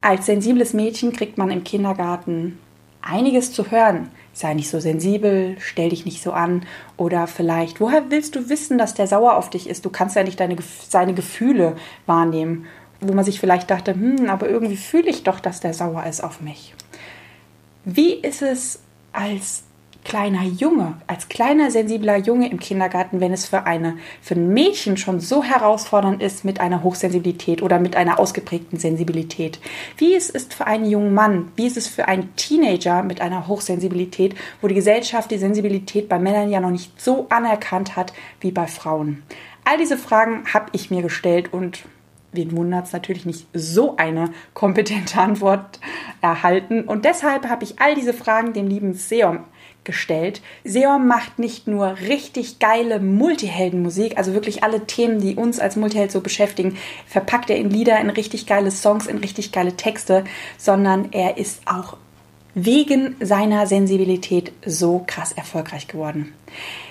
Als 0.00 0.26
sensibles 0.26 0.74
Mädchen 0.74 1.12
kriegt 1.12 1.38
man 1.38 1.50
im 1.50 1.64
Kindergarten 1.64 2.58
einiges 3.02 3.52
zu 3.52 3.70
hören. 3.72 4.10
Sei 4.32 4.54
nicht 4.54 4.70
so 4.70 4.78
sensibel, 4.78 5.56
stell 5.58 5.88
dich 5.88 6.04
nicht 6.04 6.22
so 6.22 6.32
an. 6.32 6.64
Oder 6.96 7.26
vielleicht, 7.26 7.80
woher 7.80 8.08
willst 8.08 8.36
du 8.36 8.48
wissen, 8.48 8.78
dass 8.78 8.94
der 8.94 9.08
sauer 9.08 9.36
auf 9.36 9.50
dich 9.50 9.68
ist? 9.68 9.84
Du 9.84 9.90
kannst 9.90 10.14
ja 10.14 10.22
nicht 10.22 10.38
deine, 10.38 10.56
seine 10.88 11.14
Gefühle 11.14 11.76
wahrnehmen. 12.06 12.66
Wo 13.00 13.12
man 13.12 13.24
sich 13.24 13.40
vielleicht 13.40 13.70
dachte, 13.70 13.94
hm, 13.94 14.28
aber 14.28 14.48
irgendwie 14.48 14.76
fühle 14.76 15.10
ich 15.10 15.24
doch, 15.24 15.40
dass 15.40 15.60
der 15.60 15.74
sauer 15.74 16.04
ist 16.06 16.22
auf 16.22 16.40
mich. 16.40 16.74
Wie 17.84 18.12
ist 18.12 18.42
es 18.42 18.80
als 19.12 19.64
kleiner 20.08 20.42
Junge, 20.42 20.94
als 21.06 21.28
kleiner 21.28 21.70
sensibler 21.70 22.16
Junge 22.16 22.50
im 22.50 22.58
Kindergarten, 22.58 23.20
wenn 23.20 23.34
es 23.34 23.46
für 23.46 23.66
eine 23.66 23.98
für 24.22 24.36
ein 24.36 24.54
Mädchen 24.54 24.96
schon 24.96 25.20
so 25.20 25.44
herausfordernd 25.44 26.22
ist 26.22 26.46
mit 26.46 26.60
einer 26.60 26.82
Hochsensibilität 26.82 27.60
oder 27.60 27.78
mit 27.78 27.94
einer 27.94 28.18
ausgeprägten 28.18 28.78
Sensibilität. 28.78 29.60
Wie 29.98 30.14
es 30.14 30.30
ist 30.30 30.54
für 30.54 30.66
einen 30.66 30.86
jungen 30.90 31.12
Mann, 31.12 31.52
wie 31.56 31.66
ist 31.66 31.76
es 31.76 31.88
für 31.88 32.08
einen 32.08 32.34
Teenager 32.36 33.02
mit 33.02 33.20
einer 33.20 33.48
Hochsensibilität, 33.48 34.34
wo 34.62 34.68
die 34.68 34.74
Gesellschaft 34.74 35.30
die 35.30 35.36
Sensibilität 35.36 36.08
bei 36.08 36.18
Männern 36.18 36.48
ja 36.48 36.60
noch 36.60 36.70
nicht 36.70 36.98
so 36.98 37.26
anerkannt 37.28 37.94
hat 37.94 38.14
wie 38.40 38.50
bei 38.50 38.66
Frauen. 38.66 39.22
All 39.66 39.76
diese 39.76 39.98
Fragen 39.98 40.44
habe 40.54 40.70
ich 40.72 40.90
mir 40.90 41.02
gestellt 41.02 41.52
und 41.52 41.80
wen 42.32 42.56
wundert 42.56 42.86
es 42.86 42.92
natürlich 42.94 43.26
nicht 43.26 43.46
so 43.52 43.96
eine 43.98 44.30
kompetente 44.54 45.20
Antwort 45.20 45.80
erhalten. 46.22 46.84
Und 46.84 47.04
deshalb 47.04 47.46
habe 47.50 47.64
ich 47.64 47.78
all 47.78 47.94
diese 47.94 48.14
Fragen 48.14 48.54
dem 48.54 48.68
lieben 48.68 48.94
Seom 48.94 49.40
gestellt. 49.88 50.42
Seom 50.64 51.08
macht 51.08 51.38
nicht 51.38 51.66
nur 51.66 51.96
richtig 51.98 52.58
geile 52.58 53.00
Multiheldenmusik, 53.00 54.18
also 54.18 54.34
wirklich 54.34 54.62
alle 54.62 54.86
Themen, 54.86 55.18
die 55.18 55.34
uns 55.34 55.58
als 55.58 55.76
Multiheld 55.76 56.12
so 56.12 56.20
beschäftigen, 56.20 56.76
verpackt 57.06 57.48
er 57.48 57.56
in 57.56 57.70
Lieder, 57.70 57.98
in 57.98 58.10
richtig 58.10 58.46
geile 58.46 58.70
Songs, 58.70 59.06
in 59.06 59.16
richtig 59.16 59.50
geile 59.50 59.76
Texte, 59.76 60.24
sondern 60.58 61.08
er 61.12 61.38
ist 61.38 61.62
auch 61.64 61.96
wegen 62.54 63.16
seiner 63.20 63.66
Sensibilität 63.66 64.52
so 64.64 65.02
krass 65.06 65.32
erfolgreich 65.32 65.88
geworden. 65.88 66.34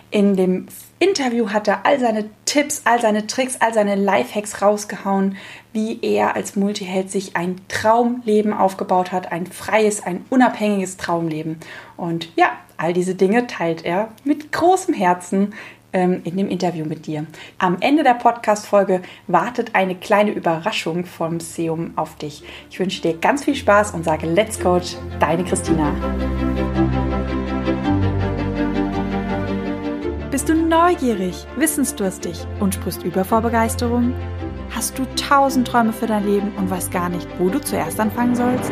In 0.09 0.35
dem 0.35 0.67
Interview 0.99 1.49
hat 1.49 1.67
er 1.67 1.85
all 1.85 1.99
seine 1.99 2.25
Tipps, 2.45 2.81
all 2.85 2.99
seine 2.99 3.27
Tricks, 3.27 3.57
all 3.59 3.73
seine 3.73 3.95
Lifehacks 3.95 4.61
rausgehauen, 4.61 5.37
wie 5.73 5.99
er 6.01 6.35
als 6.35 6.55
Multiheld 6.55 7.11
sich 7.11 7.35
ein 7.35 7.57
Traumleben 7.67 8.53
aufgebaut 8.53 9.11
hat, 9.11 9.31
ein 9.31 9.45
freies, 9.45 10.01
ein 10.03 10.25
unabhängiges 10.29 10.97
Traumleben. 10.97 11.59
Und 11.97 12.29
ja, 12.35 12.51
all 12.77 12.93
diese 12.93 13.15
Dinge 13.15 13.47
teilt 13.47 13.83
er 13.83 14.09
mit 14.23 14.51
großem 14.51 14.93
Herzen 14.93 15.53
ähm, 15.93 16.21
in 16.23 16.37
dem 16.37 16.49
Interview 16.49 16.85
mit 16.85 17.07
dir. 17.07 17.25
Am 17.57 17.77
Ende 17.79 18.03
der 18.03 18.13
Podcast-Folge 18.13 19.01
wartet 19.27 19.73
eine 19.73 19.95
kleine 19.95 20.31
Überraschung 20.31 21.05
vom 21.05 21.39
Seum 21.39 21.93
auf 21.95 22.15
dich. 22.15 22.43
Ich 22.69 22.79
wünsche 22.79 23.01
dir 23.01 23.17
ganz 23.17 23.43
viel 23.43 23.55
Spaß 23.55 23.91
und 23.91 24.03
sage 24.03 24.27
Let's 24.27 24.59
Coach, 24.59 24.95
deine 25.19 25.43
Christina. 25.43 25.93
Bist 30.29 30.49
du 30.49 30.53
neugierig, 30.53 31.47
wissensdurstig 31.55 32.45
und 32.59 32.75
sprichst 32.75 33.03
über 33.03 33.25
vor 33.25 33.41
Begeisterung? 33.41 34.13
Hast 34.69 34.99
du 34.99 35.05
tausend 35.15 35.67
Träume 35.67 35.93
für 35.93 36.05
dein 36.05 36.27
Leben 36.27 36.51
und 36.57 36.69
weißt 36.69 36.91
gar 36.91 37.09
nicht, 37.09 37.27
wo 37.39 37.49
du 37.49 37.59
zuerst 37.59 37.99
anfangen 37.99 38.35
sollst? 38.35 38.71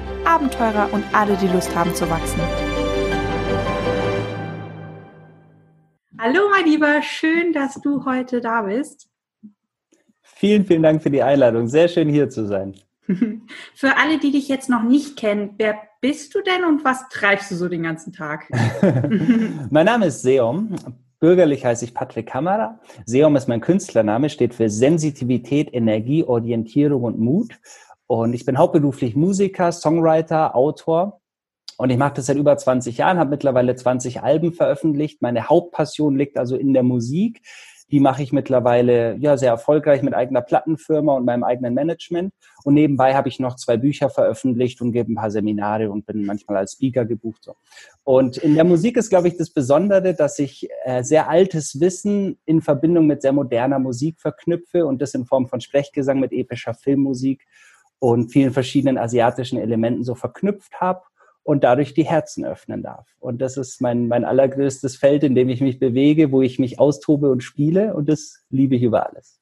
Abenteurer 0.31 0.87
und 0.93 1.03
alle, 1.11 1.35
die 1.35 1.47
Lust 1.49 1.75
haben 1.75 1.93
zu 1.93 2.09
wachsen. 2.09 2.39
Hallo, 6.17 6.47
mein 6.49 6.63
Lieber, 6.63 7.01
schön, 7.01 7.51
dass 7.51 7.81
du 7.81 8.05
heute 8.05 8.39
da 8.39 8.61
bist. 8.61 9.09
Vielen, 10.21 10.63
vielen 10.65 10.83
Dank 10.83 11.03
für 11.03 11.09
die 11.09 11.21
Einladung. 11.21 11.67
Sehr 11.67 11.89
schön 11.89 12.07
hier 12.07 12.29
zu 12.29 12.47
sein. 12.47 12.75
Für 13.75 13.97
alle, 13.97 14.19
die 14.19 14.31
dich 14.31 14.47
jetzt 14.47 14.69
noch 14.69 14.83
nicht 14.83 15.17
kennen, 15.17 15.55
wer 15.57 15.77
bist 15.99 16.33
du 16.33 16.41
denn 16.41 16.63
und 16.63 16.85
was 16.85 17.09
treibst 17.09 17.51
du 17.51 17.55
so 17.55 17.67
den 17.67 17.83
ganzen 17.83 18.13
Tag? 18.13 18.47
mein 19.69 19.85
Name 19.85 20.05
ist 20.05 20.21
Seom. 20.21 20.75
Bürgerlich 21.19 21.65
heiße 21.65 21.83
ich 21.83 21.93
Patrick 21.93 22.27
Kammerer. 22.27 22.79
Seom 23.05 23.35
ist 23.35 23.49
mein 23.49 23.59
Künstlername, 23.59 24.29
steht 24.29 24.53
für 24.53 24.69
Sensitivität, 24.69 25.73
Energie, 25.73 26.23
Orientierung 26.23 27.03
und 27.03 27.19
Mut. 27.19 27.59
Und 28.11 28.33
ich 28.33 28.43
bin 28.43 28.57
hauptberuflich 28.57 29.15
Musiker, 29.15 29.71
Songwriter, 29.71 30.53
Autor. 30.53 31.21
Und 31.77 31.91
ich 31.91 31.97
mache 31.97 32.15
das 32.15 32.25
seit 32.25 32.35
über 32.35 32.57
20 32.57 32.97
Jahren, 32.97 33.17
habe 33.17 33.29
mittlerweile 33.29 33.73
20 33.73 34.21
Alben 34.21 34.51
veröffentlicht. 34.51 35.21
Meine 35.21 35.47
Hauptpassion 35.47 36.17
liegt 36.17 36.37
also 36.37 36.57
in 36.57 36.73
der 36.73 36.83
Musik. 36.83 37.41
Die 37.89 38.01
mache 38.01 38.21
ich 38.21 38.33
mittlerweile 38.33 39.15
ja 39.15 39.37
sehr 39.37 39.51
erfolgreich 39.51 40.01
mit 40.01 40.13
eigener 40.13 40.41
Plattenfirma 40.41 41.15
und 41.15 41.23
meinem 41.23 41.45
eigenen 41.45 41.73
Management. 41.73 42.33
Und 42.65 42.73
nebenbei 42.73 43.15
habe 43.15 43.29
ich 43.29 43.39
noch 43.39 43.55
zwei 43.55 43.77
Bücher 43.77 44.09
veröffentlicht 44.09 44.81
und 44.81 44.91
gebe 44.91 45.13
ein 45.13 45.15
paar 45.15 45.31
Seminare 45.31 45.89
und 45.89 46.05
bin 46.05 46.25
manchmal 46.25 46.57
als 46.57 46.73
Speaker 46.73 47.05
gebucht. 47.05 47.45
So. 47.45 47.55
Und 48.03 48.35
in 48.35 48.55
der 48.55 48.65
Musik 48.65 48.97
ist, 48.97 49.09
glaube 49.09 49.29
ich, 49.29 49.37
das 49.37 49.51
Besondere, 49.51 50.13
dass 50.13 50.37
ich 50.37 50.67
äh, 50.83 51.01
sehr 51.01 51.29
altes 51.29 51.79
Wissen 51.79 52.37
in 52.43 52.59
Verbindung 52.61 53.07
mit 53.07 53.21
sehr 53.21 53.31
moderner 53.31 53.79
Musik 53.79 54.19
verknüpfe 54.19 54.85
und 54.85 55.01
das 55.01 55.13
in 55.13 55.25
Form 55.25 55.47
von 55.47 55.61
Sprechgesang 55.61 56.19
mit 56.19 56.33
epischer 56.33 56.73
Filmmusik 56.73 57.47
und 58.01 58.31
vielen 58.31 58.51
verschiedenen 58.51 58.97
asiatischen 58.97 59.59
Elementen 59.59 60.03
so 60.03 60.15
verknüpft 60.15 60.81
habe 60.81 61.03
und 61.43 61.63
dadurch 61.63 61.93
die 61.93 62.03
Herzen 62.03 62.43
öffnen 62.43 62.81
darf. 62.81 63.07
Und 63.19 63.41
das 63.41 63.57
ist 63.57 63.79
mein, 63.79 64.07
mein 64.07 64.25
allergrößtes 64.25 64.95
Feld, 64.95 65.23
in 65.23 65.35
dem 65.35 65.49
ich 65.49 65.61
mich 65.61 65.77
bewege, 65.77 66.31
wo 66.31 66.41
ich 66.41 66.57
mich 66.57 66.79
austobe 66.79 67.29
und 67.29 67.43
spiele 67.43 67.93
und 67.93 68.09
das 68.09 68.43
liebe 68.49 68.75
ich 68.75 68.81
über 68.81 69.07
alles. 69.07 69.41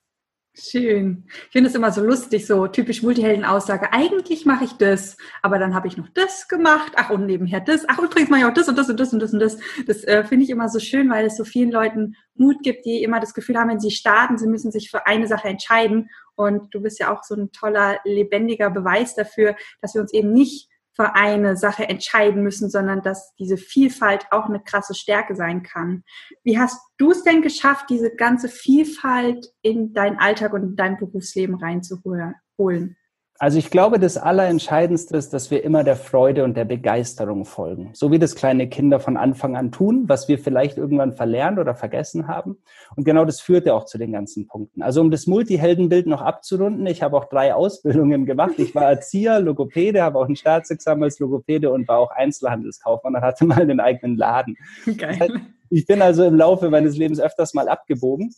Schön. 0.61 1.23
Ich 1.27 1.51
finde 1.51 1.69
es 1.69 1.75
immer 1.75 1.91
so 1.91 2.03
lustig, 2.03 2.45
so 2.45 2.67
typisch 2.67 3.01
Multihelden-Aussage. 3.01 3.93
Eigentlich 3.93 4.45
mache 4.45 4.65
ich 4.65 4.73
das, 4.73 5.15
aber 5.41 5.57
dann 5.57 5.73
habe 5.73 5.87
ich 5.87 5.95
noch 5.95 6.09
das 6.09 6.47
gemacht. 6.47 6.93
Ach, 6.95 7.11
und 7.11 7.27
nebenher 7.27 7.61
das. 7.61 7.85
Ach, 7.87 7.99
übrigens 7.99 8.29
mache 8.29 8.41
ich 8.41 8.45
auch 8.45 8.53
das 8.53 8.67
und 8.67 8.77
das 8.77 8.89
und 8.89 8.99
das 8.99 9.13
und 9.13 9.19
das 9.21 9.31
und 9.31 9.39
das. 9.39 9.57
Das 9.87 10.03
äh, 10.03 10.23
finde 10.25 10.43
ich 10.43 10.49
immer 10.49 10.67
so 10.67 10.79
schön, 10.79 11.09
weil 11.09 11.25
es 11.25 11.37
so 11.37 11.45
vielen 11.45 11.71
Leuten 11.71 12.15
Mut 12.35 12.57
gibt, 12.63 12.85
die 12.85 13.03
immer 13.03 13.19
das 13.19 13.33
Gefühl 13.33 13.57
haben, 13.57 13.69
wenn 13.69 13.79
sie 13.79 13.91
starten, 13.91 14.37
sie 14.37 14.47
müssen 14.47 14.71
sich 14.71 14.89
für 14.89 15.05
eine 15.05 15.27
Sache 15.27 15.47
entscheiden. 15.47 16.09
Und 16.39 16.73
du 16.73 16.79
bist 16.79 16.99
ja 16.99 17.13
auch 17.13 17.21
so 17.25 17.35
ein 17.35 17.51
toller, 17.51 17.99
lebendiger 18.05 18.69
Beweis 18.69 19.13
dafür, 19.13 19.57
dass 19.81 19.93
wir 19.93 20.01
uns 20.01 20.13
eben 20.13 20.31
nicht 20.31 20.69
für 20.93 21.13
eine 21.13 21.57
Sache 21.57 21.89
entscheiden 21.89 22.43
müssen, 22.43 22.69
sondern 22.69 23.01
dass 23.01 23.35
diese 23.35 23.57
Vielfalt 23.57 24.25
auch 24.31 24.45
eine 24.45 24.61
krasse 24.61 24.95
Stärke 24.95 25.35
sein 25.35 25.63
kann. 25.63 26.05
Wie 26.43 26.57
hast 26.57 26.79
du 26.97 27.11
es 27.11 27.23
denn 27.23 27.41
geschafft, 27.41 27.89
diese 27.89 28.15
ganze 28.15 28.47
Vielfalt 28.47 29.53
in 29.63 29.91
deinen 29.93 30.17
Alltag 30.17 30.53
und 30.53 30.63
in 30.63 30.75
dein 30.77 30.97
Berufsleben 30.97 31.55
reinzuholen? 31.55 32.95
Also 33.41 33.57
ich 33.57 33.71
glaube, 33.71 33.99
das 33.99 34.17
Allerentscheidendste 34.17 35.15
ist, 35.15 35.33
dass 35.33 35.49
wir 35.49 35.63
immer 35.63 35.85
der 35.85 35.95
Freude 35.95 36.43
und 36.43 36.57
der 36.57 36.65
Begeisterung 36.65 37.45
folgen. 37.45 37.91
So 37.93 38.11
wie 38.11 38.19
das 38.19 38.35
kleine 38.35 38.67
Kinder 38.67 38.99
von 38.99 39.15
Anfang 39.15 39.55
an 39.55 39.71
tun, 39.71 40.03
was 40.07 40.27
wir 40.27 40.37
vielleicht 40.37 40.77
irgendwann 40.77 41.13
verlernt 41.13 41.57
oder 41.57 41.73
vergessen 41.73 42.27
haben. 42.27 42.57
Und 42.97 43.05
genau 43.05 43.23
das 43.23 43.39
führt 43.39 43.65
ja 43.65 43.75
auch 43.75 43.85
zu 43.85 43.97
den 43.97 44.11
ganzen 44.11 44.45
Punkten. 44.45 44.81
Also 44.81 44.99
um 44.99 45.09
das 45.09 45.25
Multiheldenbild 45.25 46.05
noch 46.05 46.21
abzurunden, 46.21 46.85
ich 46.85 47.01
habe 47.01 47.15
auch 47.15 47.29
drei 47.29 47.53
Ausbildungen 47.53 48.25
gemacht. 48.25 48.55
Ich 48.57 48.75
war 48.75 48.83
Erzieher, 48.83 49.39
Logopäde, 49.39 50.03
habe 50.03 50.19
auch 50.19 50.27
ein 50.27 50.35
Staatsexamen 50.35 51.05
als 51.05 51.19
Logopäde 51.19 51.71
und 51.71 51.87
war 51.87 51.99
auch 51.99 52.11
Einzelhandelskaufmann 52.11 53.15
und 53.15 53.21
hatte 53.21 53.45
mal 53.45 53.61
einen 53.61 53.79
eigenen 53.79 54.17
Laden. 54.17 54.57
Geil. 54.97 55.39
Ich 55.69 55.85
bin 55.85 56.01
also 56.01 56.25
im 56.25 56.35
Laufe 56.35 56.69
meines 56.69 56.97
Lebens 56.97 57.21
öfters 57.21 57.53
mal 57.53 57.69
abgebogen. 57.69 58.33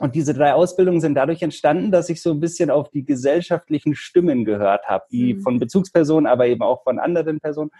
Und 0.00 0.16
diese 0.16 0.34
drei 0.34 0.54
Ausbildungen 0.54 1.00
sind 1.00 1.14
dadurch 1.14 1.42
entstanden, 1.42 1.92
dass 1.92 2.08
ich 2.08 2.20
so 2.20 2.30
ein 2.30 2.40
bisschen 2.40 2.70
auf 2.70 2.90
die 2.90 3.04
gesellschaftlichen 3.04 3.94
Stimmen 3.94 4.44
gehört 4.44 4.86
habe, 4.86 5.04
die 5.10 5.34
mhm. 5.34 5.42
von 5.42 5.60
Bezugspersonen, 5.60 6.26
aber 6.26 6.46
eben 6.46 6.62
auch 6.62 6.82
von 6.82 6.98
anderen 6.98 7.38
Personen. 7.40 7.70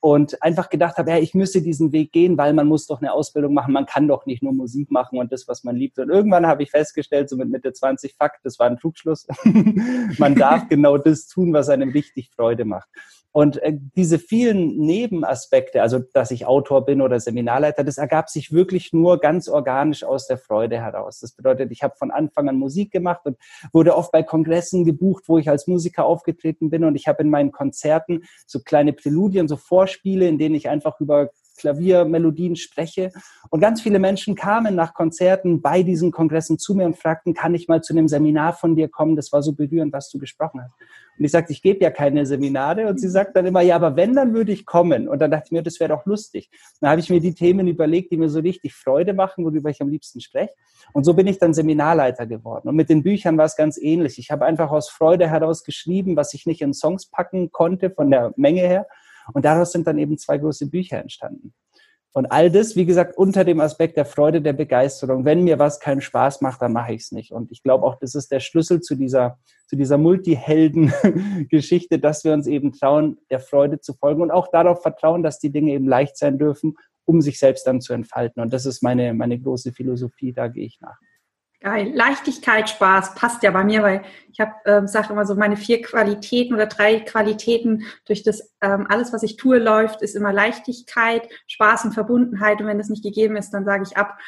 Und 0.00 0.42
einfach 0.42 0.68
gedacht 0.68 0.96
habe, 0.98 1.12
ja, 1.12 1.18
ich 1.18 1.32
müsse 1.32 1.62
diesen 1.62 1.92
Weg 1.92 2.10
gehen, 2.12 2.36
weil 2.36 2.52
man 2.52 2.66
muss 2.66 2.88
doch 2.88 3.00
eine 3.00 3.12
Ausbildung 3.12 3.54
machen, 3.54 3.72
man 3.72 3.86
kann 3.86 4.08
doch 4.08 4.26
nicht 4.26 4.42
nur 4.42 4.52
Musik 4.52 4.90
machen 4.90 5.18
und 5.18 5.30
das, 5.30 5.46
was 5.46 5.62
man 5.62 5.76
liebt. 5.76 5.98
Und 6.00 6.10
irgendwann 6.10 6.46
habe 6.46 6.64
ich 6.64 6.72
festgestellt, 6.72 7.30
so 7.30 7.36
mit 7.36 7.48
Mitte 7.48 7.72
20, 7.72 8.16
Fakt, 8.16 8.44
das 8.44 8.58
war 8.58 8.66
ein 8.66 8.78
Trugschluss. 8.78 9.28
man 10.18 10.34
darf 10.34 10.66
genau 10.68 10.98
das 10.98 11.28
tun, 11.28 11.52
was 11.52 11.68
einem 11.68 11.90
richtig 11.90 12.30
Freude 12.34 12.64
macht. 12.64 12.88
Und 13.32 13.62
äh, 13.62 13.72
diese 13.96 14.18
vielen 14.18 14.76
Nebenaspekte, 14.76 15.80
also 15.80 16.00
dass 16.12 16.30
ich 16.30 16.46
Autor 16.46 16.84
bin 16.84 17.00
oder 17.00 17.18
Seminarleiter, 17.18 17.82
das 17.82 17.96
ergab 17.96 18.28
sich 18.28 18.52
wirklich 18.52 18.92
nur 18.92 19.18
ganz 19.18 19.48
organisch 19.48 20.04
aus 20.04 20.26
der 20.26 20.36
Freude 20.36 20.78
heraus. 20.78 21.20
Das 21.20 21.32
bedeutet, 21.32 21.72
ich 21.72 21.82
habe 21.82 21.96
von 21.96 22.10
Anfang 22.10 22.48
an 22.48 22.56
Musik 22.56 22.92
gemacht 22.92 23.22
und 23.24 23.38
wurde 23.72 23.96
oft 23.96 24.12
bei 24.12 24.22
Kongressen 24.22 24.84
gebucht, 24.84 25.24
wo 25.28 25.38
ich 25.38 25.48
als 25.48 25.66
Musiker 25.66 26.04
aufgetreten 26.04 26.68
bin. 26.68 26.84
Und 26.84 26.94
ich 26.94 27.08
habe 27.08 27.22
in 27.22 27.30
meinen 27.30 27.52
Konzerten 27.52 28.24
so 28.46 28.60
kleine 28.60 28.92
Präludien, 28.92 29.48
so 29.48 29.56
Vorspiele, 29.56 30.28
in 30.28 30.38
denen 30.38 30.54
ich 30.54 30.68
einfach 30.68 31.00
über 31.00 31.30
Klaviermelodien 31.56 32.56
spreche. 32.56 33.12
Und 33.50 33.60
ganz 33.60 33.80
viele 33.80 33.98
Menschen 33.98 34.34
kamen 34.34 34.74
nach 34.74 34.94
Konzerten 34.94 35.62
bei 35.62 35.82
diesen 35.82 36.10
Kongressen 36.10 36.58
zu 36.58 36.74
mir 36.74 36.84
und 36.84 36.98
fragten, 36.98 37.34
kann 37.34 37.54
ich 37.54 37.68
mal 37.68 37.82
zu 37.82 37.94
einem 37.94 38.08
Seminar 38.08 38.52
von 38.52 38.76
dir 38.76 38.88
kommen? 38.88 39.16
Das 39.16 39.32
war 39.32 39.42
so 39.42 39.52
berührend, 39.52 39.92
was 39.92 40.10
du 40.10 40.18
gesprochen 40.18 40.62
hast. 40.62 40.74
Und 41.18 41.24
ich 41.24 41.30
sagte, 41.30 41.52
ich 41.52 41.62
gebe 41.62 41.80
ja 41.80 41.90
keine 41.90 42.26
Seminare. 42.26 42.86
Und 42.88 42.98
sie 42.98 43.08
sagt 43.08 43.36
dann 43.36 43.46
immer, 43.46 43.60
ja, 43.60 43.76
aber 43.76 43.96
wenn, 43.96 44.14
dann 44.14 44.34
würde 44.34 44.52
ich 44.52 44.64
kommen. 44.64 45.08
Und 45.08 45.20
dann 45.20 45.30
dachte 45.30 45.46
ich 45.46 45.52
mir, 45.52 45.62
das 45.62 45.78
wäre 45.80 45.90
doch 45.90 46.06
lustig. 46.06 46.50
Dann 46.80 46.90
habe 46.90 47.00
ich 47.00 47.10
mir 47.10 47.20
die 47.20 47.34
Themen 47.34 47.68
überlegt, 47.68 48.12
die 48.12 48.16
mir 48.16 48.28
so 48.28 48.40
richtig 48.40 48.74
Freude 48.74 49.12
machen, 49.14 49.44
worüber 49.44 49.70
ich 49.70 49.80
am 49.82 49.88
liebsten 49.88 50.20
spreche. 50.20 50.52
Und 50.92 51.04
so 51.04 51.14
bin 51.14 51.26
ich 51.26 51.38
dann 51.38 51.54
Seminarleiter 51.54 52.26
geworden. 52.26 52.68
Und 52.68 52.76
mit 52.76 52.88
den 52.88 53.02
Büchern 53.02 53.38
war 53.38 53.44
es 53.44 53.56
ganz 53.56 53.78
ähnlich. 53.78 54.18
Ich 54.18 54.30
habe 54.30 54.44
einfach 54.44 54.70
aus 54.70 54.88
Freude 54.88 55.28
heraus 55.28 55.64
geschrieben, 55.64 56.16
was 56.16 56.34
ich 56.34 56.46
nicht 56.46 56.60
in 56.60 56.74
Songs 56.74 57.06
packen 57.06 57.52
konnte 57.52 57.90
von 57.90 58.10
der 58.10 58.32
Menge 58.36 58.62
her. 58.62 58.86
Und 59.32 59.44
daraus 59.44 59.72
sind 59.72 59.86
dann 59.86 59.98
eben 59.98 60.18
zwei 60.18 60.38
große 60.38 60.68
Bücher 60.68 60.98
entstanden. 60.98 61.54
Und 62.14 62.26
all 62.26 62.50
das, 62.50 62.76
wie 62.76 62.84
gesagt, 62.84 63.16
unter 63.16 63.42
dem 63.42 63.60
Aspekt 63.60 63.96
der 63.96 64.04
Freude, 64.04 64.42
der 64.42 64.52
Begeisterung. 64.52 65.24
Wenn 65.24 65.44
mir 65.44 65.58
was 65.58 65.80
keinen 65.80 66.02
Spaß 66.02 66.42
macht, 66.42 66.60
dann 66.60 66.72
mache 66.72 66.92
ich 66.92 67.02
es 67.02 67.12
nicht. 67.12 67.32
Und 67.32 67.50
ich 67.50 67.62
glaube 67.62 67.86
auch, 67.86 67.98
das 67.98 68.14
ist 68.14 68.30
der 68.30 68.40
Schlüssel 68.40 68.82
zu 68.82 68.96
dieser, 68.96 69.38
zu 69.66 69.76
dieser 69.76 69.96
Multihelden-Geschichte, 69.96 71.98
dass 71.98 72.24
wir 72.24 72.34
uns 72.34 72.46
eben 72.46 72.72
trauen, 72.72 73.16
der 73.30 73.40
Freude 73.40 73.80
zu 73.80 73.94
folgen 73.94 74.20
und 74.20 74.30
auch 74.30 74.48
darauf 74.48 74.82
vertrauen, 74.82 75.22
dass 75.22 75.38
die 75.38 75.50
Dinge 75.50 75.72
eben 75.72 75.88
leicht 75.88 76.18
sein 76.18 76.38
dürfen, 76.38 76.76
um 77.06 77.22
sich 77.22 77.38
selbst 77.38 77.66
dann 77.66 77.80
zu 77.80 77.94
entfalten. 77.94 78.42
Und 78.42 78.52
das 78.52 78.66
ist 78.66 78.82
meine, 78.82 79.14
meine 79.14 79.40
große 79.40 79.72
Philosophie, 79.72 80.34
da 80.34 80.48
gehe 80.48 80.66
ich 80.66 80.80
nach. 80.80 80.98
Geil. 81.62 81.92
Leichtigkeit, 81.94 82.68
Spaß 82.68 83.14
passt 83.14 83.44
ja 83.44 83.52
bei 83.52 83.62
mir, 83.62 83.84
weil 83.84 84.02
ich 84.32 84.40
habe, 84.40 84.50
ähm, 84.66 84.88
sage 84.88 85.12
immer 85.12 85.24
so, 85.24 85.36
meine 85.36 85.56
vier 85.56 85.80
Qualitäten 85.80 86.54
oder 86.54 86.66
drei 86.66 86.98
Qualitäten 86.98 87.84
durch 88.04 88.24
das 88.24 88.52
ähm, 88.60 88.86
alles, 88.88 89.12
was 89.12 89.22
ich 89.22 89.36
tue, 89.36 89.58
läuft, 89.58 90.02
ist 90.02 90.16
immer 90.16 90.32
Leichtigkeit, 90.32 91.28
Spaß 91.46 91.84
und 91.84 91.92
Verbundenheit. 91.92 92.60
Und 92.60 92.66
wenn 92.66 92.78
das 92.78 92.88
nicht 92.88 93.04
gegeben 93.04 93.36
ist, 93.36 93.50
dann 93.50 93.64
sage 93.64 93.84
ich 93.86 93.96
ab. 93.96 94.18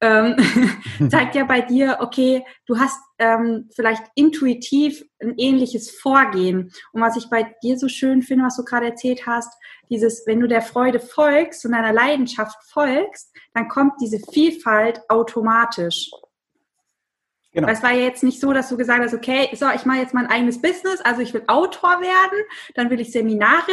Ähm, 0.00 0.36
zeigt 1.10 1.34
ja 1.34 1.44
bei 1.44 1.60
dir, 1.60 1.98
okay, 2.00 2.42
du 2.64 2.78
hast 2.78 2.98
ähm, 3.18 3.68
vielleicht 3.74 4.04
intuitiv 4.14 5.04
ein 5.20 5.34
ähnliches 5.36 5.90
Vorgehen. 5.90 6.72
Und 6.92 7.02
was 7.02 7.18
ich 7.18 7.28
bei 7.28 7.54
dir 7.62 7.76
so 7.76 7.88
schön 7.88 8.22
finde, 8.22 8.46
was 8.46 8.56
du 8.56 8.64
gerade 8.64 8.86
erzählt 8.86 9.26
hast, 9.26 9.52
dieses, 9.90 10.26
wenn 10.26 10.40
du 10.40 10.48
der 10.48 10.62
Freude 10.62 11.00
folgst 11.00 11.66
und 11.66 11.72
deiner 11.72 11.92
Leidenschaft 11.92 12.56
folgst, 12.72 13.30
dann 13.52 13.68
kommt 13.68 14.00
diese 14.00 14.20
Vielfalt 14.32 15.02
automatisch. 15.10 16.10
Genau. 17.52 17.66
Weil 17.66 17.74
es 17.74 17.82
war 17.82 17.92
ja 17.92 18.04
jetzt 18.04 18.22
nicht 18.22 18.40
so, 18.40 18.52
dass 18.52 18.68
du 18.68 18.76
gesagt 18.76 19.00
hast, 19.00 19.14
okay, 19.14 19.48
so, 19.54 19.66
ich 19.74 19.86
mache 19.86 19.98
jetzt 19.98 20.12
mein 20.12 20.26
eigenes 20.26 20.60
Business, 20.60 21.00
also 21.00 21.22
ich 21.22 21.32
will 21.32 21.42
Autor 21.46 22.00
werden, 22.00 22.38
dann 22.74 22.90
will 22.90 23.00
ich 23.00 23.10
Seminare 23.10 23.72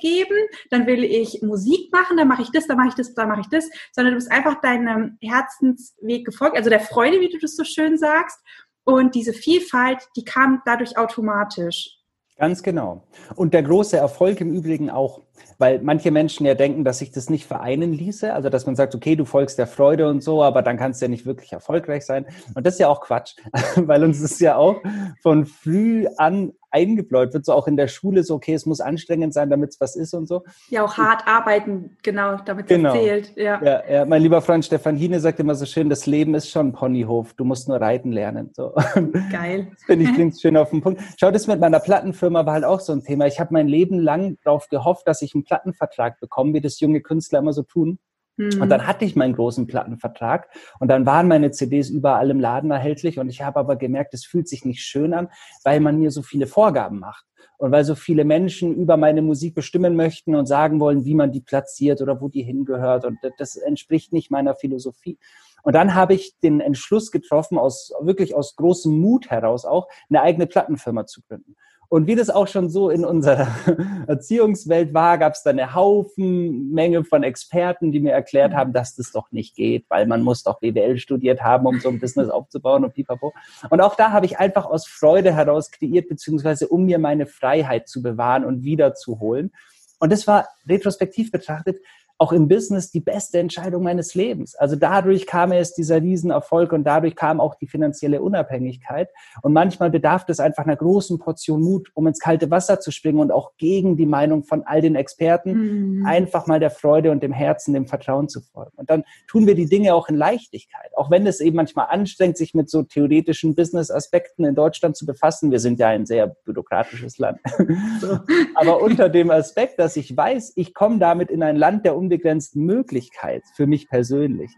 geben, 0.00 0.36
dann 0.70 0.86
will 0.86 1.02
ich 1.02 1.42
Musik 1.42 1.92
machen, 1.92 2.16
dann 2.16 2.28
mache 2.28 2.42
ich 2.42 2.50
das, 2.52 2.68
dann 2.68 2.76
mache 2.76 2.88
ich 2.88 2.94
das, 2.94 3.14
dann 3.14 3.28
mache 3.28 3.40
ich 3.40 3.48
das, 3.48 3.68
sondern 3.90 4.14
du 4.14 4.18
bist 4.18 4.30
einfach 4.30 4.60
deinem 4.60 5.18
Herzensweg 5.20 6.24
gefolgt, 6.24 6.56
also 6.56 6.70
der 6.70 6.80
Freude, 6.80 7.20
wie 7.20 7.28
du 7.28 7.38
das 7.38 7.56
so 7.56 7.64
schön 7.64 7.98
sagst. 7.98 8.38
Und 8.84 9.16
diese 9.16 9.32
Vielfalt, 9.32 9.98
die 10.14 10.24
kam 10.24 10.62
dadurch 10.64 10.96
automatisch. 10.96 11.98
Ganz 12.38 12.62
genau. 12.62 13.02
Und 13.34 13.52
der 13.54 13.64
große 13.64 13.96
Erfolg 13.96 14.40
im 14.40 14.54
Übrigen 14.54 14.90
auch, 14.90 15.22
weil 15.58 15.80
manche 15.82 16.10
Menschen 16.10 16.46
ja 16.46 16.54
denken, 16.54 16.84
dass 16.84 16.98
sich 16.98 17.10
das 17.10 17.30
nicht 17.30 17.46
vereinen 17.46 17.92
ließe. 17.92 18.32
Also, 18.32 18.50
dass 18.50 18.66
man 18.66 18.76
sagt, 18.76 18.94
okay, 18.94 19.16
du 19.16 19.24
folgst 19.24 19.58
der 19.58 19.66
Freude 19.66 20.08
und 20.08 20.22
so, 20.22 20.42
aber 20.42 20.62
dann 20.62 20.76
kannst 20.76 21.00
du 21.00 21.06
ja 21.06 21.08
nicht 21.08 21.26
wirklich 21.26 21.52
erfolgreich 21.52 22.04
sein. 22.04 22.26
Und 22.54 22.66
das 22.66 22.74
ist 22.74 22.80
ja 22.80 22.88
auch 22.88 23.00
Quatsch, 23.00 23.36
weil 23.76 24.04
uns 24.04 24.20
ist 24.20 24.40
ja 24.40 24.56
auch 24.56 24.80
von 25.22 25.46
früh 25.46 26.06
an 26.16 26.52
eingebläut 26.76 27.32
wird, 27.32 27.46
so 27.46 27.52
auch 27.52 27.66
in 27.66 27.76
der 27.76 27.88
Schule, 27.88 28.22
so 28.22 28.34
okay, 28.34 28.54
es 28.54 28.66
muss 28.66 28.80
anstrengend 28.80 29.32
sein, 29.32 29.48
damit 29.48 29.70
es 29.70 29.80
was 29.80 29.96
ist 29.96 30.12
und 30.14 30.28
so. 30.28 30.44
Ja, 30.68 30.84
auch 30.84 30.96
hart 30.98 31.26
arbeiten, 31.26 31.96
genau, 32.02 32.36
damit 32.44 32.66
genau. 32.66 32.94
es 32.94 33.00
zählt. 33.00 33.32
Ja. 33.36 33.62
Ja, 33.62 33.82
ja. 33.90 34.04
mein 34.04 34.20
lieber 34.20 34.42
Freund 34.42 34.64
Stefan 34.64 34.96
Hine 34.96 35.20
sagt 35.20 35.40
immer 35.40 35.54
so 35.54 35.64
schön, 35.64 35.88
das 35.88 36.06
Leben 36.06 36.34
ist 36.34 36.50
schon 36.50 36.68
ein 36.68 36.72
Ponyhof, 36.72 37.32
du 37.34 37.44
musst 37.44 37.68
nur 37.68 37.80
reiten 37.80 38.12
lernen. 38.12 38.50
So. 38.54 38.74
Geil. 39.32 39.68
Das 39.72 39.84
finde 39.84 40.04
ich 40.04 40.14
klingt 40.14 40.38
schön 40.38 40.56
auf 40.56 40.70
den 40.70 40.82
Punkt. 40.82 41.00
Schau, 41.18 41.30
das 41.30 41.46
mit 41.46 41.60
meiner 41.60 41.80
Plattenfirma 41.80 42.44
war 42.44 42.54
halt 42.54 42.64
auch 42.64 42.80
so 42.80 42.92
ein 42.92 43.02
Thema. 43.02 43.26
Ich 43.26 43.40
habe 43.40 43.52
mein 43.52 43.68
Leben 43.68 43.98
lang 43.98 44.36
darauf 44.44 44.68
gehofft, 44.68 45.08
dass 45.08 45.22
ich 45.22 45.25
einen 45.34 45.44
Plattenvertrag 45.44 46.20
bekomme, 46.20 46.54
wie 46.54 46.60
das 46.60 46.80
junge 46.80 47.00
Künstler 47.00 47.40
immer 47.40 47.52
so 47.52 47.62
tun. 47.62 47.98
Mhm. 48.36 48.60
Und 48.60 48.68
dann 48.68 48.86
hatte 48.86 49.04
ich 49.04 49.16
meinen 49.16 49.34
großen 49.34 49.66
Plattenvertrag 49.66 50.48
und 50.78 50.88
dann 50.88 51.06
waren 51.06 51.28
meine 51.28 51.50
CDs 51.50 51.88
überall 51.88 52.30
im 52.30 52.40
Laden 52.40 52.70
erhältlich 52.70 53.18
und 53.18 53.28
ich 53.28 53.42
habe 53.42 53.58
aber 53.58 53.76
gemerkt, 53.76 54.14
es 54.14 54.26
fühlt 54.26 54.48
sich 54.48 54.64
nicht 54.64 54.82
schön 54.82 55.14
an, 55.14 55.28
weil 55.64 55.80
man 55.80 55.98
mir 55.98 56.10
so 56.10 56.22
viele 56.22 56.46
Vorgaben 56.46 56.98
macht 56.98 57.24
und 57.58 57.72
weil 57.72 57.84
so 57.84 57.94
viele 57.94 58.24
Menschen 58.24 58.74
über 58.74 58.96
meine 58.96 59.22
Musik 59.22 59.54
bestimmen 59.54 59.96
möchten 59.96 60.34
und 60.34 60.46
sagen 60.46 60.80
wollen, 60.80 61.04
wie 61.04 61.14
man 61.14 61.32
die 61.32 61.40
platziert 61.40 62.02
oder 62.02 62.20
wo 62.20 62.28
die 62.28 62.42
hingehört 62.42 63.06
und 63.06 63.18
das 63.38 63.56
entspricht 63.56 64.12
nicht 64.12 64.30
meiner 64.30 64.54
Philosophie. 64.54 65.18
Und 65.62 65.74
dann 65.74 65.94
habe 65.94 66.14
ich 66.14 66.38
den 66.38 66.60
Entschluss 66.60 67.10
getroffen, 67.10 67.58
aus 67.58 67.92
wirklich 68.00 68.36
aus 68.36 68.54
großem 68.54 68.96
Mut 69.00 69.30
heraus 69.30 69.64
auch, 69.64 69.88
eine 70.08 70.22
eigene 70.22 70.46
Plattenfirma 70.46 71.06
zu 71.06 71.22
gründen. 71.22 71.56
Und 71.88 72.06
wie 72.06 72.14
das 72.14 72.30
auch 72.30 72.48
schon 72.48 72.68
so 72.68 72.90
in 72.90 73.04
unserer 73.04 73.48
Erziehungswelt 74.06 74.92
war, 74.92 75.18
gab 75.18 75.34
es 75.34 75.42
da 75.42 75.50
eine 75.50 75.74
Haufen 75.74 76.72
Menge 76.72 77.04
von 77.04 77.22
Experten, 77.22 77.92
die 77.92 78.00
mir 78.00 78.12
erklärt 78.12 78.54
haben, 78.54 78.72
dass 78.72 78.96
das 78.96 79.12
doch 79.12 79.30
nicht 79.32 79.54
geht, 79.54 79.84
weil 79.88 80.06
man 80.06 80.22
muss 80.22 80.42
doch 80.42 80.60
BWL 80.60 80.98
studiert 80.98 81.42
haben, 81.42 81.66
um 81.66 81.80
so 81.80 81.88
ein 81.88 82.00
Business 82.00 82.28
aufzubauen 82.28 82.84
und 82.84 82.94
pipapo. 82.94 83.32
Und 83.70 83.80
auch 83.80 83.94
da 83.94 84.12
habe 84.12 84.26
ich 84.26 84.38
einfach 84.38 84.66
aus 84.66 84.86
Freude 84.86 85.32
heraus 85.32 85.70
kreiert, 85.70 86.08
beziehungsweise 86.08 86.68
um 86.68 86.84
mir 86.84 86.98
meine 86.98 87.26
Freiheit 87.26 87.88
zu 87.88 88.02
bewahren 88.02 88.44
und 88.44 88.64
wiederzuholen. 88.64 89.52
Und 89.98 90.12
das 90.12 90.26
war 90.26 90.48
retrospektiv 90.68 91.30
betrachtet 91.30 91.78
auch 92.18 92.32
im 92.32 92.48
Business 92.48 92.90
die 92.90 93.00
beste 93.00 93.38
Entscheidung 93.38 93.82
meines 93.82 94.14
Lebens. 94.14 94.54
Also 94.54 94.76
dadurch 94.76 95.26
kam 95.26 95.52
es 95.52 95.74
dieser 95.74 96.00
Riesenerfolg 96.00 96.72
und 96.72 96.84
dadurch 96.84 97.14
kam 97.14 97.40
auch 97.40 97.54
die 97.54 97.66
finanzielle 97.66 98.22
Unabhängigkeit. 98.22 99.10
Und 99.42 99.52
manchmal 99.52 99.90
bedarf 99.90 100.24
es 100.28 100.40
einfach 100.40 100.64
einer 100.64 100.76
großen 100.76 101.18
Portion 101.18 101.60
Mut, 101.60 101.90
um 101.94 102.06
ins 102.06 102.18
kalte 102.18 102.50
Wasser 102.50 102.80
zu 102.80 102.90
springen 102.90 103.20
und 103.20 103.30
auch 103.30 103.52
gegen 103.58 103.96
die 103.96 104.06
Meinung 104.06 104.44
von 104.44 104.62
all 104.64 104.80
den 104.80 104.96
Experten 104.96 105.98
mhm. 105.98 106.06
einfach 106.06 106.46
mal 106.46 106.60
der 106.60 106.70
Freude 106.70 107.10
und 107.10 107.22
dem 107.22 107.32
Herzen, 107.32 107.74
dem 107.74 107.86
Vertrauen 107.86 108.28
zu 108.28 108.40
folgen. 108.40 108.72
Und 108.76 108.88
dann 108.90 109.04
tun 109.28 109.46
wir 109.46 109.54
die 109.54 109.66
Dinge 109.66 109.94
auch 109.94 110.08
in 110.08 110.16
Leichtigkeit. 110.16 110.90
Auch 110.96 111.10
wenn 111.10 111.26
es 111.26 111.40
eben 111.40 111.56
manchmal 111.56 111.86
anstrengt, 111.90 112.36
sich 112.36 112.54
mit 112.54 112.70
so 112.70 112.82
theoretischen 112.82 113.54
Business-Aspekten 113.54 114.44
in 114.44 114.54
Deutschland 114.54 114.96
zu 114.96 115.06
befassen. 115.06 115.50
Wir 115.50 115.60
sind 115.60 115.78
ja 115.78 115.88
ein 115.88 116.06
sehr 116.06 116.28
bürokratisches 116.28 117.18
Land. 117.18 117.40
Aber 118.54 118.82
unter 118.82 119.08
dem 119.08 119.30
Aspekt, 119.30 119.78
dass 119.78 119.96
ich 119.96 120.16
weiß, 120.16 120.54
ich 120.56 120.72
komme 120.72 120.98
damit 120.98 121.30
in 121.30 121.42
ein 121.42 121.56
Land 121.56 121.84
der 121.84 121.96
unbegrenzten 122.06 122.64
Möglichkeit 122.64 123.42
für 123.54 123.66
mich 123.66 123.88
persönlich. 123.88 124.52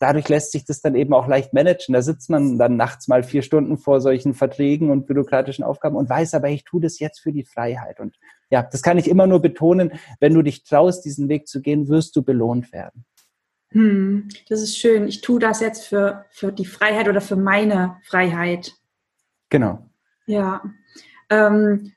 Dadurch 0.00 0.28
lässt 0.28 0.52
sich 0.52 0.64
das 0.64 0.80
dann 0.80 0.96
eben 0.96 1.14
auch 1.14 1.28
leicht 1.28 1.54
managen. 1.54 1.92
Da 1.92 2.02
sitzt 2.02 2.28
man 2.28 2.58
dann 2.58 2.76
nachts 2.76 3.06
mal 3.06 3.22
vier 3.22 3.42
Stunden 3.42 3.78
vor 3.78 4.00
solchen 4.00 4.34
Verträgen 4.34 4.90
und 4.90 5.06
bürokratischen 5.06 5.64
Aufgaben 5.64 5.96
und 5.96 6.10
weiß 6.10 6.34
aber, 6.34 6.48
ich 6.48 6.64
tue 6.64 6.80
das 6.80 6.98
jetzt 6.98 7.20
für 7.20 7.32
die 7.32 7.44
Freiheit. 7.44 8.00
Und 8.00 8.16
ja, 8.50 8.62
das 8.62 8.82
kann 8.82 8.98
ich 8.98 9.08
immer 9.08 9.26
nur 9.26 9.40
betonen. 9.40 9.92
Wenn 10.18 10.34
du 10.34 10.42
dich 10.42 10.64
traust, 10.64 11.04
diesen 11.04 11.28
Weg 11.28 11.46
zu 11.46 11.62
gehen, 11.62 11.88
wirst 11.88 12.16
du 12.16 12.22
belohnt 12.22 12.72
werden. 12.72 13.04
Hm, 13.70 14.28
das 14.48 14.62
ist 14.62 14.76
schön. 14.76 15.06
Ich 15.06 15.20
tue 15.20 15.38
das 15.38 15.60
jetzt 15.60 15.86
für, 15.86 16.26
für 16.30 16.52
die 16.52 16.66
Freiheit 16.66 17.08
oder 17.08 17.20
für 17.20 17.36
meine 17.36 17.96
Freiheit. 18.04 18.74
Genau. 19.48 19.88
Ja. 20.26 20.62
Ähm, 21.30 21.92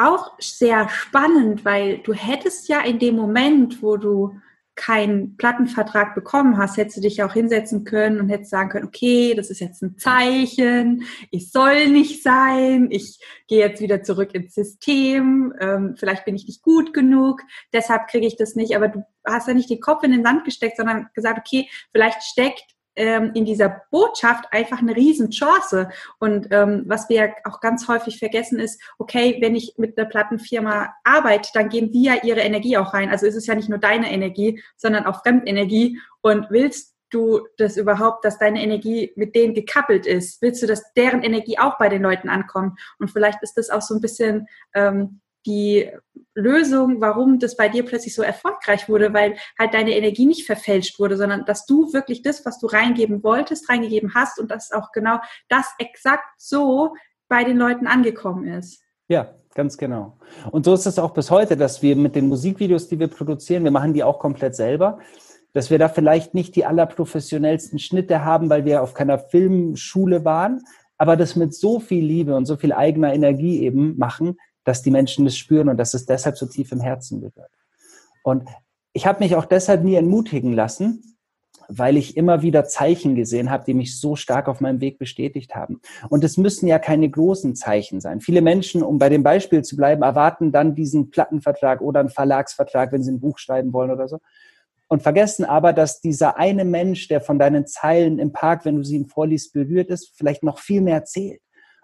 auch 0.00 0.32
sehr 0.38 0.88
spannend, 0.88 1.64
weil 1.64 1.98
du 1.98 2.12
hättest 2.12 2.68
ja 2.68 2.80
in 2.80 2.98
dem 2.98 3.16
Moment, 3.16 3.82
wo 3.82 3.96
du 3.96 4.34
keinen 4.80 5.36
Plattenvertrag 5.36 6.14
bekommen 6.14 6.56
hast, 6.56 6.78
hättest 6.78 6.96
du 6.96 7.00
dich 7.02 7.22
auch 7.22 7.34
hinsetzen 7.34 7.84
können 7.84 8.18
und 8.18 8.30
hättest 8.30 8.50
sagen 8.50 8.70
können, 8.70 8.86
okay, 8.86 9.34
das 9.34 9.50
ist 9.50 9.60
jetzt 9.60 9.82
ein 9.82 9.98
Zeichen, 9.98 11.04
ich 11.30 11.50
soll 11.50 11.88
nicht 11.88 12.22
sein, 12.22 12.88
ich 12.90 13.18
gehe 13.46 13.58
jetzt 13.58 13.82
wieder 13.82 14.02
zurück 14.02 14.34
ins 14.34 14.54
System, 14.54 15.52
ähm, 15.60 15.96
vielleicht 15.98 16.24
bin 16.24 16.34
ich 16.34 16.46
nicht 16.46 16.62
gut 16.62 16.94
genug, 16.94 17.42
deshalb 17.74 18.08
kriege 18.08 18.26
ich 18.26 18.36
das 18.36 18.54
nicht, 18.54 18.74
aber 18.74 18.88
du 18.88 19.04
hast 19.26 19.48
ja 19.48 19.54
nicht 19.54 19.68
den 19.68 19.80
Kopf 19.80 20.02
in 20.02 20.12
den 20.12 20.24
Sand 20.24 20.44
gesteckt, 20.44 20.78
sondern 20.78 21.08
gesagt, 21.12 21.38
okay, 21.38 21.68
vielleicht 21.92 22.22
steckt 22.22 22.64
ähm, 22.96 23.32
in 23.34 23.44
dieser 23.44 23.82
Botschaft 23.90 24.44
einfach 24.52 24.78
eine 24.78 24.96
Riesenchance. 24.96 25.88
Und 26.18 26.48
ähm, 26.50 26.84
was 26.86 27.08
wir 27.08 27.34
auch 27.44 27.60
ganz 27.60 27.88
häufig 27.88 28.18
vergessen 28.18 28.58
ist, 28.58 28.80
okay, 28.98 29.38
wenn 29.40 29.54
ich 29.54 29.74
mit 29.78 29.98
einer 29.98 30.08
Plattenfirma 30.08 30.94
arbeite, 31.04 31.50
dann 31.54 31.68
geben 31.68 31.92
die 31.92 32.04
ja 32.04 32.14
ihre 32.22 32.40
Energie 32.40 32.76
auch 32.76 32.94
rein. 32.94 33.10
Also 33.10 33.26
ist 33.26 33.36
es 33.36 33.46
ja 33.46 33.54
nicht 33.54 33.68
nur 33.68 33.78
deine 33.78 34.12
Energie, 34.12 34.62
sondern 34.76 35.06
auch 35.06 35.22
Fremdenergie. 35.22 35.98
Und 36.20 36.50
willst 36.50 36.94
du 37.10 37.46
das 37.56 37.76
überhaupt, 37.76 38.24
dass 38.24 38.38
deine 38.38 38.62
Energie 38.62 39.12
mit 39.16 39.34
denen 39.34 39.54
gekappelt 39.54 40.06
ist? 40.06 40.40
Willst 40.42 40.62
du, 40.62 40.66
dass 40.66 40.92
deren 40.94 41.22
Energie 41.22 41.58
auch 41.58 41.78
bei 41.78 41.88
den 41.88 42.02
Leuten 42.02 42.28
ankommt? 42.28 42.78
Und 42.98 43.10
vielleicht 43.10 43.42
ist 43.42 43.54
das 43.54 43.70
auch 43.70 43.82
so 43.82 43.94
ein 43.94 44.00
bisschen 44.00 44.46
ähm, 44.74 45.20
die 45.46 45.90
Lösung, 46.34 47.00
warum 47.00 47.38
das 47.38 47.56
bei 47.56 47.68
dir 47.68 47.84
plötzlich 47.84 48.14
so 48.14 48.22
erfolgreich 48.22 48.88
wurde, 48.88 49.12
weil 49.12 49.36
halt 49.58 49.74
deine 49.74 49.96
Energie 49.96 50.26
nicht 50.26 50.46
verfälscht 50.46 50.98
wurde, 50.98 51.16
sondern 51.16 51.44
dass 51.44 51.66
du 51.66 51.92
wirklich 51.92 52.22
das, 52.22 52.44
was 52.44 52.58
du 52.58 52.66
reingeben 52.66 53.22
wolltest, 53.22 53.68
reingegeben 53.68 54.14
hast 54.14 54.38
und 54.38 54.50
dass 54.50 54.72
auch 54.72 54.92
genau 54.92 55.18
das 55.48 55.66
exakt 55.78 56.24
so 56.38 56.94
bei 57.28 57.44
den 57.44 57.56
Leuten 57.56 57.86
angekommen 57.86 58.46
ist. 58.46 58.82
Ja, 59.08 59.34
ganz 59.54 59.76
genau. 59.76 60.18
Und 60.50 60.64
so 60.64 60.74
ist 60.74 60.86
es 60.86 60.98
auch 60.98 61.12
bis 61.12 61.30
heute, 61.30 61.56
dass 61.56 61.82
wir 61.82 61.96
mit 61.96 62.14
den 62.14 62.28
Musikvideos, 62.28 62.88
die 62.88 62.98
wir 62.98 63.08
produzieren, 63.08 63.64
wir 63.64 63.70
machen 63.70 63.94
die 63.94 64.04
auch 64.04 64.18
komplett 64.18 64.54
selber, 64.54 64.98
dass 65.52 65.70
wir 65.70 65.78
da 65.78 65.88
vielleicht 65.88 66.34
nicht 66.34 66.54
die 66.54 66.64
allerprofessionellsten 66.64 67.78
Schnitte 67.78 68.24
haben, 68.24 68.50
weil 68.50 68.64
wir 68.64 68.82
auf 68.82 68.94
keiner 68.94 69.18
Filmschule 69.18 70.24
waren, 70.24 70.62
aber 70.96 71.16
das 71.16 71.34
mit 71.34 71.54
so 71.54 71.80
viel 71.80 72.04
Liebe 72.04 72.36
und 72.36 72.46
so 72.46 72.56
viel 72.56 72.72
eigener 72.72 73.12
Energie 73.12 73.62
eben 73.62 73.96
machen, 73.96 74.36
dass 74.70 74.82
die 74.82 74.92
Menschen 74.92 75.24
das 75.24 75.36
spüren 75.36 75.68
und 75.68 75.78
dass 75.78 75.94
es 75.94 76.06
deshalb 76.06 76.38
so 76.38 76.46
tief 76.46 76.70
im 76.70 76.80
Herzen 76.80 77.20
berührt. 77.20 77.50
Und 78.22 78.48
ich 78.92 79.04
habe 79.04 79.18
mich 79.18 79.34
auch 79.34 79.44
deshalb 79.44 79.82
nie 79.82 79.96
entmutigen 79.96 80.52
lassen, 80.52 81.16
weil 81.66 81.96
ich 81.96 82.16
immer 82.16 82.42
wieder 82.42 82.64
Zeichen 82.64 83.16
gesehen 83.16 83.50
habe, 83.50 83.64
die 83.64 83.74
mich 83.74 83.98
so 83.98 84.14
stark 84.14 84.46
auf 84.46 84.60
meinem 84.60 84.80
Weg 84.80 85.00
bestätigt 85.00 85.56
haben. 85.56 85.80
Und 86.08 86.22
es 86.22 86.36
müssen 86.36 86.68
ja 86.68 86.78
keine 86.78 87.10
großen 87.10 87.56
Zeichen 87.56 88.00
sein. 88.00 88.20
Viele 88.20 88.42
Menschen, 88.42 88.84
um 88.84 88.98
bei 88.98 89.08
dem 89.08 89.24
Beispiel 89.24 89.62
zu 89.62 89.74
bleiben, 89.74 90.02
erwarten 90.02 90.52
dann 90.52 90.76
diesen 90.76 91.10
Plattenvertrag 91.10 91.80
oder 91.80 91.98
einen 91.98 92.08
Verlagsvertrag, 92.08 92.92
wenn 92.92 93.02
sie 93.02 93.10
ein 93.10 93.20
Buch 93.20 93.38
schreiben 93.38 93.72
wollen 93.72 93.90
oder 93.90 94.06
so. 94.06 94.20
Und 94.86 95.02
vergessen 95.02 95.44
aber, 95.44 95.72
dass 95.72 96.00
dieser 96.00 96.36
eine 96.36 96.64
Mensch, 96.64 97.08
der 97.08 97.20
von 97.20 97.40
deinen 97.40 97.66
Zeilen 97.66 98.20
im 98.20 98.30
Park, 98.30 98.64
wenn 98.64 98.76
du 98.76 98.84
sie 98.84 98.94
ihm 98.94 99.06
vorliest, 99.06 99.52
berührt 99.52 99.90
ist, 99.90 100.12
vielleicht 100.16 100.44
noch 100.44 100.60
viel 100.60 100.80
mehr 100.80 101.04
zählt. 101.04 101.40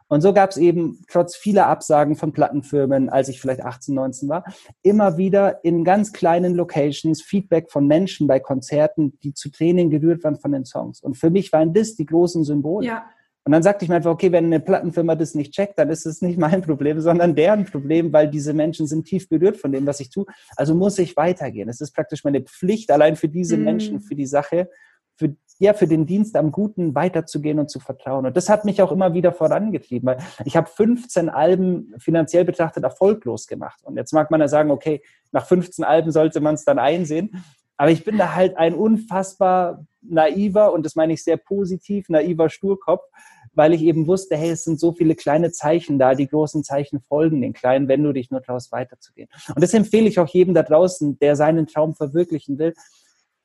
Und 0.08 0.20
so 0.20 0.32
gab 0.32 0.50
es 0.50 0.56
eben 0.56 1.02
trotz 1.08 1.36
vieler 1.36 1.66
Absagen 1.66 2.16
von 2.16 2.32
Plattenfirmen, 2.32 3.08
als 3.08 3.28
ich 3.28 3.40
vielleicht 3.40 3.62
18, 3.62 3.94
19 3.94 4.28
war, 4.28 4.44
immer 4.82 5.16
wieder 5.16 5.64
in 5.64 5.84
ganz 5.84 6.12
kleinen 6.12 6.54
Locations 6.54 7.22
Feedback 7.22 7.70
von 7.70 7.86
Menschen 7.86 8.26
bei 8.26 8.38
Konzerten, 8.38 9.18
die 9.22 9.34
zu 9.34 9.50
Tränen 9.50 9.90
gerührt 9.90 10.22
waren 10.22 10.38
von 10.38 10.52
den 10.52 10.64
Songs. 10.64 11.00
Und 11.00 11.16
für 11.16 11.30
mich 11.30 11.52
waren 11.52 11.72
das 11.72 11.96
die 11.96 12.06
großen 12.06 12.44
Symbole. 12.44 12.86
Ja. 12.86 13.06
Und 13.46 13.52
dann 13.52 13.62
sagte 13.62 13.84
ich 13.84 13.88
mir 13.88 13.94
einfach, 13.94 14.10
okay, 14.10 14.32
wenn 14.32 14.46
eine 14.46 14.58
Plattenfirma 14.58 15.14
das 15.14 15.36
nicht 15.36 15.52
checkt, 15.52 15.78
dann 15.78 15.88
ist 15.88 16.04
es 16.04 16.20
nicht 16.20 16.36
mein 16.36 16.62
Problem, 16.62 17.00
sondern 17.00 17.36
deren 17.36 17.64
Problem, 17.64 18.12
weil 18.12 18.28
diese 18.28 18.52
Menschen 18.52 18.88
sind 18.88 19.04
tief 19.04 19.28
berührt 19.28 19.56
von 19.56 19.70
dem, 19.70 19.86
was 19.86 20.00
ich 20.00 20.10
tue. 20.10 20.26
Also 20.56 20.74
muss 20.74 20.98
ich 20.98 21.16
weitergehen. 21.16 21.68
Es 21.68 21.80
ist 21.80 21.92
praktisch 21.92 22.24
meine 22.24 22.42
Pflicht, 22.42 22.90
allein 22.90 23.14
für 23.14 23.28
diese 23.28 23.56
mm. 23.56 23.62
Menschen, 23.62 24.00
für 24.00 24.16
die 24.16 24.26
Sache, 24.26 24.68
für, 25.16 25.36
ja, 25.58 25.72
für 25.72 25.86
den 25.86 26.06
Dienst 26.06 26.36
am 26.36 26.52
Guten 26.52 26.94
weiterzugehen 26.94 27.58
und 27.58 27.70
zu 27.70 27.80
vertrauen. 27.80 28.26
Und 28.26 28.36
das 28.36 28.48
hat 28.48 28.64
mich 28.64 28.82
auch 28.82 28.92
immer 28.92 29.14
wieder 29.14 29.32
vorangetrieben, 29.32 30.06
weil 30.06 30.18
ich 30.44 30.56
habe 30.56 30.68
15 30.68 31.28
Alben 31.28 31.94
finanziell 31.98 32.44
betrachtet 32.44 32.84
erfolglos 32.84 33.46
gemacht. 33.46 33.80
Und 33.84 33.96
jetzt 33.96 34.12
mag 34.12 34.30
man 34.30 34.40
ja 34.40 34.48
sagen, 34.48 34.70
okay, 34.70 35.02
nach 35.32 35.46
15 35.46 35.84
Alben 35.84 36.12
sollte 36.12 36.40
man 36.40 36.54
es 36.54 36.64
dann 36.64 36.78
einsehen. 36.78 37.42
Aber 37.78 37.90
ich 37.90 38.04
bin 38.04 38.18
da 38.18 38.34
halt 38.34 38.56
ein 38.56 38.74
unfassbar 38.74 39.84
naiver, 40.00 40.72
und 40.72 40.84
das 40.84 40.94
meine 40.94 41.12
ich 41.12 41.24
sehr 41.24 41.36
positiv, 41.36 42.08
naiver 42.08 42.48
Sturkopf, 42.48 43.04
weil 43.52 43.72
ich 43.72 43.82
eben 43.82 44.06
wusste, 44.06 44.36
hey, 44.36 44.50
es 44.50 44.64
sind 44.64 44.78
so 44.78 44.92
viele 44.92 45.14
kleine 45.14 45.50
Zeichen 45.50 45.98
da, 45.98 46.14
die 46.14 46.28
großen 46.28 46.62
Zeichen 46.62 47.00
folgen 47.00 47.40
den 47.40 47.54
kleinen, 47.54 47.88
wenn 47.88 48.02
du 48.02 48.12
dich 48.12 48.30
nur 48.30 48.42
traust, 48.42 48.70
weiterzugehen. 48.70 49.28
Und 49.54 49.62
das 49.62 49.72
empfehle 49.74 50.08
ich 50.08 50.18
auch 50.18 50.28
jedem 50.28 50.54
da 50.54 50.62
draußen, 50.62 51.18
der 51.18 51.36
seinen 51.36 51.66
Traum 51.66 51.94
verwirklichen 51.94 52.58
will, 52.58 52.74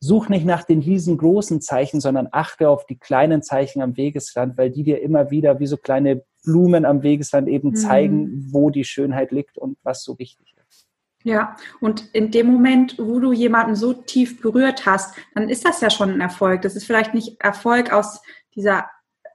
Such 0.04 0.30
nicht 0.30 0.46
nach 0.46 0.64
den 0.64 0.80
riesengroßen 0.80 1.62
Zeichen, 1.62 2.02
sondern 2.02 2.28
achte 2.32 2.70
auf 2.70 2.88
die 2.88 2.98
kleinen 2.98 3.44
Zeichen 3.44 3.84
am 3.84 3.96
Wegesrand, 3.96 4.58
weil 4.58 4.72
die 4.72 4.84
dir 4.84 5.02
immer 5.02 5.30
wieder 5.30 5.60
wie 5.60 5.68
so 5.68 5.78
kleine 5.78 6.24
Blumen 6.44 6.86
am 6.86 7.04
Wegesrand 7.04 7.48
eben 7.48 7.70
mhm. 7.70 7.76
zeigen, 7.76 8.48
wo 8.52 8.72
die 8.72 8.84
Schönheit 8.84 9.32
liegt 9.32 9.60
und 9.60 9.78
was 9.84 10.04
so 10.04 10.18
wichtig 10.18 10.56
ist. 10.68 10.88
Ja, 11.24 11.56
und 11.82 12.10
in 12.14 12.32
dem 12.32 12.48
Moment, 12.48 12.98
wo 12.98 13.20
du 13.20 13.32
jemanden 13.32 13.76
so 13.76 13.94
tief 13.94 14.42
berührt 14.42 14.88
hast, 14.88 15.16
dann 15.36 15.50
ist 15.50 15.66
das 15.66 15.82
ja 15.82 15.92
schon 15.92 16.10
ein 16.10 16.22
Erfolg. 16.22 16.64
Das 16.64 16.76
ist 16.76 16.86
vielleicht 16.86 17.14
nicht 17.14 17.40
Erfolg 17.40 17.94
aus 17.94 18.22
dieser 18.56 18.90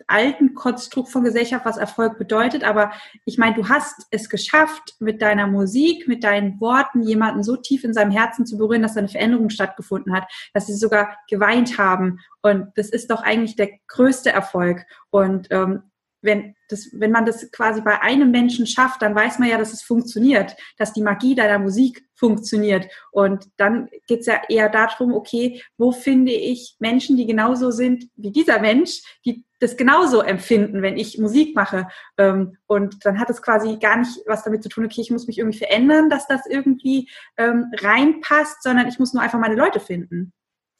alten 0.06 0.54
Konstrukt 0.54 1.10
von 1.10 1.24
Gesellschaft, 1.24 1.64
was 1.64 1.76
Erfolg 1.76 2.18
bedeutet. 2.18 2.64
Aber 2.64 2.92
ich 3.24 3.38
meine, 3.38 3.54
du 3.54 3.68
hast 3.68 4.06
es 4.10 4.28
geschafft, 4.28 4.94
mit 4.98 5.22
deiner 5.22 5.46
Musik, 5.46 6.06
mit 6.08 6.24
deinen 6.24 6.60
Worten 6.60 7.02
jemanden 7.02 7.42
so 7.42 7.56
tief 7.56 7.84
in 7.84 7.94
seinem 7.94 8.10
Herzen 8.10 8.46
zu 8.46 8.56
berühren, 8.56 8.82
dass 8.82 8.96
eine 8.96 9.08
Veränderung 9.08 9.50
stattgefunden 9.50 10.14
hat, 10.14 10.24
dass 10.54 10.66
sie 10.66 10.74
sogar 10.74 11.16
geweint 11.28 11.78
haben. 11.78 12.20
Und 12.42 12.68
das 12.76 12.90
ist 12.90 13.10
doch 13.10 13.22
eigentlich 13.22 13.56
der 13.56 13.70
größte 13.88 14.30
Erfolg. 14.30 14.84
Und 15.10 15.48
ähm, 15.50 15.82
wenn, 16.26 16.54
das, 16.68 16.90
wenn 16.92 17.10
man 17.10 17.24
das 17.24 17.50
quasi 17.50 17.80
bei 17.80 18.02
einem 18.02 18.30
Menschen 18.30 18.66
schafft, 18.66 19.00
dann 19.00 19.14
weiß 19.14 19.38
man 19.38 19.48
ja, 19.48 19.56
dass 19.56 19.72
es 19.72 19.82
funktioniert, 19.82 20.54
dass 20.76 20.92
die 20.92 21.02
Magie 21.02 21.34
deiner 21.34 21.58
Musik 21.58 22.06
funktioniert. 22.14 22.86
Und 23.12 23.46
dann 23.56 23.88
geht 24.06 24.20
es 24.20 24.26
ja 24.26 24.42
eher 24.48 24.68
darum, 24.68 25.14
okay, 25.14 25.62
wo 25.78 25.92
finde 25.92 26.32
ich 26.32 26.76
Menschen, 26.78 27.16
die 27.16 27.26
genauso 27.26 27.70
sind 27.70 28.10
wie 28.16 28.32
dieser 28.32 28.58
Mensch, 28.58 29.02
die 29.24 29.44
das 29.60 29.76
genauso 29.76 30.20
empfinden, 30.20 30.82
wenn 30.82 30.98
ich 30.98 31.18
Musik 31.18 31.54
mache. 31.54 31.88
Ähm, 32.18 32.58
und 32.66 33.06
dann 33.06 33.18
hat 33.18 33.30
es 33.30 33.40
quasi 33.40 33.78
gar 33.78 33.96
nicht 33.96 34.20
was 34.26 34.42
damit 34.42 34.62
zu 34.62 34.68
tun, 34.68 34.84
okay, 34.84 35.00
ich 35.00 35.10
muss 35.10 35.26
mich 35.26 35.38
irgendwie 35.38 35.58
verändern, 35.58 36.10
dass 36.10 36.26
das 36.26 36.42
irgendwie 36.46 37.08
ähm, 37.38 37.72
reinpasst, 37.78 38.62
sondern 38.62 38.88
ich 38.88 38.98
muss 38.98 39.14
nur 39.14 39.22
einfach 39.22 39.38
meine 39.38 39.54
Leute 39.54 39.80
finden. 39.80 40.32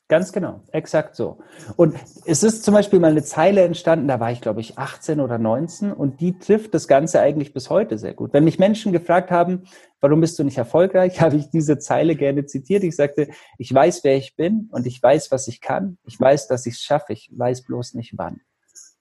Ganz 0.08 0.32
genau, 0.32 0.60
exakt 0.70 1.16
so. 1.16 1.38
Und 1.74 1.96
es 2.26 2.44
ist 2.44 2.62
zum 2.62 2.74
Beispiel 2.74 3.00
mal 3.00 3.10
eine 3.10 3.24
Zeile 3.24 3.62
entstanden, 3.62 4.06
da 4.06 4.20
war 4.20 4.30
ich, 4.30 4.40
glaube 4.40 4.60
ich, 4.60 4.78
18 4.78 5.18
oder 5.18 5.36
19 5.36 5.92
und 5.92 6.20
die 6.20 6.38
trifft 6.38 6.74
das 6.74 6.86
Ganze 6.86 7.20
eigentlich 7.20 7.52
bis 7.52 7.70
heute 7.70 7.98
sehr 7.98 8.14
gut. 8.14 8.32
Wenn 8.32 8.44
mich 8.44 8.60
Menschen 8.60 8.92
gefragt 8.92 9.32
haben, 9.32 9.64
warum 10.00 10.20
bist 10.20 10.38
du 10.38 10.44
nicht 10.44 10.58
erfolgreich, 10.58 11.20
habe 11.20 11.34
ich 11.34 11.50
diese 11.50 11.78
Zeile 11.78 12.14
gerne 12.14 12.46
zitiert. 12.46 12.84
Ich 12.84 12.94
sagte, 12.94 13.28
ich 13.58 13.74
weiß, 13.74 14.04
wer 14.04 14.16
ich 14.16 14.36
bin 14.36 14.68
und 14.70 14.86
ich 14.86 15.02
weiß, 15.02 15.32
was 15.32 15.48
ich 15.48 15.60
kann. 15.60 15.98
Ich 16.04 16.20
weiß, 16.20 16.46
dass 16.46 16.66
ich 16.66 16.74
es 16.74 16.82
schaffe. 16.82 17.12
Ich 17.12 17.28
weiß 17.36 17.62
bloß 17.62 17.94
nicht 17.94 18.16
wann. 18.16 18.42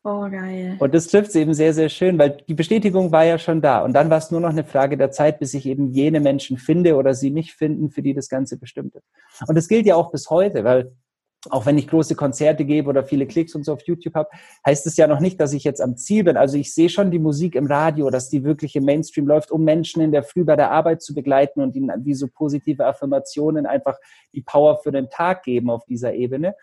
Oh, 0.08 0.30
geil. 0.30 0.76
Und 0.78 0.94
das 0.94 1.08
trifft 1.08 1.30
es 1.30 1.36
eben 1.36 1.56
sehr, 1.56 1.74
sehr 1.74 1.90
schön, 1.90 2.20
weil 2.20 2.38
die 2.48 2.54
Bestätigung 2.54 3.12
war 3.12 3.26
ja 3.26 3.40
schon 3.40 3.60
da. 3.60 3.84
Und 3.84 3.94
dann 3.94 4.12
war 4.12 4.20
es 4.20 4.30
nur 4.30 4.40
noch 4.40 4.52
eine 4.52 4.64
Frage 4.64 4.98
der 4.98 5.10
Zeit, 5.10 5.40
bis 5.40 5.56
ich 5.56 5.66
eben 5.66 5.90
jene 5.94 6.20
Menschen 6.20 6.60
finde 6.60 6.96
oder 6.96 7.16
sie 7.16 7.32
mich 7.32 7.56
finden, 7.56 7.90
für 7.90 8.04
die 8.04 8.14
das 8.14 8.30
Ganze 8.30 8.60
bestimmt 8.60 8.94
ist. 8.94 9.08
Und 9.48 9.56
das 9.56 9.68
gilt 9.68 9.88
ja 9.88 9.96
auch 9.96 10.12
bis 10.12 10.30
heute, 10.30 10.64
weil 10.64 10.92
auch 11.50 11.66
wenn 11.66 11.78
ich 11.78 11.88
große 11.88 12.16
Konzerte 12.16 12.66
gebe 12.66 12.88
oder 12.90 13.04
viele 13.04 13.26
Klicks 13.26 13.56
und 13.56 13.64
so 13.64 13.74
auf 13.74 13.82
YouTube 13.86 14.14
habe, 14.14 14.30
heißt 14.66 14.86
es 14.86 14.96
ja 14.98 15.08
noch 15.08 15.20
nicht, 15.20 15.40
dass 15.40 15.54
ich 15.54 15.64
jetzt 15.64 15.82
am 15.82 15.98
Ziel 15.98 16.24
bin. 16.24 16.38
Also 16.38 16.58
ich 16.58 16.74
sehe 16.74 16.90
schon 16.90 17.10
die 17.10 17.20
Musik 17.20 17.56
im 17.56 17.66
Radio, 17.66 18.10
dass 18.12 18.30
die 18.30 18.44
wirklich 18.44 18.76
im 18.76 18.86
Mainstream 18.86 19.26
läuft, 19.28 19.52
um 19.52 19.64
Menschen 19.64 20.02
in 20.02 20.12
der 20.12 20.24
Früh 20.24 20.44
bei 20.44 20.56
der 20.56 20.72
Arbeit 20.72 21.02
zu 21.02 21.14
begleiten 21.14 21.62
und 21.62 21.76
ihnen 21.76 21.92
wie 22.06 22.14
so 22.14 22.28
positive 22.28 22.86
Affirmationen 22.86 23.66
einfach 23.66 23.98
die 24.34 24.42
Power 24.42 24.78
für 24.78 24.92
den 24.92 25.10
Tag 25.10 25.44
geben 25.44 25.70
auf 25.70 25.86
dieser 25.86 26.14
Ebene. 26.14 26.56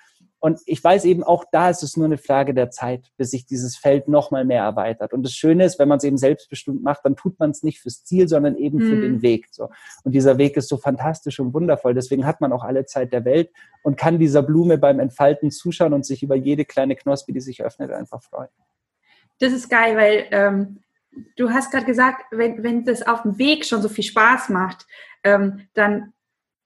Und 0.43 0.59
ich 0.67 0.83
weiß 0.83 1.05
eben 1.05 1.23
auch 1.23 1.45
da 1.53 1.71
ist 1.71 1.85
es 1.85 1.97
nur 1.97 2.07
eine 2.07 2.19
Frage 2.19 2.53
der 2.53 2.69
Zeit, 2.69 3.13
bis 3.17 3.31
sich 3.31 3.47
dieses 3.47 3.77
Feld 3.77 4.09
noch 4.09 4.33
mal 4.33 4.45
mehr 4.45 4.65
erweitert. 4.65 5.13
Und 5.13 5.23
das 5.23 5.35
Schöne 5.35 5.65
ist, 5.65 5.79
wenn 5.79 5.87
man 5.87 5.99
es 5.99 6.05
eben 6.05 6.19
selbstbestimmt 6.19 6.83
macht, 6.83 7.05
dann 7.05 7.15
tut 7.15 7.39
man 7.39 7.51
es 7.51 7.63
nicht 7.63 7.81
fürs 7.81 8.03
Ziel, 8.03 8.27
sondern 8.27 8.57
eben 8.57 8.79
mhm. 8.79 8.89
für 8.89 9.01
den 9.01 9.23
Weg. 9.23 9.47
So. 9.53 9.71
Und 10.03 10.17
dieser 10.17 10.39
Weg 10.39 10.57
ist 10.57 10.69
so 10.69 10.79
fantastisch 10.79 11.39
und 11.39 11.55
wundervoll. 11.55 11.95
Deswegen 11.95 12.27
hat 12.27 12.41
man 12.41 12.53
auch 12.53 12.65
alle 12.65 12.87
Zeit 12.87 13.13
der 13.13 13.25
Welt 13.25 13.53
und 13.85 13.97
kann 13.97 14.19
dieser 14.19 14.43
Blume 14.43 14.79
beim 14.79 14.99
Entfalten 14.99 15.53
zuschauen 15.53 15.93
und 15.93 16.05
sich 16.05 16.25
über 16.25 16.35
jede 16.35 16.65
kleine 16.65 16.97
Knospe, 16.97 17.33
die 17.33 17.41
sich 17.41 17.63
öffnet, 17.63 17.93
einfach 17.93 18.21
freuen. 18.21 18.51
Das 19.39 19.53
ist 19.53 19.71
geil, 19.71 19.97
weil 19.97 20.27
ähm, 20.33 20.81
du 21.37 21.51
hast 21.51 21.71
gerade 21.71 21.87
gesagt, 21.87 22.25
wenn, 22.33 22.65
wenn 22.65 22.85
das 22.85 23.07
auf 23.07 23.23
dem 23.23 23.39
Weg 23.39 23.65
schon 23.65 23.81
so 23.81 23.89
viel 23.89 24.03
Spaß 24.03 24.49
macht, 24.49 24.89
ähm, 25.23 25.69
dann 25.75 26.13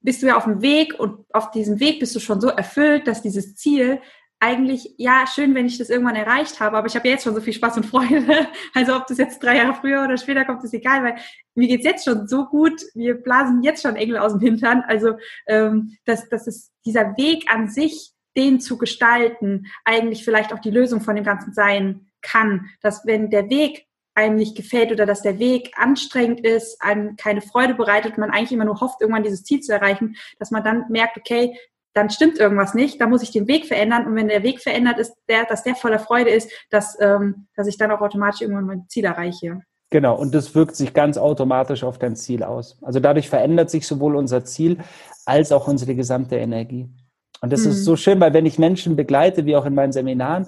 bist 0.01 0.21
du 0.21 0.27
ja 0.27 0.37
auf 0.37 0.45
dem 0.45 0.61
Weg 0.61 0.99
und 0.99 1.25
auf 1.33 1.51
diesem 1.51 1.79
Weg 1.79 1.99
bist 1.99 2.15
du 2.15 2.19
schon 2.19 2.41
so 2.41 2.49
erfüllt, 2.49 3.07
dass 3.07 3.21
dieses 3.21 3.55
Ziel 3.55 3.99
eigentlich, 4.39 4.93
ja, 4.97 5.25
schön, 5.25 5.55
wenn 5.55 5.65
ich 5.65 5.79
das 5.79 5.89
irgendwann 5.89 6.15
erreicht 6.15 6.59
habe, 6.59 6.77
aber 6.77 6.87
ich 6.87 6.95
habe 6.95 7.07
jetzt 7.07 7.23
schon 7.23 7.33
so 7.33 7.41
viel 7.41 7.53
Spaß 7.53 7.77
und 7.77 7.85
Freude. 7.85 8.47
Also 8.73 8.95
ob 8.95 9.07
das 9.07 9.17
jetzt 9.17 9.41
drei 9.41 9.57
Jahre 9.57 9.73
früher 9.73 10.03
oder 10.03 10.17
später 10.17 10.45
kommt, 10.45 10.63
ist 10.63 10.73
egal, 10.73 11.03
weil 11.03 11.15
mir 11.55 11.67
geht's 11.67 11.85
jetzt 11.85 12.05
schon 12.05 12.27
so 12.27 12.45
gut, 12.45 12.81
wir 12.93 13.15
blasen 13.15 13.63
jetzt 13.63 13.81
schon 13.81 13.95
Engel 13.95 14.17
aus 14.17 14.33
dem 14.33 14.41
Hintern. 14.41 14.83
Also 14.87 15.15
ähm, 15.47 15.97
dass, 16.05 16.29
dass 16.29 16.45
es 16.45 16.71
dieser 16.85 17.17
Weg 17.17 17.51
an 17.51 17.67
sich, 17.67 18.11
den 18.35 18.59
zu 18.59 18.77
gestalten, 18.77 19.65
eigentlich 19.83 20.23
vielleicht 20.23 20.53
auch 20.53 20.59
die 20.59 20.69
Lösung 20.69 21.01
von 21.01 21.15
dem 21.15 21.25
Ganzen 21.25 21.53
sein 21.53 22.05
kann. 22.21 22.69
Dass 22.81 23.07
wenn 23.07 23.31
der 23.31 23.49
Weg 23.49 23.86
einem 24.17 24.35
nicht 24.35 24.57
gefällt 24.57 24.91
oder 24.91 25.05
dass 25.05 25.21
der 25.21 25.37
Weg 25.37 25.71
anstrengend 25.77 26.41
ist, 26.41 26.81
einem 26.81 27.15
keine 27.15 27.41
Freude 27.41 27.75
bereitet, 27.75 28.17
man 28.17 28.31
eigentlich 28.31 28.51
immer 28.51 28.65
nur 28.65 28.81
hofft, 28.81 28.99
irgendwann 28.99 29.23
dieses 29.23 29.43
Ziel 29.43 29.61
zu 29.61 29.71
erreichen, 29.71 30.15
dass 30.39 30.49
man 30.49 30.63
dann 30.63 30.85
merkt, 30.89 31.17
okay, 31.17 31.55
dann 31.93 32.09
stimmt 32.09 32.39
irgendwas 32.39 32.73
nicht, 32.73 32.99
da 32.99 33.07
muss 33.07 33.21
ich 33.21 33.31
den 33.31 33.47
Weg 33.47 33.65
verändern 33.65 34.07
und 34.07 34.15
wenn 34.15 34.27
der 34.27 34.43
Weg 34.43 34.59
verändert 34.61 34.97
ist, 34.97 35.13
der, 35.29 35.45
dass 35.45 35.63
der 35.63 35.75
voller 35.75 35.99
Freude 35.99 36.31
ist, 36.31 36.51
dass, 36.71 36.97
ähm, 36.99 37.47
dass 37.55 37.67
ich 37.67 37.77
dann 37.77 37.91
auch 37.91 38.01
automatisch 38.01 38.41
irgendwann 38.41 38.65
mein 38.65 38.85
Ziel 38.89 39.05
erreiche. 39.05 39.61
Genau, 39.89 40.15
und 40.15 40.33
das 40.35 40.53
wirkt 40.53 40.75
sich 40.75 40.93
ganz 40.93 41.17
automatisch 41.17 41.83
auf 41.83 41.97
dein 41.97 42.15
Ziel 42.15 42.43
aus. 42.43 42.77
Also 42.81 42.99
dadurch 42.99 43.29
verändert 43.29 43.69
sich 43.69 43.87
sowohl 43.87 44.15
unser 44.15 44.43
Ziel 44.43 44.79
als 45.25 45.51
auch 45.51 45.67
unsere 45.67 45.95
gesamte 45.95 46.35
Energie. 46.35 46.89
Und 47.41 47.53
das 47.53 47.63
hm. 47.63 47.71
ist 47.71 47.85
so 47.85 47.95
schön, 47.95 48.19
weil 48.19 48.33
wenn 48.33 48.45
ich 48.45 48.59
Menschen 48.59 48.95
begleite, 48.95 49.45
wie 49.45 49.55
auch 49.55 49.65
in 49.65 49.75
meinen 49.75 49.91
Seminaren, 49.91 50.47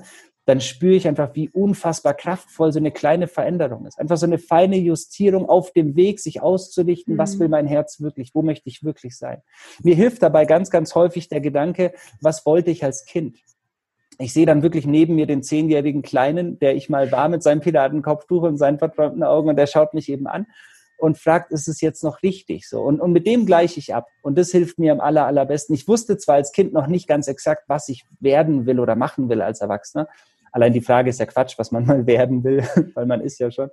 dann 0.49 0.61
spüre 0.61 0.95
ich 0.95 1.07
einfach, 1.07 1.35
wie 1.35 1.49
unfassbar 1.49 2.13
kraftvoll 2.13 2.71
so 2.71 2.79
eine 2.79 2.91
kleine 2.91 3.27
Veränderung 3.27 3.85
ist. 3.85 3.99
Einfach 3.99 4.17
so 4.17 4.25
eine 4.25 4.39
feine 4.39 4.77
Justierung 4.77 5.47
auf 5.47 5.71
dem 5.73 5.95
Weg, 5.95 6.19
sich 6.19 6.41
auszurichten, 6.41 7.13
mhm. 7.13 7.17
was 7.19 7.39
will 7.39 7.49
mein 7.49 7.67
Herz 7.67 8.01
wirklich, 8.01 8.31
wo 8.33 8.41
möchte 8.41 8.67
ich 8.67 8.83
wirklich 8.83 9.17
sein. 9.17 9.41
Mir 9.83 9.95
hilft 9.95 10.23
dabei 10.23 10.45
ganz, 10.45 10.69
ganz 10.69 10.95
häufig 10.95 11.29
der 11.29 11.39
Gedanke, 11.39 11.93
was 12.21 12.45
wollte 12.45 12.71
ich 12.71 12.83
als 12.83 13.05
Kind? 13.05 13.37
ich 14.21 14.33
sehe 14.33 14.45
dann 14.45 14.63
wirklich 14.63 14.85
neben 14.85 15.15
mir 15.15 15.27
den 15.27 15.43
zehnjährigen 15.43 16.01
Kleinen, 16.01 16.59
der 16.59 16.75
ich 16.75 16.89
mal 16.89 17.09
war 17.09 17.29
mit 17.29 17.41
seinem 17.41 17.61
Piratenkopftuch 17.61 18.43
und 18.43 18.57
seinen 18.57 18.77
verträumten 18.77 19.23
Augen 19.23 19.47
und 19.47 19.55
der 19.55 19.65
schaut 19.65 19.93
mich 19.93 20.09
eben 20.09 20.27
an 20.27 20.45
und 20.97 21.17
fragt, 21.17 21.53
ist 21.53 21.69
es 21.69 21.79
jetzt 21.79 22.03
noch 22.03 22.21
richtig 22.21 22.67
so? 22.67 22.81
Und, 22.81 22.99
und 22.99 23.13
mit 23.13 23.25
dem 23.25 23.45
gleiche 23.45 23.79
ich 23.79 23.95
ab. 23.95 24.07
Und 24.21 24.37
das 24.37 24.51
hilft 24.51 24.77
mir 24.77 24.91
am 24.91 24.99
aller, 24.99 25.25
allerbesten. 25.25 25.73
Ich 25.73 25.87
wusste 25.87 26.17
zwar 26.17 26.35
als 26.35 26.51
Kind 26.51 26.73
noch 26.73 26.87
nicht 26.87 27.07
ganz 27.07 27.29
exakt, 27.29 27.63
was 27.67 27.87
ich 27.87 28.05
werden 28.19 28.65
will 28.65 28.81
oder 28.81 28.95
machen 28.95 29.29
will 29.29 29.41
als 29.41 29.61
Erwachsener, 29.61 30.09
Allein 30.51 30.73
die 30.73 30.81
Frage 30.81 31.09
ist 31.09 31.19
ja 31.19 31.25
Quatsch, 31.25 31.57
was 31.57 31.71
man 31.71 31.85
mal 31.85 32.05
werden 32.05 32.43
will, 32.43 32.63
weil 32.95 33.05
man 33.05 33.21
ist 33.21 33.39
ja 33.39 33.51
schon. 33.51 33.69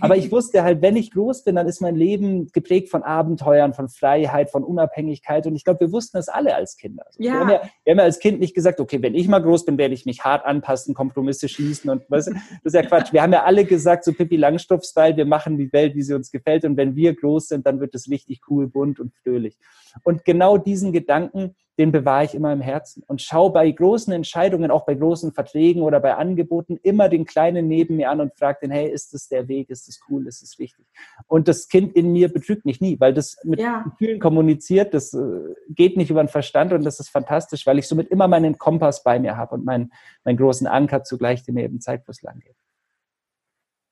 Aber 0.00 0.16
ich 0.16 0.30
wusste 0.30 0.62
halt, 0.62 0.82
wenn 0.82 0.96
ich 0.96 1.10
groß 1.10 1.44
bin, 1.44 1.56
dann 1.56 1.66
ist 1.66 1.80
mein 1.80 1.96
Leben 1.96 2.50
geprägt 2.52 2.90
von 2.90 3.02
Abenteuern, 3.02 3.74
von 3.74 3.88
Freiheit, 3.88 4.50
von 4.50 4.64
Unabhängigkeit. 4.64 5.46
Und 5.46 5.56
ich 5.56 5.64
glaube, 5.64 5.80
wir 5.80 5.92
wussten 5.92 6.16
das 6.16 6.28
alle 6.28 6.54
als 6.54 6.76
Kinder. 6.76 7.04
Also 7.06 7.22
ja. 7.22 7.32
Wir, 7.32 7.40
haben 7.40 7.50
ja, 7.50 7.60
wir 7.84 7.90
haben 7.92 7.98
ja 7.98 8.04
als 8.04 8.18
Kind 8.18 8.40
nicht 8.40 8.54
gesagt, 8.54 8.80
okay, 8.80 9.02
wenn 9.02 9.14
ich 9.14 9.28
mal 9.28 9.42
groß 9.42 9.64
bin, 9.64 9.78
werde 9.78 9.94
ich 9.94 10.06
mich 10.06 10.24
hart 10.24 10.44
anpassen, 10.44 10.94
Kompromisse 10.94 11.48
schließen 11.48 11.90
und 11.90 12.02
was. 12.08 12.26
Das 12.26 12.36
ist 12.64 12.74
ja 12.74 12.82
Quatsch. 12.82 13.12
Wir 13.12 13.22
haben 13.22 13.32
ja 13.32 13.44
alle 13.44 13.64
gesagt, 13.64 14.04
so 14.04 14.12
Pippi 14.12 14.36
Langstoff-Style, 14.36 15.16
wir 15.16 15.26
machen 15.26 15.56
die 15.56 15.72
Welt, 15.72 15.94
wie 15.94 16.02
sie 16.02 16.14
uns 16.14 16.30
gefällt. 16.30 16.64
Und 16.64 16.76
wenn 16.76 16.96
wir 16.96 17.14
groß 17.14 17.48
sind, 17.48 17.66
dann 17.66 17.80
wird 17.80 17.94
es 17.94 18.10
richtig 18.10 18.40
cool, 18.48 18.68
bunt 18.68 19.00
und 19.00 19.12
fröhlich. 19.22 19.56
Und 20.02 20.24
genau 20.24 20.58
diesen 20.58 20.92
Gedanken, 20.92 21.54
den 21.78 21.92
bewahre 21.92 22.24
ich 22.24 22.34
immer 22.34 22.52
im 22.52 22.60
Herzen 22.60 23.02
und 23.06 23.20
schaue 23.20 23.52
bei 23.52 23.70
großen 23.70 24.12
Entscheidungen, 24.12 24.70
auch 24.70 24.86
bei 24.86 24.94
großen 24.94 25.32
Verträgen 25.32 25.82
oder 25.82 26.00
bei 26.00 26.14
Angeboten, 26.14 26.78
immer 26.82 27.08
den 27.08 27.26
Kleinen 27.26 27.68
neben 27.68 27.96
mir 27.96 28.10
an 28.10 28.20
und 28.20 28.34
frage 28.38 28.60
den, 28.62 28.70
hey, 28.70 28.90
ist 28.90 29.12
das 29.12 29.28
der 29.28 29.48
Weg, 29.48 29.68
ist 29.68 29.86
das 29.88 30.00
cool, 30.08 30.26
ist 30.26 30.42
das 30.42 30.58
wichtig? 30.58 30.86
Und 31.26 31.48
das 31.48 31.68
Kind 31.68 31.94
in 31.94 32.12
mir 32.12 32.32
betrügt 32.32 32.64
mich 32.64 32.80
nie, 32.80 32.98
weil 32.98 33.12
das 33.12 33.36
mit 33.44 33.60
ja. 33.60 33.82
Gefühlen 33.82 34.20
kommuniziert, 34.20 34.94
das 34.94 35.12
äh, 35.12 35.20
geht 35.68 35.96
nicht 35.96 36.10
über 36.10 36.22
den 36.22 36.28
Verstand 36.28 36.72
und 36.72 36.84
das 36.84 36.98
ist 36.98 37.10
fantastisch, 37.10 37.66
weil 37.66 37.78
ich 37.78 37.86
somit 37.86 38.08
immer 38.08 38.28
meinen 38.28 38.56
Kompass 38.58 39.02
bei 39.02 39.18
mir 39.18 39.36
habe 39.36 39.54
und 39.54 39.64
meinen, 39.64 39.92
meinen 40.24 40.38
großen 40.38 40.66
Anker 40.66 41.04
zugleich, 41.04 41.42
der 41.42 41.54
mir 41.54 41.64
eben 41.64 41.80
zeigt, 41.80 42.08
wo 42.08 42.10
es 42.10 42.22
lang 42.22 42.40
geht. 42.40 42.56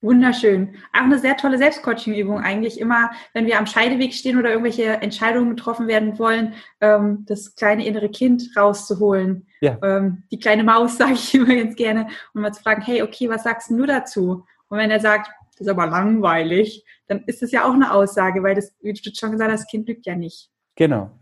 Wunderschön. 0.05 0.75
Auch 0.93 1.05
eine 1.05 1.19
sehr 1.19 1.37
tolle 1.37 1.57
Selbstcoaching-Übung 1.57 2.39
eigentlich. 2.41 2.79
Immer, 2.79 3.11
wenn 3.33 3.47
wir 3.47 3.59
am 3.59 3.67
Scheideweg 3.67 4.13
stehen 4.13 4.39
oder 4.39 4.51
irgendwelche 4.51 4.85
Entscheidungen 4.85 5.51
getroffen 5.51 5.89
werden 5.89 6.19
wollen, 6.19 6.55
ähm, 6.81 7.25
das 7.27 7.55
kleine 7.55 7.87
innere 7.87 8.11
Kind 8.11 8.51
rauszuholen. 8.55 9.47
Ja. 9.61 9.79
Ähm, 9.83 10.25
die 10.31 10.39
kleine 10.39 10.63
Maus, 10.63 10.97
sage 10.99 11.15
ich 11.15 11.35
immer 11.35 11.55
ganz 11.55 11.75
gerne. 11.75 12.09
Und 12.35 12.43
mal 12.43 12.53
zu 12.53 12.63
fragen, 12.63 12.83
hey, 12.83 13.03
okay, 13.03 13.31
was 13.31 13.45
sagst 13.45 13.71
du 13.71 13.87
dazu? 13.87 14.45
Und 14.69 14.79
wenn 14.79 14.91
er 14.91 15.01
sagt, 15.01 15.31
das 15.53 15.67
ist 15.67 15.69
aber 15.69 15.87
langweilig, 15.87 16.85
dann 17.07 17.25
ist 17.27 17.41
das 17.41 17.51
ja 17.51 17.65
auch 17.65 17.75
eine 17.75 17.93
Aussage, 17.93 18.43
weil 18.43 18.55
das, 18.55 18.75
wie 18.83 18.93
du 18.93 19.11
schon 19.15 19.33
gesagt 19.33 19.51
hast, 19.51 19.63
das 19.63 19.71
Kind 19.71 19.89
lügt 19.89 20.05
ja 20.05 20.17
nicht. 20.17 20.51
Genau. 20.77 21.13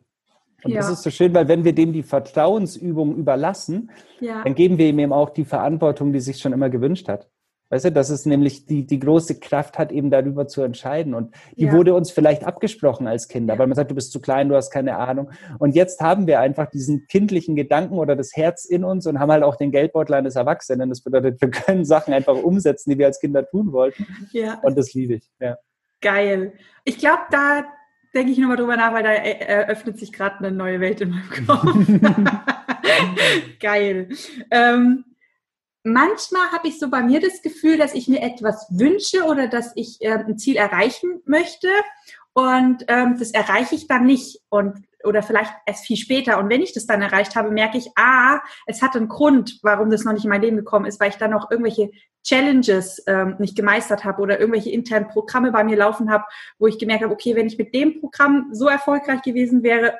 Und 0.64 0.72
ja. 0.72 0.80
das 0.80 0.90
ist 0.90 1.02
so 1.02 1.10
schön, 1.10 1.34
weil 1.34 1.48
wenn 1.48 1.64
wir 1.64 1.74
dem 1.74 1.92
die 1.92 2.02
Vertrauensübung 2.02 3.16
überlassen, 3.16 3.90
ja. 4.20 4.42
dann 4.42 4.54
geben 4.54 4.78
wir 4.78 4.88
ihm 4.88 4.98
eben 4.98 5.12
auch 5.12 5.30
die 5.30 5.44
Verantwortung, 5.44 6.12
die 6.12 6.20
sich 6.20 6.38
schon 6.38 6.52
immer 6.52 6.70
gewünscht 6.70 7.08
hat. 7.08 7.28
Weißt 7.72 7.86
du, 7.86 7.92
dass 7.92 8.10
es 8.10 8.26
nämlich 8.26 8.66
die, 8.66 8.86
die 8.86 8.98
große 8.98 9.40
Kraft 9.40 9.78
hat, 9.78 9.92
eben 9.92 10.10
darüber 10.10 10.46
zu 10.46 10.60
entscheiden. 10.60 11.14
Und 11.14 11.34
die 11.56 11.64
ja. 11.64 11.72
wurde 11.72 11.94
uns 11.94 12.10
vielleicht 12.10 12.44
abgesprochen 12.44 13.06
als 13.06 13.28
Kinder, 13.28 13.58
weil 13.58 13.66
man 13.66 13.76
sagt, 13.76 13.90
du 13.90 13.94
bist 13.94 14.12
zu 14.12 14.20
klein, 14.20 14.50
du 14.50 14.56
hast 14.56 14.70
keine 14.70 14.98
Ahnung. 14.98 15.30
Und 15.58 15.74
jetzt 15.74 16.02
haben 16.02 16.26
wir 16.26 16.38
einfach 16.40 16.68
diesen 16.68 17.06
kindlichen 17.06 17.56
Gedanken 17.56 17.94
oder 17.94 18.14
das 18.14 18.36
Herz 18.36 18.66
in 18.66 18.84
uns 18.84 19.06
und 19.06 19.18
haben 19.18 19.32
halt 19.32 19.42
auch 19.42 19.56
den 19.56 19.70
Geldbeutel 19.70 20.16
eines 20.16 20.36
Erwachsenen. 20.36 20.90
Das 20.90 21.00
bedeutet, 21.00 21.40
wir 21.40 21.50
können 21.50 21.86
Sachen 21.86 22.12
einfach 22.12 22.34
umsetzen, 22.34 22.90
die 22.90 22.98
wir 22.98 23.06
als 23.06 23.20
Kinder 23.20 23.48
tun 23.48 23.72
wollten. 23.72 24.06
Ja. 24.32 24.60
Und 24.60 24.76
das 24.76 24.92
liebe 24.92 25.14
ich. 25.14 25.30
Ja. 25.40 25.56
Geil. 26.02 26.52
Ich 26.84 26.98
glaube, 26.98 27.22
da 27.30 27.64
denke 28.14 28.32
ich 28.32 28.38
nochmal 28.38 28.58
drüber 28.58 28.76
nach, 28.76 28.92
weil 28.92 29.02
da 29.02 29.12
eröffnet 29.12 29.98
sich 29.98 30.12
gerade 30.12 30.40
eine 30.40 30.50
neue 30.50 30.78
Welt 30.78 31.00
in 31.00 31.08
meinem 31.08 31.46
Kopf. 31.46 31.64
Geil. 33.60 34.10
Ähm, 34.50 35.06
manchmal 35.82 36.50
habe 36.52 36.68
ich 36.68 36.78
so 36.78 36.88
bei 36.88 37.02
mir 37.02 37.20
das 37.20 37.42
Gefühl, 37.42 37.78
dass 37.78 37.94
ich 37.94 38.08
mir 38.08 38.22
etwas 38.22 38.66
wünsche 38.70 39.24
oder 39.24 39.48
dass 39.48 39.72
ich 39.74 40.00
äh, 40.00 40.12
ein 40.12 40.38
Ziel 40.38 40.56
erreichen 40.56 41.20
möchte 41.24 41.68
und 42.32 42.84
ähm, 42.88 43.16
das 43.18 43.32
erreiche 43.32 43.74
ich 43.74 43.86
dann 43.86 44.06
nicht 44.06 44.40
und 44.48 44.84
oder 45.04 45.22
vielleicht 45.22 45.52
erst 45.66 45.86
viel 45.86 45.96
später. 45.96 46.38
Und 46.38 46.48
wenn 46.48 46.62
ich 46.62 46.72
das 46.72 46.86
dann 46.86 47.02
erreicht 47.02 47.34
habe, 47.36 47.50
merke 47.50 47.78
ich, 47.78 47.90
ah, 47.96 48.40
es 48.66 48.82
hat 48.82 48.96
einen 48.96 49.08
Grund, 49.08 49.58
warum 49.62 49.90
das 49.90 50.04
noch 50.04 50.12
nicht 50.12 50.24
in 50.24 50.30
mein 50.30 50.42
Leben 50.42 50.56
gekommen 50.56 50.86
ist, 50.86 51.00
weil 51.00 51.10
ich 51.10 51.16
dann 51.16 51.32
noch 51.32 51.50
irgendwelche 51.50 51.90
Challenges 52.22 53.02
ähm, 53.06 53.34
nicht 53.38 53.56
gemeistert 53.56 54.04
habe 54.04 54.22
oder 54.22 54.38
irgendwelche 54.38 54.70
internen 54.70 55.08
Programme 55.08 55.50
bei 55.50 55.64
mir 55.64 55.76
laufen 55.76 56.10
habe, 56.10 56.24
wo 56.58 56.68
ich 56.68 56.78
gemerkt 56.78 57.02
habe, 57.02 57.12
okay, 57.12 57.34
wenn 57.34 57.46
ich 57.46 57.58
mit 57.58 57.74
dem 57.74 58.00
Programm 58.00 58.50
so 58.52 58.68
erfolgreich 58.68 59.22
gewesen 59.22 59.62
wäre, 59.62 59.98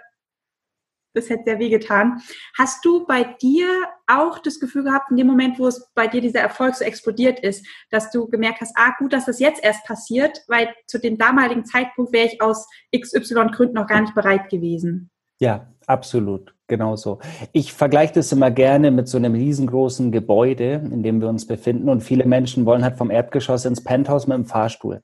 das 1.15 1.31
hätte 1.31 1.45
sehr 1.47 1.59
wehgetan. 1.59 2.21
Hast 2.57 2.85
du 2.85 3.07
bei 3.07 3.25
dir 3.25 3.67
auch 4.07 4.39
das 4.39 4.61
Gefühl 4.61 4.85
gehabt, 4.85 5.11
in 5.11 5.17
dem 5.17 5.27
Moment, 5.27 5.59
wo 5.59 5.67
es 5.67 5.91
bei 5.95 6.07
dir 6.07 6.21
dieser 6.21 6.41
Erfolg 6.41 6.75
so 6.75 6.85
explodiert 6.85 7.41
ist, 7.41 7.67
dass 7.91 8.11
du 8.11 8.29
gemerkt 8.29 8.61
hast, 8.61 8.75
ah, 8.77 8.95
gut, 8.99 9.13
dass 9.13 9.27
das 9.27 9.41
jetzt 9.41 9.63
erst 9.63 9.85
passiert, 9.85 10.43
weil 10.49 10.69
zu 10.87 10.99
dem 10.99 11.19
damaligen 11.19 11.65
Zeitpunkt 11.65 12.13
wäre 12.13 12.27
ich 12.27 12.41
aus 12.41 12.67
XY 12.97 13.49
Gründen 13.53 13.75
noch 13.75 13.87
gar 13.87 14.01
nicht 14.01 14.15
bereit 14.15 14.49
gewesen? 14.49 15.11
Ja, 15.41 15.67
absolut. 15.87 16.55
Genauso. 16.73 17.19
Ich 17.53 17.75
vergleiche 17.75 18.15
das 18.15 18.33
immer 18.33 18.51
gerne 18.51 18.91
mit 18.91 19.07
so 19.07 19.19
einem 19.19 19.35
riesengroßen 19.35 20.11
Gebäude, 20.11 20.81
in 20.91 21.03
dem 21.03 21.21
wir 21.21 21.29
uns 21.29 21.47
befinden. 21.47 21.91
Und 21.91 22.01
viele 22.01 22.25
Menschen 22.25 22.65
wollen 22.65 22.83
halt 22.83 22.97
vom 22.97 23.11
Erdgeschoss 23.11 23.67
ins 23.67 23.85
Penthouse 23.85 24.27
mit 24.27 24.39
dem 24.39 24.47
Fahrstuhl. 24.47 25.03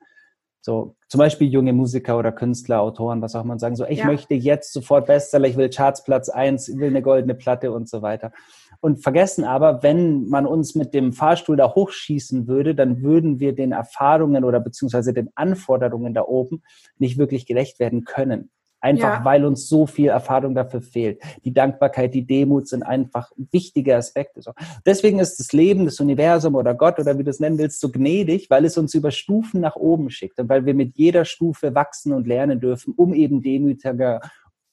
So, 0.60 0.96
zum 1.08 1.18
Beispiel 1.18 1.48
junge 1.48 1.72
Musiker 1.72 2.18
oder 2.18 2.32
Künstler, 2.32 2.80
Autoren, 2.80 3.22
was 3.22 3.34
auch 3.34 3.44
man 3.44 3.58
sagen, 3.58 3.76
so, 3.76 3.84
ich 3.86 4.00
ja. 4.00 4.06
möchte 4.06 4.34
jetzt 4.34 4.72
sofort 4.72 5.06
Bestseller, 5.06 5.48
ich 5.48 5.56
will 5.56 5.70
Chartsplatz 5.70 6.28
1, 6.28 6.68
ich 6.68 6.78
will 6.78 6.88
eine 6.88 7.02
goldene 7.02 7.34
Platte 7.34 7.72
und 7.72 7.88
so 7.88 8.02
weiter. 8.02 8.32
Und 8.80 9.02
vergessen 9.02 9.44
aber, 9.44 9.82
wenn 9.82 10.28
man 10.28 10.46
uns 10.46 10.74
mit 10.74 10.94
dem 10.94 11.12
Fahrstuhl 11.12 11.56
da 11.56 11.74
hochschießen 11.74 12.46
würde, 12.46 12.74
dann 12.74 13.02
würden 13.02 13.40
wir 13.40 13.54
den 13.54 13.72
Erfahrungen 13.72 14.44
oder 14.44 14.60
beziehungsweise 14.60 15.12
den 15.12 15.30
Anforderungen 15.34 16.14
da 16.14 16.22
oben 16.22 16.62
nicht 16.98 17.18
wirklich 17.18 17.46
gerecht 17.46 17.80
werden 17.80 18.04
können. 18.04 18.50
Einfach 18.80 19.18
ja. 19.18 19.24
weil 19.24 19.44
uns 19.44 19.68
so 19.68 19.86
viel 19.86 20.08
Erfahrung 20.08 20.54
dafür 20.54 20.80
fehlt. 20.80 21.20
Die 21.44 21.52
Dankbarkeit, 21.52 22.14
die 22.14 22.26
Demut 22.26 22.68
sind 22.68 22.84
einfach 22.84 23.32
wichtige 23.50 23.96
Aspekte. 23.96 24.40
So. 24.40 24.52
Deswegen 24.86 25.18
ist 25.18 25.40
das 25.40 25.52
Leben, 25.52 25.84
das 25.84 25.98
Universum 25.98 26.54
oder 26.54 26.74
Gott 26.74 26.98
oder 27.00 27.18
wie 27.18 27.24
du 27.24 27.30
es 27.30 27.40
nennen 27.40 27.58
willst, 27.58 27.80
so 27.80 27.90
gnädig, 27.90 28.50
weil 28.50 28.64
es 28.64 28.78
uns 28.78 28.94
über 28.94 29.10
Stufen 29.10 29.60
nach 29.60 29.74
oben 29.74 30.10
schickt 30.10 30.38
und 30.38 30.48
weil 30.48 30.64
wir 30.64 30.74
mit 30.74 30.96
jeder 30.96 31.24
Stufe 31.24 31.74
wachsen 31.74 32.12
und 32.12 32.26
lernen 32.28 32.60
dürfen, 32.60 32.94
um 32.96 33.14
eben 33.14 33.42
demütiger, 33.42 34.20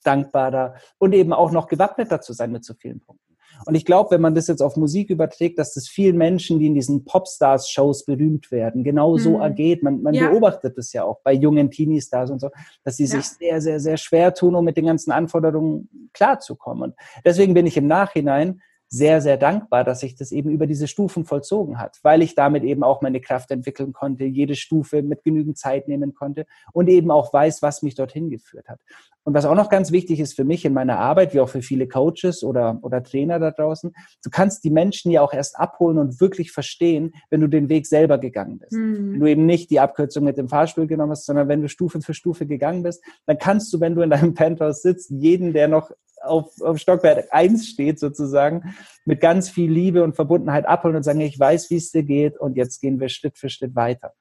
dankbarer 0.04 0.76
und 1.00 1.14
eben 1.14 1.34
auch 1.34 1.52
noch 1.52 1.68
gewappneter 1.68 2.22
zu 2.22 2.34
sein 2.34 2.52
mit 2.52 2.64
so 2.64 2.76
vielen 2.76 3.00
Punkten. 3.00 3.25
Und 3.66 3.76
ich 3.76 3.86
glaube, 3.86 4.12
wenn 4.12 4.22
man 4.22 4.36
das 4.36 4.48
jetzt 4.48 4.62
auf 4.62 4.76
Musik 4.76 5.10
überträgt, 5.10 5.58
dass 5.60 5.74
das 5.74 5.88
vielen 5.88 6.18
Menschen, 6.18 6.60
die 6.60 6.68
in 6.68 6.74
diesen 6.74 7.06
Popstars-Shows 7.06 8.06
berühmt 8.06 8.52
werden, 8.52 8.84
genau 8.84 9.18
so 9.18 9.38
mhm. 9.38 9.42
ergeht. 9.42 9.84
Man, 9.84 10.02
man 10.02 10.14
ja. 10.14 10.30
beobachtet 10.30 10.78
das 10.78 10.94
ja 10.94 11.04
auch 11.04 11.22
bei 11.24 11.34
jungen 11.34 11.72
Teenie-Stars 11.72 12.32
und 12.32 12.40
so, 12.40 12.50
dass 12.84 12.98
sie 12.98 13.06
ja. 13.06 13.18
sich 13.18 13.26
sehr, 13.26 13.62
sehr, 13.62 13.80
sehr 13.80 13.98
schwer 13.98 14.34
tun, 14.34 14.56
um 14.56 14.66
mit 14.66 14.78
den 14.78 14.86
ganzen 14.86 15.12
Anforderungen 15.12 16.10
klarzukommen. 16.14 16.92
Und 16.92 16.96
deswegen 17.24 17.54
bin 17.54 17.66
ich 17.66 17.78
im 17.78 17.88
Nachhinein 17.88 18.62
sehr, 18.96 19.20
sehr 19.20 19.36
dankbar, 19.36 19.84
dass 19.84 20.00
sich 20.00 20.16
das 20.16 20.32
eben 20.32 20.50
über 20.50 20.68
diese 20.68 20.88
Stufen 20.88 21.26
vollzogen 21.26 21.78
hat, 21.78 22.00
weil 22.02 22.22
ich 22.22 22.34
damit 22.34 22.64
eben 22.64 22.82
auch 22.82 23.02
meine 23.02 23.20
Kraft 23.20 23.52
entwickeln 23.52 23.92
konnte, 23.92 24.24
jede 24.24 24.56
Stufe 24.56 25.02
mit 25.02 25.24
genügend 25.24 25.58
Zeit 25.58 25.90
nehmen 25.90 26.14
konnte 26.14 26.46
und 26.72 26.88
eben 26.88 27.12
auch 27.12 27.34
weiß, 27.34 27.62
was 27.62 27.82
mich 27.82 27.96
dorthin 27.96 28.30
geführt 28.30 28.70
hat. 28.70 28.80
Und 29.26 29.34
was 29.34 29.46
auch 29.46 29.56
noch 29.56 29.70
ganz 29.70 29.92
wichtig 29.92 30.20
ist 30.20 30.36
für 30.36 30.46
mich 30.46 30.66
in 30.66 30.74
meiner 30.74 31.00
Arbeit, 31.00 31.34
wie 31.34 31.40
auch 31.40 31.50
für 31.50 31.64
viele 31.64 31.88
Coaches 31.88 32.44
oder, 32.44 32.80
oder 32.84 33.04
Trainer 33.04 33.40
da 33.40 33.52
draußen, 33.52 33.92
du 34.24 34.30
kannst 34.30 34.64
die 34.64 34.70
Menschen 34.70 35.12
ja 35.12 35.22
auch 35.22 35.34
erst 35.34 35.60
abholen 35.60 35.98
und 35.98 36.22
wirklich 36.22 36.52
verstehen, 36.52 37.12
wenn 37.30 37.42
du 37.42 37.48
den 37.48 37.68
Weg 37.68 37.88
selber 37.88 38.18
gegangen 38.18 38.60
bist. 38.60 38.74
Mhm. 38.74 39.14
Wenn 39.14 39.20
du 39.20 39.26
eben 39.26 39.46
nicht 39.46 39.72
die 39.72 39.80
Abkürzung 39.80 40.24
mit 40.24 40.38
dem 40.38 40.48
Fahrstuhl 40.48 40.88
genommen 40.88 41.12
hast, 41.12 41.26
sondern 41.26 41.48
wenn 41.50 41.62
du 41.62 41.68
Stufe 41.68 42.00
für 42.02 42.14
Stufe 42.14 42.46
gegangen 42.46 42.84
bist, 42.84 43.04
dann 43.26 43.40
kannst 43.40 43.74
du, 43.74 43.80
wenn 43.82 43.96
du 43.96 44.04
in 44.04 44.12
deinem 44.12 44.36
Penthouse 44.36 44.84
sitzt, 44.84 45.10
jeden, 45.10 45.54
der 45.54 45.68
noch 45.68 45.92
auf, 46.26 46.62
auf 46.62 46.78
Stockwerk 46.78 47.28
1 47.32 47.68
steht 47.68 48.00
sozusagen, 48.00 48.76
mit 49.06 49.22
ganz 49.22 49.50
viel 49.50 49.72
Liebe 49.72 50.04
und 50.04 50.16
Verbundenheit 50.16 50.66
abholen 50.66 50.96
und 50.96 51.04
sagen, 51.04 51.22
ich 51.22 51.40
weiß, 51.40 51.70
wie 51.70 51.78
es 51.78 51.92
dir 51.92 52.04
geht 52.04 52.38
und 52.38 52.56
jetzt 52.58 52.82
gehen 52.82 53.00
wir 53.00 53.10
Schritt 53.10 53.38
für 53.38 53.50
Schritt 53.50 53.76
weiter. 53.76 54.14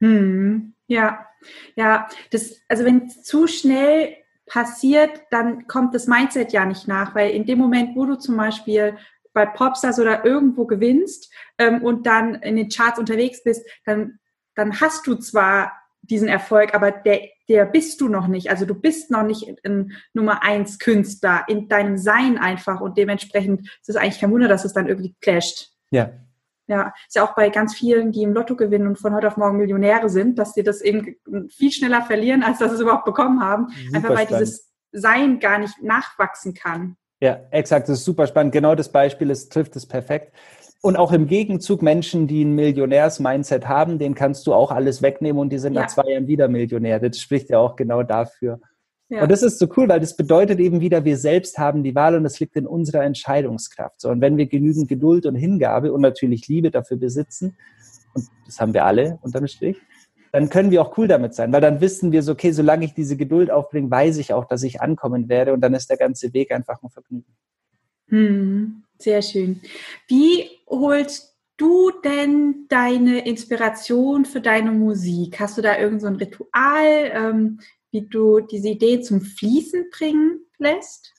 Hm, 0.00 0.74
ja, 0.88 1.26
ja, 1.76 2.08
das, 2.30 2.60
also 2.68 2.84
wenn 2.84 3.08
zu 3.08 3.46
schnell 3.46 4.16
passiert, 4.46 5.22
dann 5.30 5.66
kommt 5.66 5.94
das 5.94 6.06
Mindset 6.06 6.52
ja 6.52 6.64
nicht 6.64 6.88
nach, 6.88 7.14
weil 7.14 7.30
in 7.30 7.46
dem 7.46 7.58
Moment, 7.58 7.96
wo 7.96 8.04
du 8.04 8.16
zum 8.16 8.36
Beispiel 8.36 8.96
bei 9.32 9.46
Popstars 9.46 9.98
oder 9.98 10.24
irgendwo 10.24 10.66
gewinnst 10.66 11.32
ähm, 11.58 11.82
und 11.82 12.06
dann 12.06 12.34
in 12.34 12.56
den 12.56 12.68
Charts 12.68 12.98
unterwegs 12.98 13.42
bist, 13.42 13.66
dann, 13.84 14.18
dann 14.54 14.80
hast 14.80 15.06
du 15.06 15.14
zwar 15.14 15.72
diesen 16.02 16.28
Erfolg, 16.28 16.74
aber 16.74 16.90
der, 16.90 17.20
der 17.48 17.64
bist 17.64 18.00
du 18.00 18.08
noch 18.08 18.26
nicht. 18.26 18.50
Also 18.50 18.66
du 18.66 18.74
bist 18.74 19.10
noch 19.10 19.22
nicht 19.22 19.46
ein 19.64 19.92
Nummer 20.12 20.42
eins 20.42 20.78
Künstler 20.78 21.44
in 21.48 21.68
deinem 21.68 21.96
Sein 21.96 22.38
einfach 22.38 22.80
und 22.80 22.98
dementsprechend 22.98 23.60
ist 23.80 23.88
es 23.88 23.96
eigentlich 23.96 24.20
kein 24.20 24.32
Wunder, 24.32 24.48
dass 24.48 24.64
es 24.64 24.72
dann 24.72 24.88
irgendwie 24.88 25.14
clasht. 25.20 25.70
Ja. 25.90 26.10
Ja, 26.68 26.94
ist 27.06 27.16
ja 27.16 27.24
auch 27.24 27.34
bei 27.34 27.50
ganz 27.50 27.74
vielen, 27.74 28.12
die 28.12 28.22
im 28.22 28.32
Lotto 28.32 28.56
gewinnen 28.56 28.86
und 28.86 28.98
von 28.98 29.14
heute 29.14 29.26
auf 29.26 29.36
morgen 29.36 29.58
Millionäre 29.58 30.08
sind, 30.08 30.38
dass 30.38 30.54
sie 30.54 30.62
das 30.62 30.80
eben 30.80 31.16
viel 31.50 31.72
schneller 31.72 32.02
verlieren, 32.02 32.42
als 32.42 32.58
dass 32.58 32.70
sie 32.70 32.76
es 32.76 32.80
überhaupt 32.80 33.04
bekommen 33.04 33.42
haben. 33.42 33.68
Super 33.68 33.96
Einfach 33.96 34.08
weil 34.10 34.26
spannend. 34.26 34.40
dieses 34.40 34.72
Sein 34.92 35.38
gar 35.40 35.58
nicht 35.58 35.82
nachwachsen 35.82 36.54
kann. 36.54 36.96
Ja, 37.20 37.40
exakt, 37.50 37.88
das 37.88 37.98
ist 37.98 38.04
super 38.04 38.26
spannend. 38.26 38.52
Genau 38.52 38.74
das 38.74 38.90
Beispiel 38.90 39.30
ist, 39.30 39.52
trifft 39.52 39.76
es 39.76 39.86
perfekt. 39.86 40.34
Und 40.84 40.96
auch 40.96 41.12
im 41.12 41.28
Gegenzug 41.28 41.80
Menschen, 41.80 42.26
die 42.26 42.44
ein 42.44 42.56
Millionärs-Mindset 42.56 43.68
haben, 43.68 44.00
den 44.00 44.16
kannst 44.16 44.46
du 44.48 44.52
auch 44.52 44.72
alles 44.72 45.00
wegnehmen 45.00 45.40
und 45.40 45.50
die 45.50 45.58
sind 45.58 45.74
ja. 45.74 45.82
nach 45.82 45.88
zwei 45.88 46.10
Jahren 46.10 46.26
wieder 46.26 46.48
Millionär. 46.48 46.98
Das 46.98 47.20
spricht 47.20 47.50
ja 47.50 47.60
auch 47.60 47.76
genau 47.76 48.02
dafür. 48.02 48.60
Ja. 49.08 49.22
Und 49.22 49.30
das 49.30 49.42
ist 49.42 49.60
so 49.60 49.68
cool, 49.76 49.88
weil 49.88 50.00
das 50.00 50.16
bedeutet 50.16 50.58
eben 50.58 50.80
wieder, 50.80 51.04
wir 51.04 51.16
selbst 51.16 51.56
haben 51.58 51.84
die 51.84 51.94
Wahl 51.94 52.16
und 52.16 52.24
es 52.24 52.40
liegt 52.40 52.56
in 52.56 52.66
unserer 52.66 53.04
Entscheidungskraft. 53.04 54.00
So, 54.00 54.08
und 54.08 54.20
wenn 54.20 54.36
wir 54.36 54.46
genügend 54.46 54.88
Geduld 54.88 55.24
und 55.24 55.36
Hingabe 55.36 55.92
und 55.92 56.00
natürlich 56.00 56.48
Liebe 56.48 56.70
dafür 56.70 56.96
besitzen, 56.96 57.56
und 58.14 58.26
das 58.46 58.58
haben 58.58 58.74
wir 58.74 58.84
alle 58.84 59.18
unterm 59.22 59.46
Strich, 59.46 59.76
dann 60.32 60.48
können 60.48 60.70
wir 60.70 60.82
auch 60.82 60.96
cool 60.96 61.06
damit 61.06 61.34
sein, 61.34 61.52
weil 61.52 61.60
dann 61.60 61.80
wissen 61.80 62.10
wir 62.10 62.22
so, 62.22 62.32
okay, 62.32 62.52
solange 62.52 62.86
ich 62.86 62.94
diese 62.94 63.16
Geduld 63.16 63.50
aufbringe, 63.50 63.90
weiß 63.90 64.16
ich 64.16 64.32
auch, 64.32 64.46
dass 64.46 64.62
ich 64.62 64.80
ankommen 64.80 65.28
werde 65.28 65.52
und 65.52 65.60
dann 65.60 65.74
ist 65.74 65.90
der 65.90 65.98
ganze 65.98 66.32
Weg 66.32 66.50
einfach 66.50 66.82
ein 66.82 66.88
Vergnügen. 66.88 67.36
Hm. 68.08 68.82
Sehr 69.02 69.20
schön. 69.20 69.60
Wie 70.06 70.48
holst 70.68 71.36
du 71.56 71.90
denn 72.04 72.66
deine 72.68 73.26
Inspiration 73.26 74.24
für 74.24 74.40
deine 74.40 74.70
Musik? 74.70 75.40
Hast 75.40 75.58
du 75.58 75.62
da 75.62 75.76
irgend 75.76 76.02
so 76.02 76.06
ein 76.06 76.16
Ritual, 76.16 77.10
ähm, 77.12 77.60
wie 77.90 78.02
du 78.02 78.40
diese 78.40 78.68
Idee 78.68 79.00
zum 79.00 79.20
Fließen 79.20 79.86
bringen 79.90 80.40
lässt? 80.58 81.12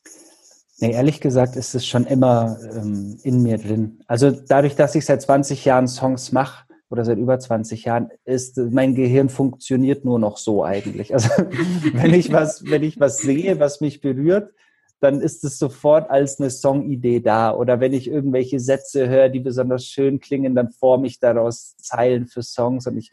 Nee, 0.79 0.93
ehrlich 0.93 1.19
gesagt 1.19 1.57
ist 1.57 1.75
es 1.75 1.85
schon 1.85 2.05
immer 2.05 2.57
ähm, 2.73 3.19
in 3.23 3.43
mir 3.43 3.57
drin. 3.57 3.99
Also 4.07 4.31
dadurch, 4.31 4.75
dass 4.75 4.95
ich 4.95 5.05
seit 5.05 5.21
20 5.21 5.65
Jahren 5.65 5.87
Songs 5.87 6.31
mache 6.31 6.65
oder 6.89 7.03
seit 7.03 7.17
über 7.17 7.37
20 7.37 7.83
Jahren, 7.83 8.09
ist 8.23 8.57
mein 8.57 8.95
Gehirn 8.95 9.27
funktioniert 9.27 10.05
nur 10.05 10.19
noch 10.19 10.37
so 10.37 10.63
eigentlich. 10.63 11.13
Also 11.13 11.29
wenn 11.93 12.13
ich 12.13 12.31
was, 12.31 12.63
wenn 12.65 12.83
ich 12.83 12.97
was 12.99 13.17
sehe, 13.17 13.59
was 13.59 13.81
mich 13.81 13.99
berührt, 13.99 14.53
dann 15.03 15.19
ist 15.19 15.43
es 15.43 15.59
sofort 15.59 16.09
als 16.09 16.39
eine 16.39 16.49
Songidee 16.49 17.19
da. 17.19 17.53
Oder 17.53 17.79
wenn 17.81 17.93
ich 17.93 18.07
irgendwelche 18.07 18.59
Sätze 18.59 19.09
höre, 19.09 19.29
die 19.29 19.41
besonders 19.41 19.85
schön 19.85 20.19
klingen, 20.19 20.55
dann 20.55 20.69
forme 20.69 21.07
ich 21.07 21.19
daraus 21.19 21.75
Zeilen 21.77 22.27
für 22.27 22.41
Songs 22.41 22.87
und 22.87 22.97
ich 22.97 23.11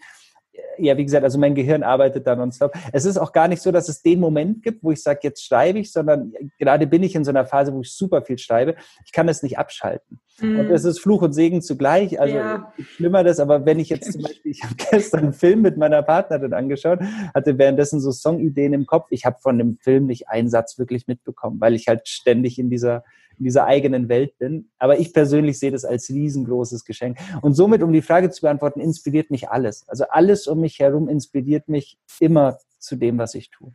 ja, 0.78 0.96
wie 0.96 1.04
gesagt, 1.04 1.24
also 1.24 1.38
mein 1.38 1.54
Gehirn 1.54 1.82
arbeitet 1.82 2.26
da 2.26 2.36
nonstop. 2.36 2.72
Es 2.92 3.04
ist 3.04 3.18
auch 3.18 3.32
gar 3.32 3.48
nicht 3.48 3.62
so, 3.62 3.70
dass 3.72 3.88
es 3.88 4.02
den 4.02 4.20
Moment 4.20 4.62
gibt, 4.62 4.82
wo 4.82 4.90
ich 4.92 5.02
sage, 5.02 5.20
jetzt 5.22 5.44
schreibe 5.44 5.78
ich, 5.78 5.92
sondern 5.92 6.32
gerade 6.58 6.86
bin 6.86 7.02
ich 7.02 7.14
in 7.14 7.24
so 7.24 7.30
einer 7.30 7.44
Phase, 7.44 7.72
wo 7.72 7.80
ich 7.80 7.92
super 7.92 8.22
viel 8.22 8.38
schreibe. 8.38 8.76
Ich 9.04 9.12
kann 9.12 9.28
es 9.28 9.42
nicht 9.42 9.58
abschalten. 9.58 10.20
Mm. 10.40 10.60
Und 10.60 10.70
es 10.70 10.84
ist 10.84 11.00
Fluch 11.00 11.22
und 11.22 11.32
Segen 11.32 11.62
zugleich. 11.62 12.20
Also 12.20 12.36
ja. 12.36 12.72
schlimmer 12.96 13.24
das, 13.24 13.40
aber 13.40 13.66
wenn 13.66 13.78
ich 13.78 13.88
jetzt 13.90 14.12
zum 14.12 14.22
Beispiel, 14.22 14.52
ich 14.52 14.62
habe 14.62 14.74
gestern 14.90 15.20
einen 15.20 15.32
Film 15.32 15.62
mit 15.62 15.76
meiner 15.76 16.02
Partnerin 16.02 16.54
angeschaut, 16.54 17.00
hatte 17.34 17.58
währenddessen 17.58 18.00
so 18.00 18.10
Songideen 18.10 18.72
im 18.72 18.86
Kopf. 18.86 19.08
Ich 19.10 19.24
habe 19.24 19.36
von 19.40 19.58
dem 19.58 19.76
Film 19.76 20.06
nicht 20.06 20.28
einen 20.28 20.48
Satz 20.48 20.78
wirklich 20.78 21.06
mitbekommen, 21.06 21.60
weil 21.60 21.74
ich 21.74 21.88
halt 21.88 22.08
ständig 22.08 22.58
in 22.58 22.70
dieser 22.70 23.04
in 23.40 23.44
dieser 23.44 23.64
eigenen 23.64 24.08
Welt 24.08 24.38
bin. 24.38 24.70
Aber 24.78 24.98
ich 24.98 25.12
persönlich 25.12 25.58
sehe 25.58 25.72
das 25.72 25.84
als 25.84 26.10
riesengroßes 26.10 26.84
Geschenk. 26.84 27.18
Und 27.40 27.54
somit, 27.54 27.82
um 27.82 27.92
die 27.92 28.02
Frage 28.02 28.30
zu 28.30 28.42
beantworten, 28.42 28.80
inspiriert 28.80 29.30
mich 29.30 29.48
alles. 29.48 29.88
Also 29.88 30.04
alles 30.10 30.46
um 30.46 30.60
mich 30.60 30.78
herum 30.78 31.08
inspiriert 31.08 31.68
mich 31.68 31.98
immer 32.20 32.58
zu 32.78 32.96
dem, 32.96 33.18
was 33.18 33.34
ich 33.34 33.50
tue. 33.50 33.72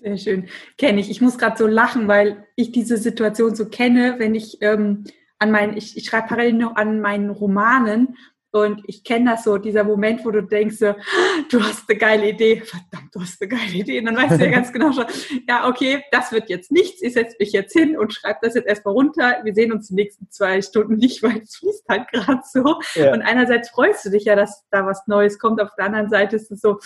Sehr 0.00 0.16
schön. 0.16 0.48
Kenne 0.76 1.00
ich. 1.00 1.10
Ich 1.10 1.20
muss 1.20 1.38
gerade 1.38 1.56
so 1.56 1.66
lachen, 1.66 2.06
weil 2.06 2.46
ich 2.54 2.70
diese 2.70 2.98
Situation 2.98 3.54
so 3.54 3.68
kenne, 3.68 4.16
wenn 4.18 4.34
ich 4.34 4.58
ähm, 4.60 5.04
an 5.38 5.50
meinen, 5.50 5.76
ich, 5.76 5.96
ich 5.96 6.04
schreibe 6.04 6.28
parallel 6.28 6.52
noch 6.52 6.76
an 6.76 7.00
meinen 7.00 7.30
Romanen 7.30 8.16
und 8.62 8.82
ich 8.86 9.04
kenne 9.04 9.30
das 9.30 9.44
so, 9.44 9.58
dieser 9.58 9.84
Moment, 9.84 10.24
wo 10.24 10.30
du 10.30 10.42
denkst, 10.42 10.78
du 10.78 11.62
hast 11.62 11.88
eine 11.88 11.98
geile 11.98 12.28
Idee, 12.30 12.60
verdammt, 12.60 13.14
du 13.14 13.20
hast 13.20 13.40
eine 13.40 13.48
geile 13.48 13.72
Idee. 13.72 13.98
Und 14.00 14.06
dann 14.06 14.16
weißt 14.16 14.40
du 14.40 14.44
ja 14.44 14.50
ganz 14.50 14.72
genau 14.72 14.92
schon, 14.92 15.06
ja, 15.48 15.68
okay, 15.68 16.02
das 16.10 16.32
wird 16.32 16.48
jetzt 16.48 16.70
nichts, 16.70 17.02
ich 17.02 17.12
setze 17.14 17.36
mich 17.38 17.52
jetzt 17.52 17.72
hin 17.72 17.98
und 17.98 18.12
schreibe 18.12 18.38
das 18.42 18.54
jetzt 18.54 18.66
erstmal 18.66 18.94
runter. 18.94 19.40
Wir 19.44 19.54
sehen 19.54 19.72
uns 19.72 19.88
die 19.88 19.94
nächsten 19.94 20.30
zwei 20.30 20.62
Stunden 20.62 20.96
nicht, 20.96 21.22
weil 21.22 21.38
es 21.38 21.56
fließt 21.56 21.88
halt 21.88 22.08
gerade 22.12 22.42
so. 22.44 22.80
Ja. 22.94 23.12
Und 23.12 23.22
einerseits 23.22 23.70
freust 23.70 24.04
du 24.04 24.10
dich 24.10 24.24
ja, 24.24 24.36
dass 24.36 24.64
da 24.70 24.86
was 24.86 25.06
Neues 25.06 25.38
kommt, 25.38 25.60
auf 25.60 25.74
der 25.76 25.86
anderen 25.86 26.08
Seite 26.08 26.36
ist 26.36 26.50
es 26.50 26.60
so, 26.60 26.78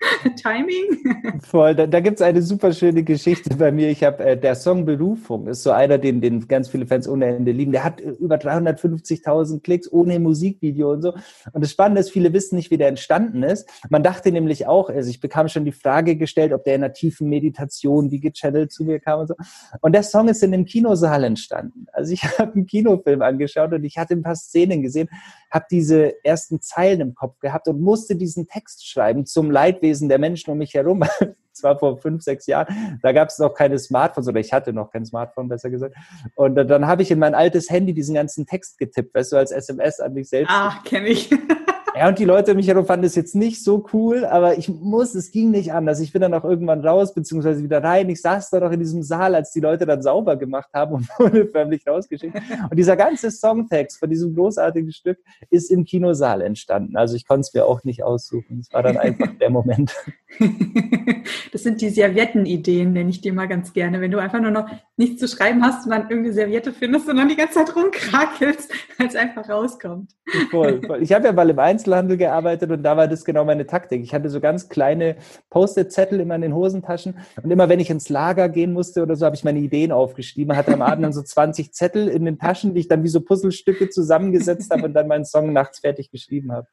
Timing. 0.42 1.40
Voll, 1.40 1.74
da, 1.74 1.86
da 1.86 2.00
gibt 2.00 2.20
es 2.20 2.22
eine 2.22 2.40
super 2.40 2.72
schöne 2.72 3.02
Geschichte 3.02 3.56
bei 3.56 3.72
mir. 3.72 3.90
Ich 3.90 4.04
habe 4.04 4.24
äh, 4.24 4.36
der 4.36 4.54
Song 4.54 4.84
Berufung 4.84 5.48
ist 5.48 5.64
so 5.64 5.72
einer, 5.72 5.98
den, 5.98 6.20
den 6.20 6.46
ganz 6.46 6.68
viele 6.68 6.86
Fans 6.86 7.08
ohne 7.08 7.26
Ende 7.26 7.50
lieben. 7.50 7.72
Der 7.72 7.82
hat 7.82 8.00
äh, 8.00 8.10
über 8.10 8.36
350.000 8.36 9.60
Klicks 9.62 9.90
ohne 9.90 10.20
Musikvideo 10.20 10.92
und 10.92 11.02
so. 11.02 11.14
Und 11.52 11.62
das 11.62 11.72
Spannende 11.72 12.00
ist, 12.00 12.10
viele 12.10 12.32
wissen 12.32 12.56
nicht, 12.56 12.70
wie 12.70 12.78
der 12.78 12.88
entstanden 12.88 13.42
ist. 13.42 13.68
Man 13.90 14.04
dachte 14.04 14.30
nämlich 14.30 14.66
auch, 14.66 14.88
also 14.88 15.10
ich 15.10 15.20
bekam 15.20 15.48
schon 15.48 15.64
die 15.64 15.72
Frage 15.72 16.16
gestellt, 16.16 16.52
ob 16.52 16.64
der 16.64 16.76
in 16.76 16.84
einer 16.84 16.92
tiefen 16.92 17.28
Meditation 17.28 18.10
wie 18.12 18.20
gechannelt 18.20 18.72
zu 18.72 18.84
mir 18.84 19.00
kam 19.00 19.20
und 19.20 19.26
so. 19.28 19.34
Und 19.80 19.92
der 19.92 20.04
Song 20.04 20.28
ist 20.28 20.42
in 20.44 20.54
einem 20.54 20.64
Kinosaal 20.64 21.24
entstanden. 21.24 21.86
Also 21.92 22.12
ich 22.12 22.22
habe 22.38 22.52
einen 22.52 22.66
Kinofilm 22.66 23.22
angeschaut 23.22 23.72
und 23.72 23.82
ich 23.82 23.98
hatte 23.98 24.14
ein 24.14 24.22
paar 24.22 24.36
Szenen 24.36 24.82
gesehen, 24.82 25.08
habe 25.50 25.66
diese 25.70 26.24
ersten 26.24 26.60
Zeilen 26.60 27.00
im 27.00 27.14
Kopf 27.14 27.38
gehabt 27.40 27.68
und 27.68 27.80
musste 27.80 28.16
diesen 28.16 28.46
Text 28.46 28.88
schreiben 28.88 29.26
zum 29.26 29.50
Leidwesen 29.50 30.08
der 30.08 30.18
Menschen 30.18 30.50
um 30.50 30.58
mich 30.58 30.74
herum. 30.74 31.04
zwar 31.58 31.78
vor 31.78 31.98
fünf, 31.98 32.22
sechs 32.22 32.46
Jahren, 32.46 33.00
da 33.02 33.10
gab 33.12 33.28
es 33.28 33.38
noch 33.38 33.52
keine 33.52 33.78
Smartphones 33.78 34.28
oder 34.28 34.38
ich 34.38 34.52
hatte 34.52 34.72
noch 34.72 34.92
kein 34.92 35.04
Smartphone, 35.04 35.48
besser 35.48 35.70
gesagt. 35.70 35.96
Und 36.36 36.54
dann 36.54 36.86
habe 36.86 37.02
ich 37.02 37.10
in 37.10 37.18
mein 37.18 37.34
altes 37.34 37.68
Handy 37.68 37.92
diesen 37.92 38.14
ganzen 38.14 38.46
Text 38.46 38.78
getippt, 38.78 39.14
weißt 39.14 39.32
du, 39.32 39.36
als 39.36 39.50
SMS 39.50 39.98
an 40.00 40.14
mich 40.14 40.28
selbst. 40.28 40.52
Ah, 40.52 40.80
kenne 40.84 41.08
ich. 41.08 41.30
Ja, 41.98 42.06
und 42.06 42.16
die 42.20 42.24
Leute 42.24 42.52
um 42.52 42.58
mich 42.58 42.68
herum 42.68 42.86
fanden 42.86 43.06
es 43.06 43.16
jetzt 43.16 43.34
nicht 43.34 43.64
so 43.64 43.84
cool, 43.92 44.24
aber 44.24 44.56
ich 44.56 44.68
muss, 44.68 45.16
es 45.16 45.32
ging 45.32 45.50
nicht 45.50 45.72
anders. 45.72 45.98
Ich 45.98 46.12
bin 46.12 46.22
dann 46.22 46.32
auch 46.32 46.44
irgendwann 46.44 46.86
raus, 46.86 47.12
beziehungsweise 47.12 47.64
wieder 47.64 47.82
rein. 47.82 48.08
Ich 48.08 48.22
saß 48.22 48.50
da 48.50 48.60
noch 48.60 48.70
in 48.70 48.78
diesem 48.78 49.02
Saal, 49.02 49.34
als 49.34 49.50
die 49.50 49.58
Leute 49.58 49.84
dann 49.84 50.00
sauber 50.00 50.36
gemacht 50.36 50.68
haben 50.72 50.94
und 50.94 51.08
wurde 51.18 51.48
förmlich 51.48 51.84
rausgeschickt. 51.88 52.36
Und 52.70 52.78
dieser 52.78 52.94
ganze 52.94 53.32
Songtext 53.32 53.98
von 53.98 54.08
diesem 54.08 54.32
großartigen 54.36 54.92
Stück 54.92 55.18
ist 55.50 55.72
im 55.72 55.84
Kinosaal 55.84 56.40
entstanden. 56.40 56.96
Also 56.96 57.16
ich 57.16 57.26
konnte 57.26 57.40
es 57.40 57.52
mir 57.52 57.66
auch 57.66 57.82
nicht 57.82 58.04
aussuchen. 58.04 58.60
Es 58.60 58.72
war 58.72 58.84
dann 58.84 58.96
einfach 58.96 59.36
der 59.40 59.50
Moment. 59.50 59.92
Das 61.52 61.62
sind 61.62 61.80
die 61.80 61.90
Serviettenideen, 61.90 62.92
nenne 62.92 63.10
ich 63.10 63.20
dir 63.20 63.32
mal 63.32 63.46
ganz 63.46 63.72
gerne. 63.72 64.00
Wenn 64.00 64.10
du 64.10 64.18
einfach 64.18 64.40
nur 64.40 64.50
noch 64.50 64.68
nichts 64.96 65.20
zu 65.20 65.28
schreiben 65.28 65.64
hast 65.64 65.84
und 65.84 65.90
dann 65.90 66.02
irgendeine 66.02 66.32
Serviette 66.32 66.72
findest 66.72 67.08
und 67.08 67.16
dann 67.16 67.28
die 67.28 67.36
ganze 67.36 67.54
Zeit 67.54 67.74
rumkrakelst, 67.74 68.70
weil 68.98 69.06
es 69.06 69.16
einfach 69.16 69.48
rauskommt. 69.48 70.12
Voll, 70.50 70.80
voll. 70.86 71.02
Ich 71.02 71.12
habe 71.12 71.26
ja 71.26 71.32
mal 71.32 71.48
im 71.48 71.58
Einzelhandel 71.88 72.16
gearbeitet 72.16 72.70
und 72.70 72.82
da 72.82 72.96
war 72.96 73.08
das 73.08 73.24
genau 73.24 73.44
meine 73.44 73.66
Taktik. 73.66 74.02
Ich 74.02 74.12
hatte 74.12 74.28
so 74.28 74.40
ganz 74.40 74.68
kleine 74.68 75.16
Post-it-Zettel 75.50 76.20
immer 76.20 76.34
in 76.34 76.42
den 76.42 76.54
Hosentaschen 76.54 77.18
und 77.42 77.50
immer 77.50 77.68
wenn 77.68 77.80
ich 77.80 77.90
ins 77.90 78.08
Lager 78.08 78.48
gehen 78.48 78.72
musste 78.72 79.02
oder 79.02 79.16
so, 79.16 79.24
habe 79.24 79.36
ich 79.36 79.44
meine 79.44 79.58
Ideen 79.58 79.92
aufgeschrieben. 79.92 80.56
Hatte 80.56 80.72
am 80.74 80.82
Abend 80.82 81.04
dann 81.04 81.12
so 81.12 81.22
20 81.22 81.72
Zettel 81.72 82.08
in 82.08 82.24
den 82.24 82.38
Taschen, 82.38 82.74
die 82.74 82.80
ich 82.80 82.88
dann 82.88 83.02
wie 83.02 83.08
so 83.08 83.20
Puzzlestücke 83.20 83.88
zusammengesetzt 83.88 84.70
habe 84.70 84.84
und 84.84 84.94
dann 84.94 85.08
meinen 85.08 85.24
Song 85.24 85.52
nachts 85.52 85.80
fertig 85.80 86.10
geschrieben 86.10 86.52
habe. 86.52 86.66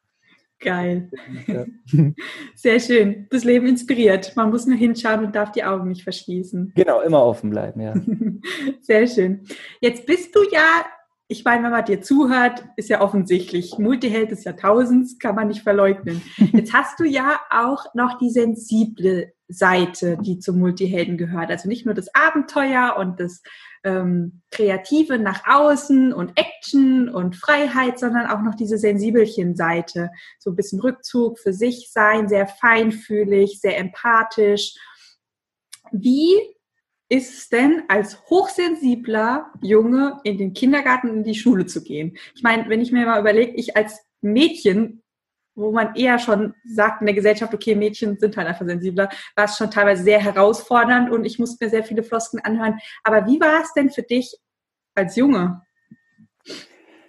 Geil. 0.58 1.10
Ja. 1.46 1.66
Sehr 2.54 2.80
schön. 2.80 3.26
Das 3.30 3.44
Leben 3.44 3.66
inspiriert. 3.66 4.34
Man 4.36 4.50
muss 4.50 4.66
nur 4.66 4.78
hinschauen 4.78 5.26
und 5.26 5.36
darf 5.36 5.52
die 5.52 5.64
Augen 5.64 5.88
nicht 5.88 6.02
verschließen. 6.02 6.72
Genau, 6.74 7.02
immer 7.02 7.22
offen 7.22 7.50
bleiben, 7.50 7.80
ja. 7.80 7.94
Sehr 8.80 9.06
schön. 9.06 9.44
Jetzt 9.80 10.06
bist 10.06 10.34
du 10.34 10.40
ja, 10.50 10.86
ich 11.28 11.44
meine, 11.44 11.64
wenn 11.64 11.72
man 11.72 11.84
dir 11.84 12.00
zuhört, 12.00 12.64
ist 12.76 12.88
ja 12.88 13.00
offensichtlich, 13.00 13.78
Multiheld 13.78 14.30
des 14.30 14.44
Jahrtausends 14.44 15.18
kann 15.18 15.34
man 15.34 15.48
nicht 15.48 15.62
verleugnen. 15.62 16.22
Jetzt 16.36 16.72
hast 16.72 17.00
du 17.00 17.04
ja 17.04 17.40
auch 17.50 17.94
noch 17.94 18.18
die 18.18 18.30
sensible 18.30 19.32
Seite, 19.48 20.18
die 20.20 20.38
zum 20.38 20.58
Multihelden 20.58 21.16
gehört. 21.16 21.50
Also 21.50 21.68
nicht 21.68 21.84
nur 21.84 21.94
das 21.94 22.14
Abenteuer 22.14 22.96
und 22.98 23.18
das 23.18 23.42
ähm, 23.82 24.42
Kreative 24.50 25.18
nach 25.18 25.42
außen 25.46 26.12
und 26.12 26.32
Action 26.36 27.08
und 27.08 27.34
Freiheit, 27.34 27.98
sondern 27.98 28.26
auch 28.26 28.42
noch 28.42 28.54
diese 28.54 28.78
Sensibelchen-Seite. 28.78 30.10
So 30.38 30.50
ein 30.50 30.56
bisschen 30.56 30.80
Rückzug 30.80 31.40
für 31.40 31.52
sich 31.52 31.90
sein, 31.92 32.28
sehr 32.28 32.46
feinfühlig, 32.46 33.60
sehr 33.60 33.78
empathisch. 33.78 34.74
Wie 35.90 36.55
ist 37.08 37.38
es 37.38 37.48
denn 37.48 37.84
als 37.88 38.20
hochsensibler 38.28 39.52
Junge 39.62 40.20
in 40.24 40.38
den 40.38 40.52
Kindergarten 40.52 41.08
in 41.08 41.24
die 41.24 41.34
Schule 41.34 41.66
zu 41.66 41.82
gehen? 41.82 42.16
Ich 42.34 42.42
meine, 42.42 42.68
wenn 42.68 42.80
ich 42.80 42.92
mir 42.92 43.06
mal 43.06 43.20
überlege, 43.20 43.52
ich 43.54 43.76
als 43.76 44.00
Mädchen 44.20 45.02
wo 45.56 45.72
man 45.72 45.94
eher 45.94 46.18
schon 46.18 46.54
sagt 46.64 47.00
in 47.00 47.06
der 47.06 47.14
Gesellschaft, 47.14 47.52
okay, 47.52 47.74
Mädchen 47.74 48.18
sind 48.18 48.36
halt 48.36 48.46
einfach 48.46 48.66
sensibler, 48.66 49.08
war 49.34 49.46
es 49.46 49.56
schon 49.56 49.70
teilweise 49.70 50.04
sehr 50.04 50.20
herausfordernd 50.20 51.10
und 51.10 51.24
ich 51.24 51.38
musste 51.38 51.64
mir 51.64 51.70
sehr 51.70 51.82
viele 51.82 52.02
Flosken 52.02 52.40
anhören. 52.40 52.78
Aber 53.02 53.26
wie 53.26 53.40
war 53.40 53.62
es 53.62 53.72
denn 53.72 53.90
für 53.90 54.02
dich 54.02 54.36
als 54.94 55.16
Junge? 55.16 55.62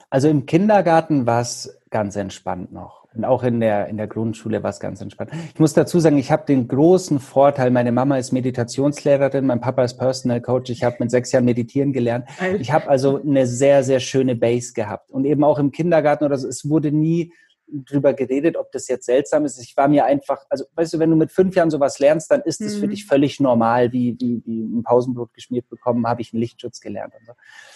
Also 0.09 0.29
im 0.29 0.45
Kindergarten 0.45 1.25
war 1.25 1.41
es 1.41 1.77
ganz 1.89 2.15
entspannt 2.15 2.71
noch. 2.71 2.96
Und 3.17 3.25
auch 3.25 3.43
in 3.43 3.59
der, 3.59 3.87
in 3.87 3.97
der 3.97 4.07
Grundschule 4.07 4.61
war 4.61 4.69
es 4.69 4.79
ganz 4.79 5.01
entspannt. 5.01 5.31
Ich 5.53 5.59
muss 5.59 5.73
dazu 5.73 5.99
sagen, 5.99 6.17
ich 6.17 6.31
habe 6.31 6.45
den 6.45 6.67
großen 6.67 7.19
Vorteil, 7.19 7.71
meine 7.71 7.91
Mama 7.91 8.17
ist 8.17 8.31
Meditationslehrerin, 8.31 9.45
mein 9.45 9.59
Papa 9.59 9.83
ist 9.83 9.95
Personal 9.97 10.39
Coach, 10.39 10.69
ich 10.69 10.83
habe 10.83 10.97
mit 10.99 11.09
sechs 11.09 11.31
Jahren 11.31 11.45
meditieren 11.45 11.93
gelernt. 11.93 12.27
Ich 12.59 12.71
habe 12.71 12.87
also 12.87 13.21
eine 13.21 13.47
sehr, 13.47 13.83
sehr 13.83 13.99
schöne 13.99 14.35
Base 14.35 14.73
gehabt. 14.73 15.09
Und 15.11 15.25
eben 15.25 15.43
auch 15.43 15.57
im 15.57 15.71
Kindergarten 15.71 16.25
oder 16.25 16.37
so, 16.37 16.47
es 16.47 16.69
wurde 16.69 16.91
nie 16.91 17.33
drüber 17.67 18.13
geredet, 18.13 18.55
ob 18.55 18.71
das 18.71 18.87
jetzt 18.87 19.05
seltsam 19.05 19.45
ist. 19.45 19.59
Ich 19.61 19.75
war 19.75 19.87
mir 19.87 20.05
einfach, 20.05 20.45
also 20.49 20.65
weißt 20.75 20.93
du, 20.93 20.99
wenn 20.99 21.09
du 21.09 21.15
mit 21.15 21.31
fünf 21.31 21.55
Jahren 21.55 21.69
sowas 21.69 21.99
lernst, 21.99 22.31
dann 22.31 22.41
ist 22.41 22.61
es 22.61 22.75
mhm. 22.75 22.79
für 22.79 22.87
dich 22.87 23.05
völlig 23.05 23.39
normal, 23.39 23.91
wie, 23.91 24.15
wie, 24.19 24.41
wie 24.45 24.61
ein 24.61 24.83
Pausenbrot 24.83 25.33
geschmiert 25.33 25.67
bekommen, 25.69 26.07
habe 26.07 26.21
ich 26.21 26.33
einen 26.33 26.39
Lichtschutz 26.39 26.79
gelernt 26.79 27.13
und 27.19 27.25
so. 27.25 27.33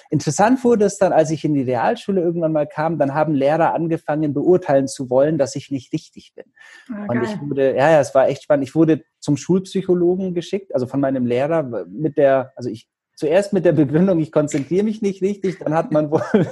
Interessant 0.09 0.63
wurde 0.63 0.85
es 0.85 0.97
dann, 0.97 1.11
als 1.13 1.31
ich 1.31 1.43
in 1.43 1.53
die 1.53 1.63
Realschule 1.63 2.21
irgendwann 2.21 2.53
mal 2.53 2.67
kam, 2.67 2.97
dann 2.97 3.13
haben 3.13 3.33
Lehrer 3.33 3.73
angefangen, 3.73 4.33
beurteilen 4.33 4.87
zu 4.87 5.09
wollen, 5.09 5.37
dass 5.37 5.55
ich 5.55 5.71
nicht 5.71 5.91
richtig 5.93 6.33
bin. 6.35 6.45
Ah, 6.93 7.07
und 7.07 7.23
ich 7.23 7.39
wurde, 7.41 7.75
ja, 7.75 7.91
ja, 7.91 7.99
es 7.99 8.15
war 8.15 8.27
echt 8.27 8.43
spannend. 8.43 8.67
Ich 8.67 8.75
wurde 8.75 9.03
zum 9.19 9.37
Schulpsychologen 9.37 10.33
geschickt, 10.33 10.73
also 10.73 10.87
von 10.87 10.99
meinem 10.99 11.25
Lehrer 11.25 11.63
mit 11.87 12.17
der, 12.17 12.53
also 12.55 12.69
ich 12.69 12.89
zuerst 13.21 13.53
mit 13.53 13.65
der 13.65 13.73
Begründung, 13.73 14.17
ich 14.19 14.31
konzentriere 14.31 14.83
mich 14.83 15.03
nicht 15.03 15.21
richtig, 15.21 15.59
dann 15.59 15.75
hat 15.75 15.91
man 15.91 16.09
wohl 16.09 16.23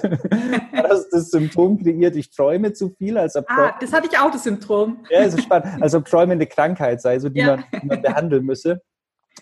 das, 0.71 1.09
das, 1.09 1.31
Symptom 1.31 1.81
kreiert, 1.81 2.15
ich 2.15 2.29
träume 2.29 2.73
zu 2.73 2.91
viel. 2.91 3.17
Als 3.17 3.35
ob 3.35 3.49
ah, 3.49 3.73
das 3.81 3.91
hatte 3.91 4.07
ich 4.11 4.19
auch, 4.19 4.29
das 4.29 4.43
Symptom. 4.43 4.99
Ja, 5.09 5.21
ist 5.21 5.41
spannend. 5.41 5.81
Als 5.81 5.95
ob 5.95 6.05
Träume 6.05 6.33
eine 6.33 6.45
Krankheit 6.45 7.01
sei, 7.01 7.17
so 7.17 7.29
die, 7.29 7.39
ja. 7.39 7.55
man, 7.55 7.63
die 7.81 7.87
man 7.87 8.01
behandeln 8.03 8.45
müsse. 8.45 8.83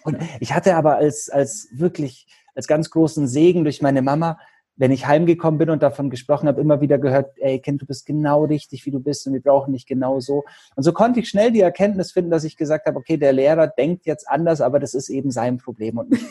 Und 0.05 0.19
ich 0.39 0.53
hatte 0.53 0.77
aber 0.77 0.95
als, 0.95 1.29
als 1.29 1.67
wirklich, 1.73 2.27
als 2.55 2.65
ganz 2.65 2.89
großen 2.89 3.27
Segen 3.27 3.65
durch 3.65 3.81
meine 3.81 4.01
Mama, 4.01 4.39
wenn 4.77 4.91
ich 4.91 5.05
heimgekommen 5.05 5.57
bin 5.57 5.69
und 5.69 5.83
davon 5.83 6.09
gesprochen 6.09 6.47
habe, 6.47 6.61
immer 6.61 6.79
wieder 6.79 6.97
gehört, 6.97 7.33
ey 7.39 7.59
Kind, 7.59 7.81
du 7.81 7.85
bist 7.85 8.05
genau 8.05 8.45
richtig, 8.45 8.85
wie 8.85 8.91
du 8.91 9.01
bist 9.01 9.27
und 9.27 9.33
wir 9.33 9.41
brauchen 9.41 9.73
dich 9.73 9.85
genau 9.85 10.21
so. 10.21 10.45
Und 10.77 10.83
so 10.83 10.93
konnte 10.93 11.19
ich 11.19 11.27
schnell 11.27 11.51
die 11.51 11.59
Erkenntnis 11.59 12.13
finden, 12.13 12.31
dass 12.31 12.45
ich 12.45 12.55
gesagt 12.55 12.85
habe, 12.85 12.97
okay, 12.97 13.17
der 13.17 13.33
Lehrer 13.33 13.67
denkt 13.67 14.05
jetzt 14.05 14.29
anders, 14.29 14.61
aber 14.61 14.79
das 14.79 14.93
ist 14.93 15.09
eben 15.09 15.29
sein 15.29 15.57
Problem 15.57 15.97
und 15.97 16.11
nicht 16.11 16.25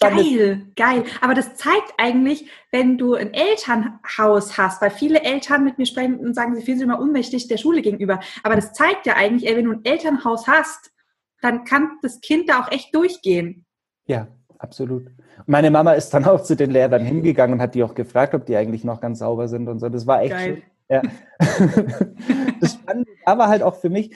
geil, 0.00 0.66
geil. 0.76 1.04
Aber 1.20 1.34
das 1.34 1.56
zeigt 1.56 1.94
eigentlich, 1.98 2.48
wenn 2.70 2.98
du 2.98 3.14
ein 3.14 3.32
Elternhaus 3.32 4.58
hast, 4.58 4.82
weil 4.82 4.90
viele 4.90 5.22
Eltern 5.22 5.64
mit 5.64 5.78
mir 5.78 5.86
sprechen 5.86 6.18
und 6.18 6.34
sagen, 6.34 6.54
sie 6.54 6.62
fühlen 6.62 6.78
sich 6.78 6.86
immer 6.86 7.00
unmächtig 7.00 7.48
der 7.48 7.56
Schule 7.56 7.82
gegenüber. 7.82 8.20
Aber 8.42 8.56
das 8.56 8.72
zeigt 8.72 9.06
ja 9.06 9.14
eigentlich, 9.14 9.48
ey, 9.48 9.56
wenn 9.56 9.66
du 9.66 9.72
ein 9.72 9.84
Elternhaus 9.84 10.46
hast, 10.46 10.90
dann 11.40 11.64
kann 11.64 11.98
das 12.02 12.20
Kind 12.20 12.48
da 12.48 12.60
auch 12.60 12.72
echt 12.72 12.94
durchgehen. 12.94 13.66
Ja, 14.06 14.28
absolut. 14.58 15.08
Meine 15.46 15.70
Mama 15.70 15.92
ist 15.92 16.10
dann 16.10 16.24
auch 16.24 16.42
zu 16.42 16.56
den 16.56 16.70
Lehrern 16.70 17.04
hingegangen 17.04 17.54
und 17.54 17.62
hat 17.62 17.74
die 17.74 17.82
auch 17.82 17.94
gefragt, 17.94 18.34
ob 18.34 18.46
die 18.46 18.56
eigentlich 18.56 18.84
noch 18.84 19.00
ganz 19.00 19.18
sauber 19.18 19.48
sind 19.48 19.68
und 19.68 19.78
so. 19.78 19.88
Das 19.88 20.06
war 20.06 20.22
echt 20.22 20.32
geil. 20.32 20.54
Schön. 20.54 20.62
Ja. 20.88 21.02
das 22.60 22.72
Spannende 22.72 23.10
war 23.24 23.48
halt 23.48 23.62
auch 23.62 23.76
für 23.76 23.90
mich, 23.90 24.14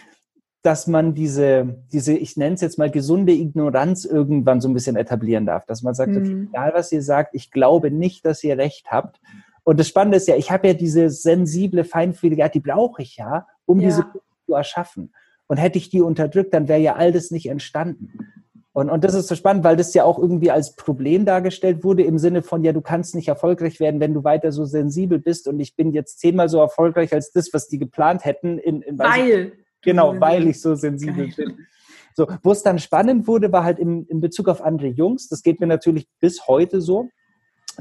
dass 0.62 0.86
man 0.86 1.14
diese, 1.14 1.82
diese, 1.92 2.14
ich 2.14 2.36
nenne 2.36 2.54
es 2.54 2.60
jetzt 2.60 2.78
mal 2.78 2.90
gesunde 2.90 3.32
Ignoranz 3.32 4.04
irgendwann 4.04 4.60
so 4.60 4.68
ein 4.68 4.74
bisschen 4.74 4.96
etablieren 4.96 5.46
darf. 5.46 5.64
Dass 5.66 5.82
man 5.82 5.94
sagt, 5.94 6.12
mhm. 6.12 6.18
okay, 6.18 6.46
egal 6.50 6.72
was 6.74 6.90
ihr 6.92 7.02
sagt, 7.02 7.34
ich 7.34 7.50
glaube 7.50 7.90
nicht, 7.90 8.26
dass 8.26 8.42
ihr 8.42 8.58
recht 8.58 8.90
habt. 8.90 9.20
Und 9.62 9.78
das 9.78 9.88
Spannende 9.88 10.16
ist 10.16 10.26
ja, 10.28 10.36
ich 10.36 10.50
habe 10.50 10.68
ja 10.68 10.74
diese 10.74 11.10
sensible, 11.10 11.84
feinfühlige 11.84 12.42
Art, 12.42 12.54
die 12.54 12.60
brauche 12.60 13.02
ich 13.02 13.16
ja, 13.16 13.46
um 13.66 13.80
ja. 13.80 13.88
diese 13.88 14.06
zu 14.46 14.54
erschaffen. 14.54 15.12
Und 15.46 15.58
hätte 15.58 15.78
ich 15.78 15.90
die 15.90 16.00
unterdrückt, 16.00 16.52
dann 16.54 16.68
wäre 16.68 16.80
ja 16.80 16.96
all 16.96 17.12
das 17.12 17.30
nicht 17.30 17.48
entstanden. 17.48 18.12
Und, 18.72 18.90
und 18.90 19.02
das 19.02 19.14
ist 19.14 19.28
so 19.28 19.34
spannend, 19.34 19.64
weil 19.64 19.76
das 19.76 19.94
ja 19.94 20.04
auch 20.04 20.18
irgendwie 20.18 20.50
als 20.50 20.76
Problem 20.76 21.24
dargestellt 21.24 21.84
wurde, 21.84 22.02
im 22.02 22.18
Sinne 22.18 22.42
von, 22.42 22.62
ja, 22.62 22.72
du 22.72 22.80
kannst 22.80 23.14
nicht 23.14 23.28
erfolgreich 23.28 23.80
werden, 23.80 23.98
wenn 24.00 24.14
du 24.14 24.24
weiter 24.24 24.52
so 24.52 24.64
sensibel 24.64 25.18
bist. 25.18 25.48
Und 25.48 25.58
ich 25.58 25.74
bin 25.74 25.92
jetzt 25.92 26.20
zehnmal 26.20 26.48
so 26.48 26.58
erfolgreich 26.60 27.12
als 27.12 27.32
das, 27.32 27.52
was 27.52 27.68
die 27.68 27.78
geplant 27.78 28.24
hätten. 28.24 28.58
In, 28.58 28.82
in 28.82 28.98
weil. 28.98 29.52
Genau, 29.90 30.20
weil 30.20 30.46
ich 30.48 30.60
so 30.60 30.74
sensibel 30.74 31.28
Geil. 31.28 31.34
bin. 31.36 31.66
So, 32.14 32.26
wo 32.42 32.50
es 32.50 32.62
dann 32.64 32.78
spannend 32.78 33.28
wurde, 33.28 33.52
war 33.52 33.62
halt 33.62 33.78
im, 33.78 34.04
in 34.08 34.20
Bezug 34.20 34.48
auf 34.48 34.60
andere 34.60 34.88
Jungs. 34.88 35.28
Das 35.28 35.42
geht 35.42 35.60
mir 35.60 35.66
natürlich 35.68 36.08
bis 36.20 36.48
heute 36.48 36.80
so, 36.80 37.08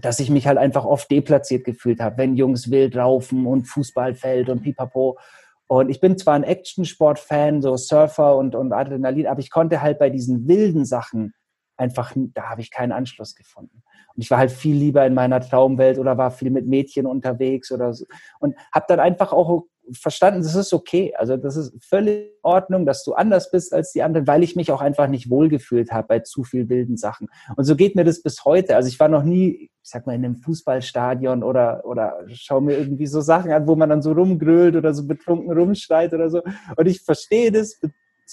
dass 0.01 0.19
ich 0.19 0.29
mich 0.29 0.45
halt 0.45 0.59
einfach 0.59 0.85
oft 0.85 1.09
deplatziert 1.09 1.65
gefühlt 1.65 1.99
habe, 1.99 2.19
wenn 2.19 2.35
Jungs 2.35 2.69
wild 2.69 2.95
raufen 2.95 3.47
und 3.47 3.65
Fußballfeld 3.65 4.49
und 4.49 4.61
pipapo. 4.61 5.17
Und 5.65 5.89
ich 5.89 5.99
bin 5.99 6.17
zwar 6.17 6.35
ein 6.35 6.43
Actionsport-Fan, 6.43 7.61
so 7.61 7.75
Surfer 7.77 8.37
und, 8.37 8.55
und 8.55 8.73
Adrenalin, 8.73 9.27
aber 9.27 9.39
ich 9.39 9.49
konnte 9.49 9.81
halt 9.81 9.99
bei 9.99 10.09
diesen 10.09 10.47
wilden 10.47 10.85
Sachen 10.85 11.33
einfach, 11.75 12.13
da 12.15 12.43
habe 12.43 12.61
ich 12.61 12.71
keinen 12.71 12.91
Anschluss 12.91 13.35
gefunden. 13.35 13.83
Und 14.15 14.21
ich 14.21 14.31
war 14.31 14.37
halt 14.37 14.51
viel 14.51 14.75
lieber 14.75 15.05
in 15.05 15.13
meiner 15.13 15.41
Traumwelt 15.41 15.99
oder 15.99 16.17
war 16.17 16.31
viel 16.31 16.49
mit 16.49 16.67
Mädchen 16.67 17.05
unterwegs 17.05 17.71
oder 17.71 17.93
so. 17.93 18.05
Und 18.39 18.55
habe 18.71 18.85
dann 18.87 18.99
einfach 18.99 19.33
auch 19.33 19.65
verstanden, 19.91 20.41
das 20.41 20.55
ist 20.55 20.73
okay. 20.73 21.13
Also 21.17 21.37
das 21.37 21.55
ist 21.55 21.73
völlig 21.83 22.27
in 22.27 22.43
Ordnung, 22.43 22.85
dass 22.85 23.03
du 23.03 23.13
anders 23.13 23.51
bist 23.51 23.73
als 23.73 23.91
die 23.91 24.03
anderen, 24.03 24.27
weil 24.27 24.43
ich 24.43 24.55
mich 24.55 24.71
auch 24.71 24.81
einfach 24.81 25.07
nicht 25.07 25.29
wohlgefühlt 25.29 25.91
habe 25.91 26.07
bei 26.07 26.19
zu 26.19 26.43
viel 26.43 26.69
wilden 26.69 26.97
Sachen. 26.97 27.27
Und 27.55 27.65
so 27.65 27.75
geht 27.75 27.95
mir 27.95 28.03
das 28.03 28.21
bis 28.21 28.45
heute. 28.45 28.75
Also 28.75 28.89
ich 28.89 28.99
war 28.99 29.07
noch 29.07 29.23
nie, 29.23 29.69
ich 29.81 29.89
sag 29.89 30.05
mal, 30.05 30.15
in 30.15 30.25
einem 30.25 30.35
Fußballstadion 30.37 31.43
oder, 31.43 31.85
oder 31.85 32.19
schau 32.33 32.61
mir 32.61 32.77
irgendwie 32.77 33.07
so 33.07 33.21
Sachen 33.21 33.51
an, 33.51 33.67
wo 33.67 33.75
man 33.75 33.89
dann 33.89 34.01
so 34.01 34.11
rumgrölt 34.11 34.75
oder 34.75 34.93
so 34.93 35.05
betrunken 35.05 35.51
rumschreit 35.51 36.13
oder 36.13 36.29
so. 36.29 36.41
Und 36.75 36.85
ich 36.87 37.01
verstehe 37.01 37.51
das, 37.51 37.79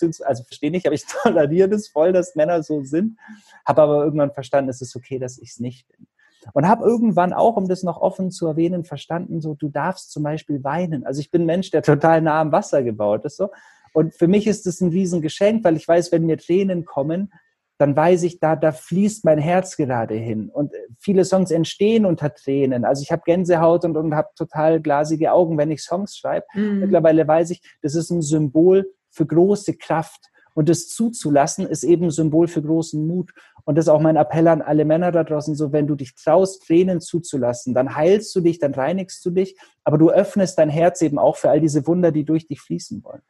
also 0.01 0.45
verstehe 0.45 0.71
nicht, 0.71 0.87
aber 0.87 0.95
ich 0.95 1.07
toleriere 1.23 1.69
das 1.69 1.89
voll, 1.89 2.13
dass 2.13 2.35
Männer 2.35 2.63
so 2.63 2.83
sind. 2.83 3.19
Habe 3.65 3.83
aber 3.83 4.05
irgendwann 4.05 4.33
verstanden, 4.33 4.71
es 4.71 4.81
ist 4.81 4.97
okay, 4.97 5.19
dass 5.19 5.39
ich 5.39 5.51
es 5.51 5.61
nicht 5.61 5.89
bin. 5.89 6.07
Und 6.53 6.69
habe 6.69 6.85
irgendwann 6.85 7.33
auch, 7.33 7.57
um 7.57 7.69
das 7.69 7.83
noch 7.83 8.01
offen 8.01 8.31
zu 8.31 8.47
erwähnen, 8.47 8.85
verstanden, 8.85 9.41
so 9.41 9.55
du 9.55 9.69
darfst 9.69 10.11
zum 10.11 10.23
Beispiel 10.23 10.63
weinen. 10.63 11.07
Also 11.07 11.21
ich 11.21 11.31
bin 11.31 11.43
ein 11.43 11.47
Mensch, 11.47 11.71
der 11.71 11.83
total 11.83 12.21
nah 12.21 12.41
am 12.41 12.53
Wasser 12.53 12.83
gebaut 12.83 13.25
ist. 13.25 13.37
So. 13.37 13.51
Und 13.93 14.15
für 14.15 14.29
mich 14.29 14.47
ist 14.47 14.67
das 14.67 14.81
ein 14.81 14.91
Riesengeschenk, 14.91 15.65
weil 15.65 15.77
ich 15.77 15.89
weiß, 15.89 16.13
wenn 16.13 16.27
mir 16.27 16.37
Tränen 16.37 16.85
kommen, 16.85 17.33
dann 17.79 17.97
weiß 17.97 18.23
ich, 18.23 18.39
da, 18.39 18.55
da 18.55 18.73
fließt 18.73 19.25
mein 19.25 19.39
Herz 19.39 19.77
gerade 19.77 20.15
hin. 20.15 20.49
Und 20.49 20.73
viele 20.99 21.25
Songs 21.25 21.51
entstehen 21.51 22.07
unter 22.07 22.33
Tränen. 22.33 22.85
Also 22.85 23.03
ich 23.03 23.11
habe 23.11 23.23
Gänsehaut 23.25 23.85
und, 23.85 23.97
und 23.97 24.15
habe 24.15 24.29
total 24.37 24.81
glasige 24.81 25.33
Augen, 25.33 25.59
wenn 25.59 25.71
ich 25.71 25.83
Songs 25.83 26.17
schreibe. 26.17 26.47
Mhm. 26.55 26.81
Mittlerweile 26.81 27.27
weiß 27.27 27.51
ich, 27.51 27.63
das 27.83 27.95
ist 27.95 28.11
ein 28.11 28.23
Symbol 28.23 28.93
für 29.11 29.27
große 29.27 29.77
Kraft. 29.77 30.31
Und 30.55 30.69
das 30.69 30.89
zuzulassen, 30.89 31.67
ist 31.67 31.83
eben 31.83 32.11
Symbol 32.11 32.49
für 32.49 32.63
großen 32.63 33.07
Mut. 33.07 33.33
Und 33.65 33.77
das 33.77 33.87
ist 33.87 33.89
auch 33.91 34.01
mein 34.01 34.17
Appell 34.17 34.49
an 34.49 34.63
alle 34.63 34.85
Männer 34.85 35.13
da 35.13 35.25
draußen, 35.25 35.55
so 35.55 35.73
wenn 35.73 35.87
du 35.87 35.97
dich 35.97 36.15
traust, 36.15 36.67
Tränen 36.67 37.01
zuzulassen, 37.01 37.75
dann 37.75 37.95
heilst 37.95 38.35
du 38.37 38.41
dich, 38.41 38.59
dann 38.59 38.75
reinigst 38.75 39.25
du 39.27 39.31
dich, 39.31 39.57
aber 39.83 39.99
du 39.99 40.11
öffnest 40.11 40.59
dein 40.59 40.69
Herz 40.69 41.03
eben 41.03 41.19
auch 41.19 41.37
für 41.37 41.51
all 41.51 41.61
diese 41.61 41.87
Wunder, 41.87 42.13
die 42.13 42.25
durch 42.25 42.47
dich 42.47 42.61
fließen 42.61 43.03
wollen. 43.05 43.23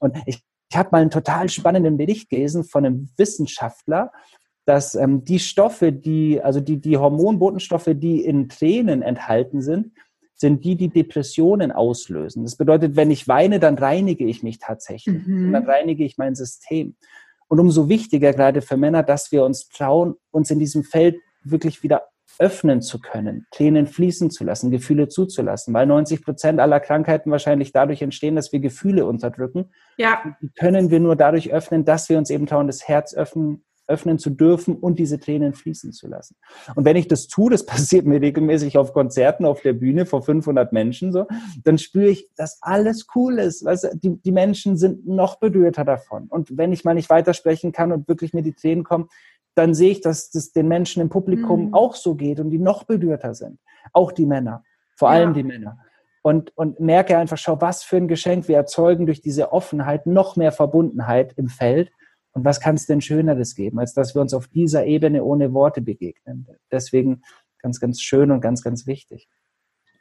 Und 0.00 0.16
ich, 0.26 0.42
ich 0.70 0.76
habe 0.76 0.90
mal 0.92 1.00
einen 1.00 1.10
total 1.10 1.48
spannenden 1.48 1.96
Bericht 1.96 2.28
gelesen 2.30 2.64
von 2.64 2.84
einem 2.84 3.10
Wissenschaftler, 3.16 4.12
dass 4.66 4.94
ähm, 4.94 5.24
die 5.24 5.38
Stoffe, 5.38 5.92
die, 5.92 6.42
also 6.42 6.60
die, 6.60 6.78
die 6.78 6.98
Hormonbotenstoffe, 6.98 7.90
die 7.94 8.22
in 8.22 8.50
Tränen 8.50 9.00
enthalten 9.00 9.62
sind, 9.62 9.92
sind 10.38 10.64
die, 10.64 10.76
die 10.76 10.88
Depressionen 10.88 11.72
auslösen. 11.72 12.44
Das 12.44 12.56
bedeutet, 12.56 12.96
wenn 12.96 13.10
ich 13.10 13.28
weine, 13.28 13.58
dann 13.58 13.76
reinige 13.76 14.24
ich 14.24 14.42
mich 14.42 14.58
tatsächlich. 14.58 15.26
Mhm. 15.26 15.52
Dann 15.52 15.64
reinige 15.64 16.04
ich 16.04 16.16
mein 16.16 16.34
System. 16.34 16.94
Und 17.48 17.60
umso 17.60 17.88
wichtiger 17.88 18.32
gerade 18.32 18.62
für 18.62 18.76
Männer, 18.76 19.02
dass 19.02 19.32
wir 19.32 19.44
uns 19.44 19.68
trauen, 19.68 20.14
uns 20.30 20.50
in 20.50 20.58
diesem 20.58 20.84
Feld 20.84 21.16
wirklich 21.42 21.82
wieder 21.82 22.04
öffnen 22.38 22.82
zu 22.82 23.00
können, 23.00 23.46
Tränen 23.50 23.86
fließen 23.86 24.30
zu 24.30 24.44
lassen, 24.44 24.70
Gefühle 24.70 25.08
zuzulassen, 25.08 25.74
weil 25.74 25.86
90 25.86 26.22
Prozent 26.22 26.60
aller 26.60 26.78
Krankheiten 26.78 27.32
wahrscheinlich 27.32 27.72
dadurch 27.72 28.00
entstehen, 28.00 28.36
dass 28.36 28.52
wir 28.52 28.60
Gefühle 28.60 29.06
unterdrücken. 29.06 29.70
Ja. 29.96 30.36
Die 30.40 30.50
können 30.50 30.90
wir 30.90 31.00
nur 31.00 31.16
dadurch 31.16 31.52
öffnen, 31.52 31.84
dass 31.84 32.08
wir 32.08 32.16
uns 32.16 32.30
eben 32.30 32.46
trauen, 32.46 32.68
das 32.68 32.86
Herz 32.86 33.14
öffnen, 33.14 33.64
öffnen 33.88 34.18
zu 34.18 34.30
dürfen 34.30 34.76
und 34.76 34.98
diese 34.98 35.18
Tränen 35.18 35.54
fließen 35.54 35.92
zu 35.92 36.06
lassen. 36.06 36.36
Und 36.76 36.84
wenn 36.84 36.96
ich 36.96 37.08
das 37.08 37.26
tue, 37.26 37.50
das 37.50 37.66
passiert 37.66 38.06
mir 38.06 38.20
regelmäßig 38.20 38.78
auf 38.78 38.92
Konzerten 38.92 39.44
auf 39.44 39.62
der 39.62 39.72
Bühne 39.72 40.06
vor 40.06 40.22
500 40.22 40.72
Menschen 40.72 41.12
so, 41.12 41.26
dann 41.64 41.78
spüre 41.78 42.08
ich, 42.08 42.28
dass 42.36 42.58
alles 42.60 43.06
cool 43.14 43.38
ist. 43.38 43.64
Weißt 43.64 43.88
die, 43.94 44.20
die 44.20 44.32
Menschen 44.32 44.76
sind 44.76 45.06
noch 45.06 45.36
berührter 45.36 45.84
davon. 45.84 46.26
Und 46.28 46.56
wenn 46.56 46.72
ich 46.72 46.84
mal 46.84 46.94
nicht 46.94 47.10
weitersprechen 47.10 47.72
kann 47.72 47.92
und 47.92 48.08
wirklich 48.08 48.34
mir 48.34 48.42
die 48.42 48.54
Tränen 48.54 48.84
kommen, 48.84 49.08
dann 49.54 49.74
sehe 49.74 49.90
ich, 49.90 50.00
dass 50.00 50.30
das 50.30 50.52
den 50.52 50.68
Menschen 50.68 51.02
im 51.02 51.08
Publikum 51.08 51.68
mhm. 51.68 51.74
auch 51.74 51.96
so 51.96 52.14
geht 52.14 52.38
und 52.38 52.50
die 52.50 52.58
noch 52.58 52.84
berührter 52.84 53.34
sind. 53.34 53.58
Auch 53.92 54.12
die 54.12 54.26
Männer. 54.26 54.62
Vor 54.96 55.10
allem 55.10 55.34
die 55.34 55.42
Männer. 55.42 55.78
Und, 56.22 56.56
und 56.56 56.78
merke 56.78 57.16
einfach, 57.16 57.38
schau, 57.38 57.60
was 57.60 57.82
für 57.82 57.96
ein 57.96 58.08
Geschenk 58.08 58.48
wir 58.48 58.56
erzeugen 58.56 59.06
durch 59.06 59.20
diese 59.20 59.52
Offenheit, 59.52 60.06
noch 60.06 60.36
mehr 60.36 60.52
Verbundenheit 60.52 61.32
im 61.36 61.48
Feld 61.48 61.90
und 62.38 62.44
was 62.44 62.60
kann 62.60 62.76
es 62.76 62.86
denn 62.86 63.00
Schöneres 63.00 63.56
geben, 63.56 63.80
als 63.80 63.94
dass 63.94 64.14
wir 64.14 64.22
uns 64.22 64.32
auf 64.32 64.46
dieser 64.46 64.86
Ebene 64.86 65.24
ohne 65.24 65.52
Worte 65.52 65.80
begegnen? 65.80 66.46
Deswegen 66.70 67.22
ganz, 67.60 67.80
ganz 67.80 68.00
schön 68.00 68.30
und 68.30 68.40
ganz, 68.40 68.62
ganz 68.62 68.86
wichtig. 68.86 69.28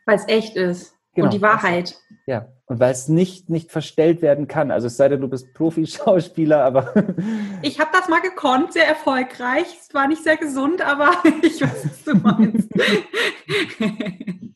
Weil 0.06 0.18
es 0.18 0.28
echt 0.28 0.56
ist. 0.56 0.94
Genau. 1.16 1.26
Und 1.26 1.34
die 1.34 1.42
Wahrheit. 1.42 1.96
Ja, 2.28 2.50
und 2.68 2.80
weil 2.80 2.92
es 2.92 3.08
nicht, 3.08 3.50
nicht 3.50 3.72
verstellt 3.72 4.22
werden 4.22 4.48
kann. 4.48 4.70
Also 4.70 4.86
es 4.86 4.98
sei 4.98 5.10
denn, 5.10 5.20
du 5.20 5.28
bist 5.28 5.52
Profi-Schauspieler, 5.56 6.64
aber. 6.64 6.94
Ich 7.64 7.80
habe 7.80 7.90
das 7.92 8.08
mal 8.08 8.22
gekonnt, 8.22 8.74
sehr 8.74 8.88
erfolgreich. 8.88 9.66
Es 9.82 9.92
war 9.96 10.08
nicht 10.08 10.22
sehr 10.22 10.38
gesund, 10.38 10.84
aber 10.84 11.10
ich 11.42 11.60
weiß, 11.60 11.86
was 11.86 12.04
du 12.04 12.16
meinst. 12.18 12.70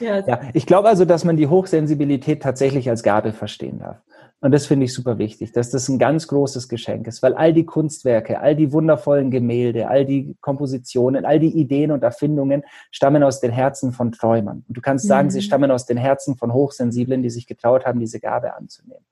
Ja, 0.00 0.26
ja 0.26 0.40
ich 0.54 0.64
glaube 0.64 0.88
also, 0.88 1.04
dass 1.04 1.24
man 1.24 1.36
die 1.36 1.46
Hochsensibilität 1.46 2.42
tatsächlich 2.42 2.88
als 2.88 3.02
Gabe 3.02 3.34
verstehen 3.34 3.80
darf. 3.80 3.98
Und 4.42 4.52
das 4.52 4.66
finde 4.66 4.86
ich 4.86 4.94
super 4.94 5.18
wichtig, 5.18 5.52
dass 5.52 5.70
das 5.70 5.88
ein 5.88 5.98
ganz 5.98 6.26
großes 6.26 6.68
Geschenk 6.68 7.06
ist, 7.06 7.22
weil 7.22 7.34
all 7.34 7.52
die 7.52 7.66
Kunstwerke, 7.66 8.40
all 8.40 8.56
die 8.56 8.72
wundervollen 8.72 9.30
Gemälde, 9.30 9.88
all 9.88 10.06
die 10.06 10.34
Kompositionen, 10.40 11.26
all 11.26 11.38
die 11.38 11.58
Ideen 11.58 11.90
und 11.90 12.02
Erfindungen 12.02 12.64
stammen 12.90 13.22
aus 13.22 13.40
den 13.40 13.50
Herzen 13.50 13.92
von 13.92 14.12
Träumern. 14.12 14.64
Und 14.66 14.76
du 14.76 14.80
kannst 14.80 15.06
sagen, 15.06 15.26
mhm. 15.26 15.30
sie 15.32 15.42
stammen 15.42 15.70
aus 15.70 15.84
den 15.84 15.98
Herzen 15.98 16.36
von 16.36 16.54
Hochsensiblen, 16.54 17.22
die 17.22 17.28
sich 17.28 17.46
getraut 17.46 17.84
haben, 17.84 18.00
diese 18.00 18.18
Gabe 18.18 18.54
anzunehmen. 18.54 19.04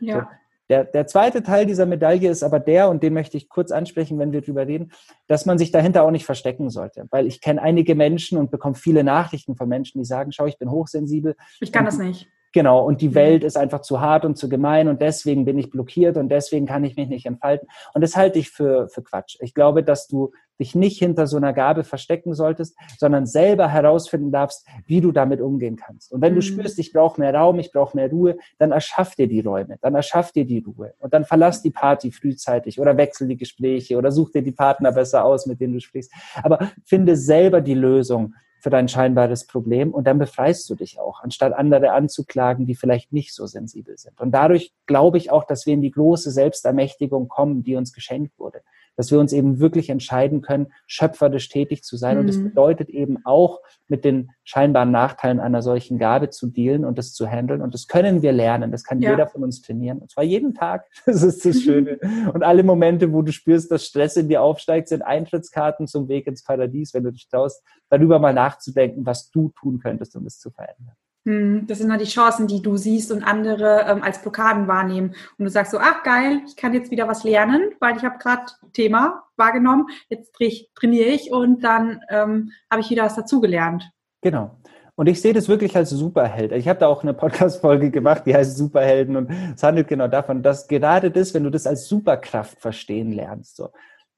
Ja. 0.00 0.20
So, 0.20 0.26
der, 0.70 0.84
der 0.84 1.06
zweite 1.06 1.42
Teil 1.42 1.66
dieser 1.66 1.84
Medaille 1.86 2.30
ist 2.30 2.42
aber 2.42 2.58
der, 2.58 2.88
und 2.88 3.02
den 3.02 3.12
möchte 3.12 3.36
ich 3.36 3.48
kurz 3.48 3.70
ansprechen, 3.70 4.18
wenn 4.18 4.32
wir 4.32 4.40
drüber 4.40 4.66
reden, 4.66 4.92
dass 5.26 5.44
man 5.44 5.58
sich 5.58 5.72
dahinter 5.72 6.02
auch 6.02 6.10
nicht 6.10 6.24
verstecken 6.24 6.70
sollte. 6.70 7.06
Weil 7.10 7.26
ich 7.26 7.40
kenne 7.40 7.60
einige 7.60 7.94
Menschen 7.94 8.38
und 8.38 8.50
bekomme 8.50 8.74
viele 8.74 9.04
Nachrichten 9.04 9.56
von 9.56 9.68
Menschen, 9.68 9.98
die 9.98 10.06
sagen, 10.06 10.32
schau, 10.32 10.46
ich 10.46 10.58
bin 10.58 10.70
hochsensibel. 10.70 11.36
Ich 11.60 11.72
kann 11.72 11.84
das 11.84 11.98
nicht. 11.98 12.28
Genau, 12.54 12.86
und 12.86 13.00
die 13.00 13.08
mhm. 13.08 13.14
Welt 13.16 13.44
ist 13.44 13.56
einfach 13.56 13.80
zu 13.80 14.00
hart 14.00 14.24
und 14.24 14.38
zu 14.38 14.48
gemein 14.48 14.86
und 14.86 15.02
deswegen 15.02 15.44
bin 15.44 15.58
ich 15.58 15.70
blockiert 15.70 16.16
und 16.16 16.28
deswegen 16.28 16.66
kann 16.66 16.84
ich 16.84 16.96
mich 16.96 17.08
nicht 17.08 17.26
entfalten. 17.26 17.66
Und 17.94 18.00
das 18.00 18.16
halte 18.16 18.38
ich 18.38 18.50
für, 18.50 18.88
für 18.88 19.02
Quatsch. 19.02 19.36
Ich 19.40 19.54
glaube, 19.54 19.82
dass 19.82 20.06
du 20.06 20.30
dich 20.60 20.76
nicht 20.76 21.00
hinter 21.00 21.26
so 21.26 21.36
einer 21.36 21.52
Gabe 21.52 21.82
verstecken 21.82 22.32
solltest, 22.32 22.76
sondern 22.96 23.26
selber 23.26 23.68
herausfinden 23.68 24.30
darfst, 24.30 24.68
wie 24.86 25.00
du 25.00 25.10
damit 25.10 25.40
umgehen 25.40 25.74
kannst. 25.74 26.12
Und 26.12 26.20
wenn 26.20 26.30
mhm. 26.30 26.36
du 26.36 26.42
spürst, 26.42 26.78
ich 26.78 26.92
brauche 26.92 27.20
mehr 27.20 27.34
Raum, 27.34 27.58
ich 27.58 27.72
brauche 27.72 27.96
mehr 27.96 28.08
Ruhe, 28.08 28.36
dann 28.58 28.70
erschaff 28.70 29.16
dir 29.16 29.26
die 29.26 29.40
Räume, 29.40 29.78
dann 29.80 29.96
erschaff 29.96 30.30
dir 30.30 30.44
die 30.44 30.60
Ruhe 30.60 30.94
und 31.00 31.12
dann 31.12 31.24
verlass 31.24 31.60
die 31.60 31.72
Party 31.72 32.12
frühzeitig 32.12 32.78
oder 32.78 32.96
wechsel 32.96 33.26
die 33.26 33.36
Gespräche 33.36 33.98
oder 33.98 34.12
such 34.12 34.30
dir 34.30 34.42
die 34.42 34.52
Partner 34.52 34.92
besser 34.92 35.24
aus, 35.24 35.46
mit 35.46 35.60
denen 35.60 35.72
du 35.72 35.80
sprichst. 35.80 36.12
Aber 36.44 36.70
finde 36.84 37.16
selber 37.16 37.60
die 37.60 37.74
Lösung 37.74 38.34
für 38.64 38.70
dein 38.70 38.88
scheinbares 38.88 39.46
Problem 39.46 39.92
und 39.92 40.06
dann 40.06 40.18
befreist 40.18 40.70
du 40.70 40.74
dich 40.74 40.98
auch, 40.98 41.20
anstatt 41.20 41.52
andere 41.52 41.92
anzuklagen, 41.92 42.64
die 42.64 42.74
vielleicht 42.74 43.12
nicht 43.12 43.34
so 43.34 43.46
sensibel 43.46 43.98
sind. 43.98 44.18
Und 44.18 44.30
dadurch 44.30 44.72
glaube 44.86 45.18
ich 45.18 45.30
auch, 45.30 45.44
dass 45.44 45.66
wir 45.66 45.74
in 45.74 45.82
die 45.82 45.90
große 45.90 46.30
Selbstermächtigung 46.30 47.28
kommen, 47.28 47.62
die 47.62 47.76
uns 47.76 47.92
geschenkt 47.92 48.38
wurde 48.38 48.62
dass 48.96 49.10
wir 49.10 49.18
uns 49.18 49.32
eben 49.32 49.58
wirklich 49.58 49.90
entscheiden 49.90 50.42
können, 50.42 50.68
schöpferisch 50.86 51.48
tätig 51.48 51.82
zu 51.82 51.96
sein. 51.96 52.16
Mhm. 52.16 52.20
Und 52.20 52.26
das 52.28 52.36
mhm. 52.36 52.44
bedeutet 52.44 52.88
eben 52.88 53.18
auch, 53.24 53.60
mit 53.88 54.04
den 54.04 54.30
scheinbaren 54.44 54.90
Nachteilen 54.90 55.40
einer 55.40 55.62
solchen 55.62 55.98
Gabe 55.98 56.30
zu 56.30 56.46
dealen 56.46 56.84
und 56.84 56.96
das 56.98 57.12
zu 57.12 57.26
handeln. 57.26 57.60
Und 57.60 57.74
das 57.74 57.86
können 57.86 58.22
wir 58.22 58.32
lernen. 58.32 58.72
Das 58.72 58.84
kann 58.84 59.00
ja. 59.00 59.10
jeder 59.10 59.26
von 59.26 59.42
uns 59.42 59.60
trainieren. 59.62 59.98
Und 59.98 60.10
zwar 60.10 60.24
jeden 60.24 60.54
Tag. 60.54 60.86
Das 61.06 61.22
ist 61.22 61.44
das 61.44 61.60
Schöne. 61.60 61.98
und 62.32 62.42
alle 62.42 62.62
Momente, 62.62 63.12
wo 63.12 63.22
du 63.22 63.30
spürst, 63.30 63.70
dass 63.70 63.84
Stress 63.84 64.16
in 64.16 64.28
dir 64.28 64.42
aufsteigt, 64.42 64.88
sind 64.88 65.02
Eintrittskarten 65.02 65.86
zum 65.86 66.08
Weg 66.08 66.26
ins 66.26 66.42
Paradies, 66.42 66.94
wenn 66.94 67.04
du 67.04 67.12
dich 67.12 67.28
traust, 67.28 67.62
darüber 67.88 68.18
mal 68.18 68.32
nachzudenken, 68.32 69.06
was 69.06 69.30
du 69.30 69.50
tun 69.50 69.78
könntest, 69.78 70.16
um 70.16 70.26
es 70.26 70.38
zu 70.38 70.50
verändern. 70.50 70.96
Hm, 71.24 71.66
das 71.66 71.78
sind 71.78 71.88
dann 71.88 71.98
die 71.98 72.04
Chancen, 72.04 72.46
die 72.46 72.60
du 72.60 72.76
siehst 72.76 73.10
und 73.10 73.22
andere 73.22 73.86
ähm, 73.88 74.02
als 74.02 74.20
Blockaden 74.20 74.68
wahrnehmen. 74.68 75.14
Und 75.38 75.44
du 75.44 75.50
sagst 75.50 75.72
so, 75.72 75.78
ach 75.78 76.02
geil, 76.02 76.42
ich 76.46 76.56
kann 76.56 76.74
jetzt 76.74 76.90
wieder 76.90 77.08
was 77.08 77.24
lernen, 77.24 77.72
weil 77.80 77.96
ich 77.96 78.04
habe 78.04 78.18
gerade 78.18 78.44
Thema 78.72 79.24
wahrgenommen, 79.36 79.86
jetzt 80.08 80.32
trainiere 80.74 81.08
ich 81.08 81.32
und 81.32 81.64
dann 81.64 82.00
ähm, 82.10 82.52
habe 82.70 82.82
ich 82.82 82.90
wieder 82.90 83.04
was 83.04 83.16
dazugelernt. 83.16 83.90
Genau. 84.20 84.58
Und 84.96 85.08
ich 85.08 85.20
sehe 85.20 85.32
das 85.32 85.48
wirklich 85.48 85.76
als 85.76 85.90
Superheld. 85.90 86.52
Ich 86.52 86.68
habe 86.68 86.78
da 86.78 86.86
auch 86.86 87.02
eine 87.02 87.14
Podcast-Folge 87.14 87.90
gemacht, 87.90 88.24
die 88.26 88.34
heißt 88.34 88.56
Superhelden 88.56 89.16
und 89.16 89.30
es 89.54 89.62
handelt 89.62 89.88
genau 89.88 90.06
davon, 90.06 90.42
dass 90.42 90.68
gerade 90.68 91.10
das, 91.10 91.34
wenn 91.34 91.42
du 91.42 91.50
das 91.50 91.66
als 91.66 91.88
Superkraft 91.88 92.60
verstehen 92.60 93.10
lernst, 93.10 93.56
so, 93.56 93.70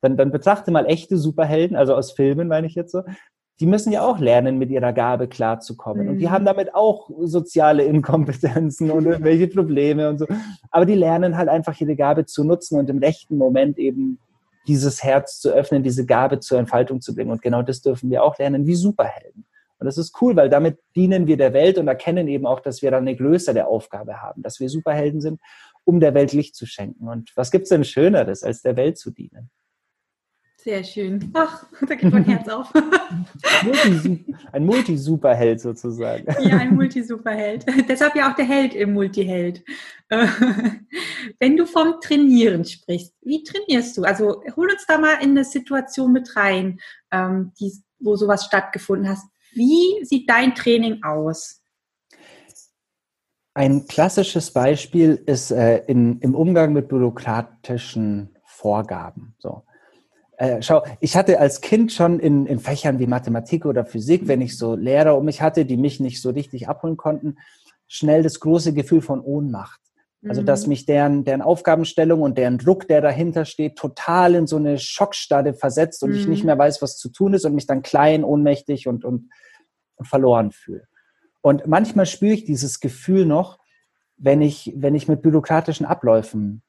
dann, 0.03 0.19
dann 0.19 0.31
betrachte 0.31 0.71
mal 0.71 0.85
echte 0.85 1.17
Superhelden, 1.17 1.77
also 1.77 1.95
aus 1.95 2.13
Filmen 2.13 2.49
meine 2.49 2.67
ich 2.67 2.75
jetzt 2.75 2.93
so, 2.93 3.03
die 3.61 3.67
müssen 3.67 3.91
ja 3.91 4.03
auch 4.03 4.19
lernen, 4.19 4.59
mit 4.59 4.71
ihrer 4.71 4.93
Gabe 4.93 5.29
klarzukommen. 5.29 6.05
Mhm. 6.05 6.13
Und 6.13 6.19
die 6.19 6.27
mhm. 6.27 6.31
haben 6.31 6.45
damit 6.45 6.75
auch 6.75 7.11
soziale 7.21 7.85
Inkompetenzen 7.85 8.91
und 8.91 9.07
irgendwelche 9.07 9.49
Probleme 9.49 10.09
und 10.11 10.19
so. 10.19 10.27
Aber 10.71 10.85
die 10.85 10.95
lernen 10.95 11.37
halt 11.37 11.49
einfach 11.49 11.79
ihre 11.81 11.97
Gabe 11.97 12.27
zu 12.27 12.45
nutzen 12.45 12.79
und 12.79 12.91
im 12.91 12.99
rechten 12.99 13.39
Moment 13.39 13.79
eben 13.79 14.19
dieses 14.67 15.03
Herz 15.03 15.39
zu 15.39 15.51
öffnen, 15.51 15.83
diese 15.83 16.05
Gabe 16.05 16.41
zur 16.41 16.59
Entfaltung 16.59 17.01
zu 17.01 17.15
bringen. 17.15 17.31
Und 17.31 17.41
genau 17.41 17.63
das 17.63 17.81
dürfen 17.81 18.11
wir 18.11 18.23
auch 18.23 18.39
lernen 18.39 18.67
wie 18.67 18.75
Superhelden. 18.75 19.47
Und 19.79 19.87
das 19.87 19.99
ist 19.99 20.21
cool, 20.21 20.35
weil 20.37 20.49
damit 20.49 20.79
dienen 20.95 21.27
wir 21.27 21.37
der 21.37 21.53
Welt 21.53 21.79
und 21.79 21.87
erkennen 21.87 22.29
eben 22.29 22.47
auch, 22.47 22.61
dass 22.61 22.83
wir 22.83 22.91
dann 22.91 23.03
eine 23.03 23.17
größere 23.17 23.67
Aufgabe 23.67 24.23
haben, 24.23 24.43
dass 24.43 24.59
wir 24.59 24.69
Superhelden 24.69 25.21
sind, 25.21 25.41
um 25.85 26.01
der 26.01 26.15
Welt 26.15 26.33
Licht 26.33 26.57
zu 26.57 26.67
schenken. 26.67 27.09
Und 27.09 27.33
was 27.37 27.51
gibt's 27.51 27.69
denn 27.69 27.85
Schöneres, 27.85 28.43
als 28.43 28.63
der 28.63 28.77
Welt 28.77 28.99
zu 28.99 29.11
dienen? 29.11 29.51
Sehr 30.67 30.83
schön. 30.83 31.31
Ach, 31.33 31.65
da 31.87 31.95
geht 31.95 32.13
mein 32.13 32.25
Herz 32.25 32.49
auf. 32.49 32.75
ein 34.53 34.67
Multi-Superheld 34.67 35.61
sozusagen. 35.61 36.27
Ja, 36.43 36.57
ein 36.57 36.75
Multi-Superheld. 36.75 37.65
Deshalb 37.89 38.17
ja 38.17 38.29
auch 38.29 38.35
der 38.35 38.47
Held 38.47 38.75
im 38.75 38.93
Multiheld. 38.93 39.63
Wenn 41.39 41.57
du 41.57 41.67
vom 41.67 42.01
Trainieren 42.01 42.65
sprichst, 42.65 43.15
wie 43.23 43.45
trainierst 43.45 43.97
du? 43.97 44.03
Also 44.03 44.43
hol 44.57 44.69
uns 44.69 44.85
da 44.89 44.99
mal 44.99 45.23
in 45.23 45.31
eine 45.31 45.45
Situation 45.45 46.13
mit 46.13 46.35
rein, 46.35 46.81
ähm, 47.13 47.53
die, 47.61 47.73
wo 48.01 48.17
sowas 48.17 48.45
stattgefunden 48.47 49.09
hat. 49.09 49.19
Wie 49.53 50.05
sieht 50.05 50.29
dein 50.29 50.57
Training 50.57 51.01
aus? 51.05 51.63
Ein 53.55 53.87
klassisches 53.87 54.51
Beispiel 54.51 55.23
ist 55.27 55.53
äh, 55.53 55.85
in, 55.87 56.19
im 56.23 56.35
Umgang 56.35 56.73
mit 56.73 56.89
bürokratischen 56.89 58.37
Vorgaben. 58.43 59.37
So. 59.39 59.63
Äh, 60.37 60.61
schau, 60.63 60.85
ich 61.01 61.17
hatte 61.17 61.41
als 61.41 61.61
Kind 61.61 61.93
schon 61.93 62.21
in, 62.21 62.47
in 62.47 62.59
Fächern 62.59 62.99
wie 62.99 63.07
Mathematik 63.07 63.65
oder 63.65 63.85
Physik, 63.85 64.29
wenn 64.29 64.41
ich 64.41 64.59
so 64.59 64.75
Lehrer 64.75 65.17
um 65.17 65.25
mich 65.25 65.41
hatte, 65.41 65.65
die 65.65 65.77
mich 65.77 66.01
nicht 66.01 66.21
so 66.21 66.31
richtig 66.31 66.69
abholen 66.69 66.97
konnten, 66.97 67.37
schnell 67.89 68.23
das 68.23 68.41
große 68.41 68.75
Gefühl 68.75 69.01
von 69.01 69.21
Ohnmacht. 69.21 69.81
Also, 70.29 70.43
dass 70.43 70.65
mhm. 70.65 70.71
mich 70.71 70.87
deren, 70.87 71.25
deren 71.25 71.43
Aufgabenstellung 71.43 72.23
und 72.23 72.37
deren 72.37 72.59
Druck, 72.59 72.89
der 72.89 73.01
dahinter 73.01 73.45
steht, 73.45 73.77
total 73.77 74.35
in 74.35 74.47
so 74.47 74.57
eine 74.57 74.79
Schockstarre 74.79 75.55
versetzt 75.55 76.03
und 76.03 76.11
mhm. 76.11 76.17
ich 76.17 76.27
nicht 76.27 76.41
mhm. 76.41 76.47
mehr 76.47 76.59
weiß, 76.59 76.83
was 76.83 76.97
zu 76.97 77.11
tun 77.11 77.35
ist 77.35 77.45
und 77.45 77.55
mich 77.55 77.67
dann 77.67 77.83
klein, 77.83 78.25
ohnmächtig 78.25 78.89
und, 78.89 79.05
und, 79.05 79.31
und 79.97 80.07
verloren 80.07 80.51
fühle. 80.53 80.89
Und 81.43 81.67
manchmal 81.67 82.07
spüre 82.07 82.33
ich 82.33 82.45
dieses 82.45 82.81
Gefühl 82.81 83.25
noch, 83.25 83.59
wenn 84.17 84.43
ich, 84.43 84.73
wenn 84.77 84.95
ich 84.95 85.07
mit 85.07 85.23
bürokratischen 85.23 85.87
Abläufen 85.87 86.63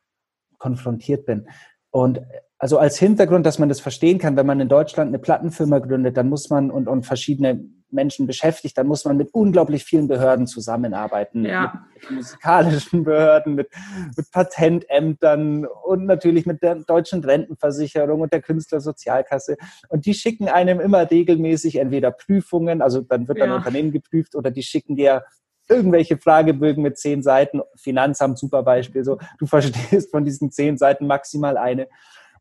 konfrontiert 0.59 1.25
bin. 1.25 1.47
Und 1.89 2.21
also 2.59 2.79
als 2.79 2.97
Hintergrund, 2.97 3.45
dass 3.45 3.59
man 3.59 3.69
das 3.69 3.79
verstehen 3.79 4.17
kann, 4.17 4.35
wenn 4.35 4.45
man 4.45 4.59
in 4.59 4.69
Deutschland 4.69 5.09
eine 5.09 5.19
Plattenfirma 5.19 5.79
gründet, 5.79 6.17
dann 6.17 6.29
muss 6.29 6.49
man 6.49 6.71
und, 6.71 6.87
und 6.87 7.05
verschiedene 7.05 7.63
Menschen 7.89 8.27
beschäftigt, 8.27 8.77
dann 8.77 8.87
muss 8.87 9.05
man 9.05 9.15
mit 9.15 9.33
unglaublich 9.33 9.83
vielen 9.83 10.07
Behörden 10.07 10.47
zusammenarbeiten. 10.47 11.45
Ja. 11.45 11.85
Mit, 11.93 12.11
musikalischen 12.11 13.03
Behörden, 13.03 13.55
mit, 13.55 13.69
mit 14.15 14.31
Patentämtern 14.31 15.65
und 15.65 16.05
natürlich 16.05 16.45
mit 16.45 16.61
der 16.61 16.75
deutschen 16.75 17.23
Rentenversicherung 17.23 18.21
und 18.21 18.33
der 18.33 18.41
Künstlersozialkasse. 18.41 19.57
Und 19.89 20.05
die 20.05 20.13
schicken 20.13 20.49
einem 20.49 20.79
immer 20.79 21.09
regelmäßig 21.09 21.77
entweder 21.77 22.11
Prüfungen, 22.11 22.81
also 22.81 23.01
dann 23.01 23.27
wird 23.27 23.39
dann 23.39 23.49
ja. 23.49 23.55
Unternehmen 23.55 23.91
geprüft, 23.91 24.35
oder 24.35 24.51
die 24.51 24.63
schicken 24.63 24.95
dir 24.95 25.23
irgendwelche 25.69 26.17
Fragebögen 26.17 26.83
mit 26.83 26.97
zehn 26.97 27.21
Seiten, 27.21 27.61
Finanzamt, 27.75 28.37
super 28.37 28.63
Beispiel, 28.63 29.03
so, 29.03 29.17
du 29.37 29.45
verstehst 29.45 30.11
von 30.11 30.25
diesen 30.25 30.51
zehn 30.51 30.77
Seiten 30.77 31.07
maximal 31.07 31.57
eine. 31.57 31.87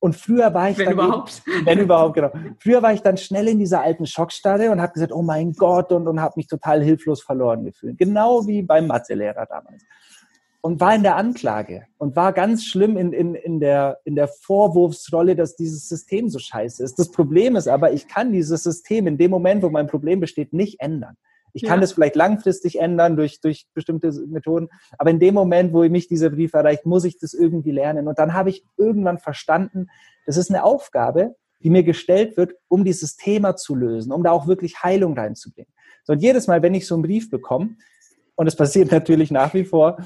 Und 0.00 0.16
früher 0.16 0.52
war 0.54 0.70
ich 0.70 0.78
wenn 0.78 0.86
dann 0.86 0.94
überhaupt, 0.94 1.42
eben, 1.46 1.66
wenn 1.66 1.78
überhaupt 1.78 2.14
genau. 2.14 2.30
Früher 2.58 2.82
war 2.82 2.92
ich 2.92 3.02
dann 3.02 3.16
schnell 3.16 3.48
in 3.48 3.58
dieser 3.58 3.82
alten 3.82 4.06
Schockstarre 4.06 4.70
und 4.70 4.80
habe 4.80 4.92
gesagt, 4.92 5.12
oh 5.12 5.22
mein 5.22 5.52
Gott 5.52 5.92
und 5.92 6.08
und 6.08 6.20
habe 6.20 6.34
mich 6.36 6.46
total 6.46 6.82
hilflos 6.82 7.22
verloren 7.22 7.64
gefühlt, 7.64 7.98
genau 7.98 8.46
wie 8.46 8.62
beim 8.62 8.86
Mathelehrer 8.86 9.46
damals. 9.46 9.82
Und 10.60 10.80
war 10.80 10.96
in 10.96 11.04
der 11.04 11.14
Anklage 11.14 11.86
und 11.98 12.16
war 12.16 12.32
ganz 12.32 12.64
schlimm 12.64 12.96
in, 12.96 13.12
in, 13.12 13.36
in, 13.36 13.60
der, 13.60 14.00
in 14.04 14.16
der 14.16 14.26
Vorwurfsrolle, 14.26 15.36
dass 15.36 15.54
dieses 15.54 15.88
System 15.88 16.28
so 16.28 16.40
scheiße 16.40 16.82
ist. 16.82 16.98
Das 16.98 17.12
Problem 17.12 17.54
ist 17.54 17.68
aber, 17.68 17.92
ich 17.92 18.08
kann 18.08 18.32
dieses 18.32 18.64
System 18.64 19.06
in 19.06 19.16
dem 19.16 19.30
Moment, 19.30 19.62
wo 19.62 19.70
mein 19.70 19.86
Problem 19.86 20.18
besteht, 20.18 20.52
nicht 20.52 20.80
ändern. 20.80 21.16
Ich 21.56 21.62
kann 21.62 21.78
ja. 21.78 21.80
das 21.80 21.92
vielleicht 21.92 22.16
langfristig 22.16 22.78
ändern 22.78 23.16
durch, 23.16 23.40
durch 23.40 23.66
bestimmte 23.72 24.12
Methoden, 24.26 24.68
aber 24.98 25.08
in 25.08 25.18
dem 25.18 25.32
Moment, 25.32 25.72
wo 25.72 25.88
mich 25.88 26.06
dieser 26.06 26.28
Brief 26.28 26.52
erreicht, 26.52 26.84
muss 26.84 27.04
ich 27.04 27.18
das 27.18 27.32
irgendwie 27.32 27.70
lernen. 27.70 28.08
Und 28.08 28.18
dann 28.18 28.34
habe 28.34 28.50
ich 28.50 28.62
irgendwann 28.76 29.18
verstanden, 29.18 29.86
das 30.26 30.36
ist 30.36 30.50
eine 30.50 30.64
Aufgabe, 30.64 31.34
die 31.62 31.70
mir 31.70 31.82
gestellt 31.82 32.36
wird, 32.36 32.52
um 32.68 32.84
dieses 32.84 33.16
Thema 33.16 33.56
zu 33.56 33.74
lösen, 33.74 34.12
um 34.12 34.22
da 34.22 34.32
auch 34.32 34.46
wirklich 34.46 34.82
Heilung 34.82 35.18
reinzubringen. 35.18 35.72
So, 36.04 36.12
und 36.12 36.20
jedes 36.20 36.46
Mal, 36.46 36.60
wenn 36.60 36.74
ich 36.74 36.86
so 36.86 36.94
einen 36.94 37.02
Brief 37.02 37.30
bekomme, 37.30 37.76
und 38.36 38.46
es 38.46 38.54
passiert 38.54 38.92
natürlich 38.92 39.30
nach 39.30 39.54
wie 39.54 39.64
vor, 39.64 39.96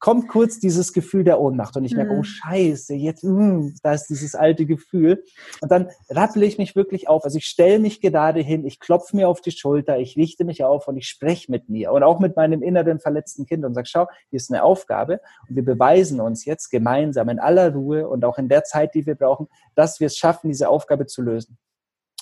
kommt 0.00 0.28
kurz 0.28 0.58
dieses 0.58 0.92
Gefühl 0.92 1.22
der 1.22 1.40
Ohnmacht 1.40 1.76
und 1.76 1.84
ich 1.84 1.94
merke, 1.94 2.10
oh, 2.10 2.14
mhm. 2.16 2.20
oh 2.20 2.24
scheiße, 2.24 2.94
jetzt, 2.94 3.22
mh, 3.22 3.30
hm, 3.30 3.74
da 3.82 3.92
ist 3.92 4.06
dieses 4.08 4.34
alte 4.34 4.66
Gefühl. 4.66 5.22
Und 5.60 5.70
dann 5.70 5.88
rappel 6.10 6.42
ich 6.42 6.58
mich 6.58 6.74
wirklich 6.74 7.08
auf. 7.08 7.24
Also 7.24 7.38
ich 7.38 7.46
stelle 7.46 7.78
mich 7.78 8.00
gerade 8.00 8.40
hin, 8.40 8.66
ich 8.66 8.80
klopfe 8.80 9.16
mir 9.16 9.28
auf 9.28 9.40
die 9.40 9.52
Schulter, 9.52 9.98
ich 9.98 10.16
richte 10.16 10.44
mich 10.44 10.64
auf 10.64 10.88
und 10.88 10.96
ich 10.96 11.08
spreche 11.08 11.50
mit 11.50 11.68
mir 11.68 11.92
und 11.92 12.02
auch 12.02 12.18
mit 12.18 12.36
meinem 12.36 12.62
inneren 12.62 12.98
verletzten 12.98 13.46
Kind 13.46 13.64
und 13.64 13.74
sage, 13.74 13.86
schau, 13.88 14.06
hier 14.30 14.36
ist 14.36 14.50
eine 14.50 14.64
Aufgabe 14.64 15.20
und 15.48 15.54
wir 15.54 15.64
beweisen 15.64 16.20
uns 16.20 16.44
jetzt 16.44 16.70
gemeinsam 16.70 17.28
in 17.28 17.38
aller 17.38 17.72
Ruhe 17.72 18.08
und 18.08 18.24
auch 18.24 18.38
in 18.38 18.48
der 18.48 18.64
Zeit, 18.64 18.94
die 18.94 19.06
wir 19.06 19.14
brauchen, 19.14 19.46
dass 19.76 20.00
wir 20.00 20.08
es 20.08 20.16
schaffen, 20.16 20.48
diese 20.48 20.68
Aufgabe 20.68 21.06
zu 21.06 21.22
lösen. 21.22 21.56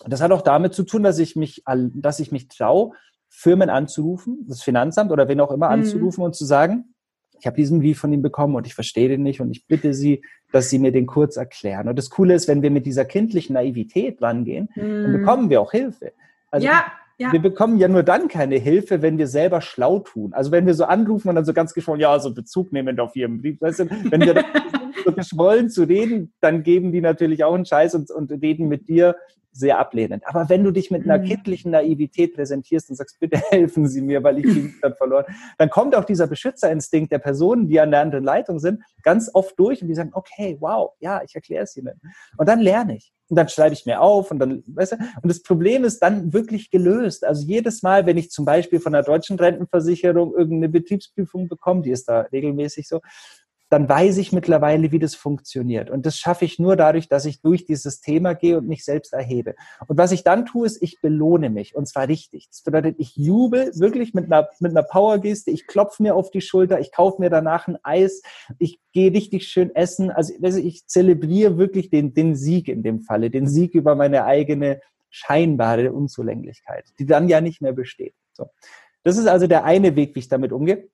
Und 0.02 0.12
das 0.12 0.20
hat 0.20 0.32
auch 0.32 0.42
damit 0.42 0.74
zu 0.74 0.82
tun, 0.82 1.04
dass 1.04 1.18
ich 1.18 1.36
mich, 1.36 1.62
dass 1.94 2.20
ich 2.20 2.32
mich 2.32 2.48
traue, 2.48 2.92
Firmen 3.36 3.68
anzurufen, 3.68 4.46
das 4.48 4.62
Finanzamt 4.62 5.10
oder 5.10 5.28
wen 5.28 5.40
auch 5.40 5.50
immer 5.50 5.66
mhm. 5.66 5.72
anzurufen 5.72 6.24
und 6.24 6.34
zu 6.34 6.44
sagen, 6.44 6.94
ich 7.38 7.46
habe 7.46 7.56
diesen 7.56 7.80
Brief 7.80 7.98
von 7.98 8.12
ihm 8.12 8.22
bekommen 8.22 8.54
und 8.54 8.66
ich 8.66 8.74
verstehe 8.74 9.08
den 9.08 9.22
nicht 9.22 9.40
und 9.40 9.50
ich 9.50 9.66
bitte 9.66 9.92
Sie, 9.92 10.22
dass 10.52 10.70
Sie 10.70 10.78
mir 10.78 10.92
den 10.92 11.06
kurz 11.06 11.36
erklären. 11.36 11.88
Und 11.88 11.98
das 11.98 12.08
Coole 12.08 12.34
ist, 12.34 12.48
wenn 12.48 12.62
wir 12.62 12.70
mit 12.70 12.86
dieser 12.86 13.04
kindlichen 13.04 13.54
Naivität 13.54 14.22
rangehen, 14.22 14.70
mhm. 14.76 15.02
dann 15.02 15.12
bekommen 15.12 15.50
wir 15.50 15.60
auch 15.60 15.72
Hilfe. 15.72 16.12
Also 16.50 16.66
ja. 16.66 16.84
Ja. 17.16 17.30
Wir 17.32 17.40
bekommen 17.40 17.78
ja 17.78 17.86
nur 17.86 18.02
dann 18.02 18.26
keine 18.26 18.56
Hilfe, 18.56 19.00
wenn 19.00 19.18
wir 19.18 19.28
selber 19.28 19.60
schlau 19.60 20.00
tun. 20.00 20.32
Also 20.32 20.50
wenn 20.50 20.66
wir 20.66 20.74
so 20.74 20.84
anrufen 20.84 21.28
und 21.28 21.36
dann 21.36 21.44
so 21.44 21.52
ganz 21.52 21.72
geschwollen, 21.72 22.00
ja, 22.00 22.18
so 22.18 22.34
Bezug 22.34 22.72
nehmen 22.72 22.98
auf 22.98 23.14
ihren 23.14 23.40
Brief. 23.40 23.60
Weißt 23.60 23.80
du, 23.80 23.90
wenn 24.10 24.20
wir 24.20 24.44
so 25.04 25.12
geschwollen 25.12 25.70
zu 25.70 25.84
reden, 25.84 26.32
dann 26.40 26.64
geben 26.64 26.90
die 26.90 27.00
natürlich 27.00 27.44
auch 27.44 27.54
einen 27.54 27.66
Scheiß 27.66 27.94
und, 27.94 28.10
und 28.10 28.32
reden 28.32 28.66
mit 28.66 28.88
dir 28.88 29.14
sehr 29.54 29.78
ablehnend. 29.78 30.24
Aber 30.26 30.48
wenn 30.48 30.64
du 30.64 30.72
dich 30.72 30.90
mit 30.90 31.04
einer 31.04 31.18
mhm. 31.18 31.28
kindlichen 31.28 31.70
Naivität 31.70 32.34
präsentierst 32.34 32.90
und 32.90 32.96
sagst, 32.96 33.18
bitte 33.20 33.36
helfen 33.50 33.86
Sie 33.86 34.02
mir, 34.02 34.22
weil 34.22 34.38
ich 34.38 34.44
bin 34.44 34.74
gerade 34.80 34.96
verloren, 34.96 35.24
dann 35.58 35.70
kommt 35.70 35.94
auch 35.94 36.04
dieser 36.04 36.26
Beschützerinstinkt 36.26 37.12
der 37.12 37.20
Personen, 37.20 37.68
die 37.68 37.80
an 37.80 37.92
der 37.92 38.00
anderen 38.00 38.24
Leitung 38.24 38.58
sind, 38.58 38.82
ganz 39.02 39.30
oft 39.32 39.58
durch 39.58 39.80
und 39.80 39.88
die 39.88 39.94
sagen, 39.94 40.10
okay, 40.12 40.56
wow, 40.60 40.92
ja, 40.98 41.22
ich 41.22 41.34
erkläre 41.34 41.64
es 41.64 41.76
Ihnen. 41.76 42.00
Und 42.36 42.48
dann 42.48 42.60
lerne 42.60 42.96
ich. 42.96 43.12
Und 43.28 43.36
dann 43.36 43.48
schreibe 43.48 43.72
ich 43.72 43.86
mir 43.86 44.02
auf 44.02 44.30
und 44.30 44.38
dann, 44.38 44.62
weißt 44.66 44.92
du, 44.92 44.96
und 45.22 45.30
das 45.30 45.42
Problem 45.42 45.84
ist 45.84 46.00
dann 46.00 46.34
wirklich 46.34 46.70
gelöst. 46.70 47.24
Also 47.24 47.46
jedes 47.46 47.82
Mal, 47.82 48.04
wenn 48.04 48.18
ich 48.18 48.30
zum 48.30 48.44
Beispiel 48.44 48.80
von 48.80 48.92
der 48.92 49.02
deutschen 49.02 49.38
Rentenversicherung 49.38 50.34
irgendeine 50.34 50.68
Betriebsprüfung 50.68 51.48
bekomme, 51.48 51.80
die 51.82 51.90
ist 51.90 52.06
da 52.06 52.20
regelmäßig 52.20 52.86
so, 52.86 53.00
dann 53.74 53.88
weiß 53.88 54.18
ich 54.18 54.30
mittlerweile, 54.30 54.92
wie 54.92 55.00
das 55.00 55.16
funktioniert. 55.16 55.90
Und 55.90 56.06
das 56.06 56.16
schaffe 56.16 56.44
ich 56.44 56.60
nur 56.60 56.76
dadurch, 56.76 57.08
dass 57.08 57.24
ich 57.24 57.40
durch 57.40 57.64
dieses 57.64 58.00
Thema 58.00 58.34
gehe 58.34 58.56
und 58.56 58.68
mich 58.68 58.84
selbst 58.84 59.12
erhebe. 59.12 59.56
Und 59.88 59.98
was 59.98 60.12
ich 60.12 60.22
dann 60.22 60.46
tue, 60.46 60.64
ist, 60.64 60.80
ich 60.80 61.00
belohne 61.00 61.50
mich. 61.50 61.74
Und 61.74 61.88
zwar 61.88 62.06
richtig. 62.06 62.48
Das 62.48 62.62
bedeutet, 62.62 62.94
ich 62.98 63.16
jubel 63.16 63.72
wirklich 63.74 64.14
mit 64.14 64.26
einer, 64.26 64.48
mit 64.60 64.70
einer 64.70 64.84
Powergeste. 64.84 65.50
Ich 65.50 65.66
klopfe 65.66 66.04
mir 66.04 66.14
auf 66.14 66.30
die 66.30 66.40
Schulter. 66.40 66.78
Ich 66.78 66.92
kaufe 66.92 67.20
mir 67.20 67.30
danach 67.30 67.66
ein 67.66 67.76
Eis. 67.82 68.22
Ich 68.60 68.78
gehe 68.92 69.12
richtig 69.12 69.48
schön 69.48 69.74
essen. 69.74 70.12
Also, 70.12 70.34
also 70.40 70.60
ich 70.60 70.86
zelebriere 70.86 71.58
wirklich 71.58 71.90
den, 71.90 72.14
den 72.14 72.36
Sieg 72.36 72.68
in 72.68 72.84
dem 72.84 73.00
Falle. 73.00 73.28
Den 73.28 73.48
Sieg 73.48 73.74
über 73.74 73.96
meine 73.96 74.24
eigene 74.24 74.82
scheinbare 75.10 75.92
Unzulänglichkeit, 75.92 76.84
die 77.00 77.06
dann 77.06 77.28
ja 77.28 77.40
nicht 77.40 77.60
mehr 77.60 77.72
besteht. 77.72 78.14
So. 78.34 78.46
Das 79.02 79.18
ist 79.18 79.26
also 79.26 79.48
der 79.48 79.64
eine 79.64 79.96
Weg, 79.96 80.14
wie 80.14 80.20
ich 80.20 80.28
damit 80.28 80.52
umgehe. 80.52 80.88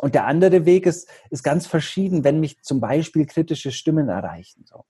Und 0.00 0.14
der 0.14 0.26
andere 0.26 0.64
Weg 0.64 0.86
ist, 0.86 1.08
ist 1.30 1.42
ganz 1.42 1.66
verschieden, 1.66 2.24
wenn 2.24 2.40
mich 2.40 2.62
zum 2.62 2.80
Beispiel 2.80 3.26
kritische 3.26 3.72
Stimmen 3.72 4.08
erreichen. 4.08 4.64
So. 4.64 4.84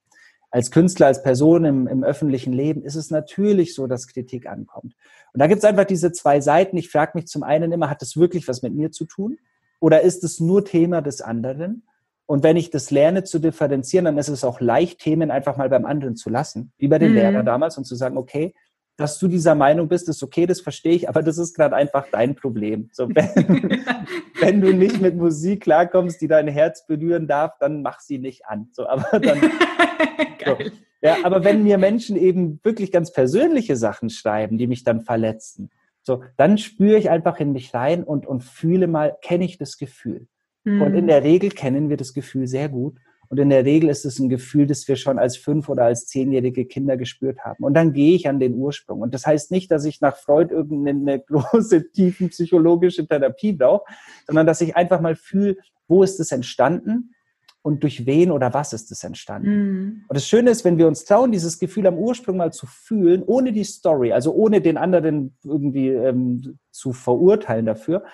Als 0.51 0.71
Künstler, 0.71 1.07
als 1.09 1.23
Person 1.23 1.65
im, 1.65 1.87
im 1.87 2.05
öffentlichen 2.05 2.53
Leben 2.53 2.83
ist 2.83 2.95
es 2.95 3.11
natürlich 3.11 3.75
so, 3.75 3.87
dass 3.87 4.07
Kritik 4.07 4.47
ankommt. 4.47 4.95
Und 5.33 5.41
da 5.41 5.47
gibt 5.47 5.59
es 5.59 5.65
einfach 5.65 5.85
diese 5.85 6.13
zwei 6.13 6.41
Seiten. 6.41 6.77
Ich 6.77 6.91
frage 6.91 7.13
mich 7.15 7.27
zum 7.27 7.43
einen 7.43 7.73
immer, 7.73 7.91
hat 7.91 8.01
das 8.01 8.17
wirklich 8.17 8.49
was 8.49 8.63
mit 8.63 8.75
mir 8.75 8.91
zu 8.91 9.05
tun? 9.05 9.39
Oder 9.81 10.01
ist 10.01 10.25
es 10.25 10.41
nur 10.41 10.65
Thema 10.65 11.03
des 11.03 11.21
anderen? 11.21 11.85
Und 12.27 12.43
wenn 12.43 12.57
ich 12.57 12.71
das 12.71 12.91
lerne 12.91 13.25
zu 13.25 13.39
differenzieren, 13.39 14.05
dann 14.05 14.19
ist 14.19 14.29
es 14.29 14.45
auch 14.45 14.61
leicht, 14.61 15.01
Themen 15.01 15.31
einfach 15.31 15.57
mal 15.57 15.69
beim 15.71 15.87
anderen 15.87 16.17
zu 16.17 16.29
lassen, 16.29 16.73
wie 16.77 16.89
bei 16.89 16.99
den 16.99 17.11
mhm. 17.11 17.17
Lehrern 17.17 17.47
damals, 17.47 17.79
und 17.79 17.85
zu 17.85 17.95
sagen, 17.95 18.19
okay, 18.19 18.55
dass 18.99 19.21
du 19.21 19.29
dieser 19.29 19.55
Meinung 19.55 19.87
bist, 19.87 20.09
ist 20.09 20.25
okay, 20.25 20.45
das 20.45 20.61
verstehe 20.61 20.93
ich, 20.93 21.09
aber 21.09 21.23
das 21.23 21.39
ist 21.39 21.55
gerade 21.55 21.77
einfach 21.77 22.09
dein 22.11 22.35
Problem. 22.35 22.91
So, 22.93 23.09
wenn, 23.09 23.81
wenn, 24.41 24.61
du 24.61 24.75
nicht 24.75 25.01
mit 25.01 25.17
Musik 25.17 25.63
klarkommst, 25.63 26.21
die 26.21 26.27
dein 26.27 26.49
Herz 26.49 26.85
berühren 26.85 27.29
darf, 27.29 27.57
dann 27.61 27.83
mach 27.83 28.01
sie 28.01 28.19
nicht 28.19 28.47
an. 28.47 28.69
So, 28.73 28.89
aber 28.89 29.21
dann, 29.21 29.41
so. 30.45 30.59
Ja, 31.01 31.19
aber 31.23 31.45
wenn 31.45 31.63
mir 31.63 31.79
Menschen 31.79 32.17
eben 32.17 32.59
wirklich 32.65 32.91
ganz 32.91 33.13
persönliche 33.13 33.77
Sachen 33.77 34.11
schreiben, 34.11 34.59
die 34.59 34.67
mich 34.67 34.83
dann 34.83 35.03
verletzen, 35.03 35.71
so, 36.03 36.25
dann 36.37 36.59
spüre 36.59 36.99
ich 36.99 37.09
einfach 37.09 37.39
in 37.39 37.53
mich 37.53 37.73
rein 37.75 38.03
und, 38.03 38.27
und 38.27 38.43
fühle 38.43 38.89
mal, 38.89 39.17
kenne 39.23 39.45
ich 39.45 39.59
das 39.59 39.79
Gefühl. 39.79 40.27
Mhm. 40.65 40.83
Und 40.83 40.95
in 40.95 41.07
der 41.07 41.23
Regel 41.23 41.51
kennen 41.51 41.89
wir 41.89 41.97
das 41.97 42.15
Gefühl 42.15 42.49
sehr 42.49 42.69
gut. 42.69 42.97
Und 43.29 43.39
in 43.39 43.51
der 43.51 43.65
Regel 43.65 43.91
ist 43.91 44.05
es 44.05 44.19
ein 44.19 44.29
Gefühl, 44.29 44.67
das 44.67 44.89
wir 44.89 44.97
schon 44.97 45.19
als 45.19 45.37
fünf- 45.37 45.69
oder 45.69 45.85
als 45.85 46.07
zehnjährige 46.07 46.65
Kinder 46.65 46.97
gespürt 46.97 47.41
haben. 47.41 47.63
Und 47.63 47.75
dann 47.75 47.93
gehe 47.93 48.15
ich 48.15 48.29
an 48.29 48.41
den 48.41 48.55
Ursprung. 48.55 49.01
Und 49.01 49.15
das 49.15 49.27
heißt 49.27 49.51
nicht, 49.51 49.71
dass 49.71 49.85
ich 49.85 50.01
nach 50.01 50.17
Freud 50.17 50.53
irgendeine 50.53 51.21
große, 51.21 51.91
tiefen 51.93 52.31
psychologische 52.31 53.07
Therapie 53.07 53.53
brauche, 53.53 53.85
sondern 54.27 54.47
dass 54.47 54.61
ich 54.61 54.77
einfach 54.77 55.01
mal 55.01 55.17
fühle, 55.17 55.57
wo 55.87 56.03
ist 56.03 56.21
es 56.21 56.33
entstanden 56.33 57.15
und 57.63 57.83
durch 57.83 58.07
wen 58.07 58.31
oder 58.31 58.55
was 58.55 58.73
ist 58.73 58.91
es 58.93 59.05
entstanden. 59.05 59.51
Mhm. 59.51 60.05
Und 60.09 60.17
das 60.17 60.27
Schöne 60.27 60.51
ist, 60.51 60.65
wenn 60.65 60.79
wir 60.79 60.87
uns 60.87 61.05
trauen, 61.05 61.33
dieses 61.33 61.59
Gefühl 61.59 61.87
am 61.87 61.99
Ursprung 61.99 62.37
mal 62.37 62.53
zu 62.53 62.67
fühlen, 62.67 63.23
ohne 63.27 63.53
die 63.53 63.65
Story, 63.65 64.13
also 64.13 64.33
ohne 64.33 64.61
den 64.61 64.77
anderen 64.77 65.37
irgendwie 65.45 65.89
ähm, 65.89 66.59
zu 66.71 66.93
verurteilen 66.93 67.67
dafür, 67.67 68.05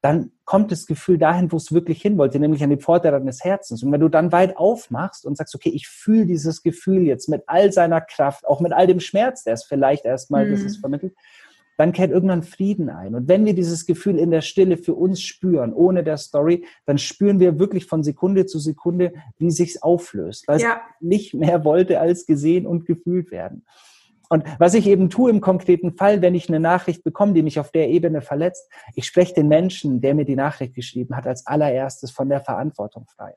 dann 0.00 0.30
kommt 0.44 0.70
das 0.70 0.86
Gefühl 0.86 1.18
dahin, 1.18 1.50
wo 1.50 1.56
es 1.56 1.72
wirklich 1.72 2.00
hin 2.00 2.18
wollte, 2.18 2.38
nämlich 2.38 2.62
an 2.62 2.70
die 2.70 2.76
Pforte 2.76 3.10
deines 3.10 3.42
Herzens. 3.42 3.82
Und 3.82 3.90
wenn 3.90 4.00
du 4.00 4.08
dann 4.08 4.30
weit 4.30 4.56
aufmachst 4.56 5.26
und 5.26 5.36
sagst, 5.36 5.54
okay, 5.54 5.70
ich 5.70 5.88
fühle 5.88 6.26
dieses 6.26 6.62
Gefühl 6.62 7.02
jetzt 7.02 7.28
mit 7.28 7.42
all 7.46 7.72
seiner 7.72 8.00
Kraft, 8.00 8.46
auch 8.46 8.60
mit 8.60 8.72
all 8.72 8.86
dem 8.86 9.00
Schmerz, 9.00 9.42
der 9.42 9.54
es 9.54 9.64
vielleicht 9.64 10.04
erstmal, 10.04 10.46
mhm. 10.46 10.52
das 10.52 10.60
es 10.60 10.76
vermittelt, 10.76 11.14
dann 11.76 11.92
kehrt 11.92 12.10
irgendwann 12.10 12.42
Frieden 12.42 12.90
ein. 12.90 13.14
Und 13.14 13.28
wenn 13.28 13.44
wir 13.46 13.54
dieses 13.54 13.86
Gefühl 13.86 14.18
in 14.18 14.32
der 14.32 14.40
Stille 14.40 14.76
für 14.76 14.94
uns 14.94 15.22
spüren, 15.22 15.72
ohne 15.72 16.02
der 16.02 16.16
Story, 16.16 16.66
dann 16.86 16.98
spüren 16.98 17.38
wir 17.38 17.60
wirklich 17.60 17.86
von 17.86 18.02
Sekunde 18.02 18.46
zu 18.46 18.58
Sekunde, 18.58 19.12
wie 19.38 19.52
sich's 19.52 19.80
auflöst, 19.80 20.48
weil 20.48 20.60
ja. 20.60 20.80
es 20.94 21.00
nicht 21.00 21.34
mehr 21.34 21.64
wollte 21.64 22.00
als 22.00 22.26
gesehen 22.26 22.66
und 22.66 22.84
gefühlt 22.84 23.30
werden. 23.30 23.64
Und 24.28 24.44
was 24.58 24.74
ich 24.74 24.86
eben 24.86 25.10
tue 25.10 25.30
im 25.30 25.40
konkreten 25.40 25.92
Fall, 25.92 26.20
wenn 26.20 26.34
ich 26.34 26.48
eine 26.48 26.60
Nachricht 26.60 27.02
bekomme, 27.02 27.32
die 27.32 27.42
mich 27.42 27.58
auf 27.58 27.70
der 27.70 27.88
Ebene 27.88 28.20
verletzt, 28.20 28.70
ich 28.94 29.06
spreche 29.06 29.34
den 29.34 29.48
Menschen, 29.48 30.00
der 30.00 30.14
mir 30.14 30.24
die 30.24 30.36
Nachricht 30.36 30.74
geschrieben 30.74 31.16
hat, 31.16 31.26
als 31.26 31.46
allererstes 31.46 32.10
von 32.10 32.28
der 32.28 32.40
Verantwortung 32.40 33.06
frei. 33.06 33.34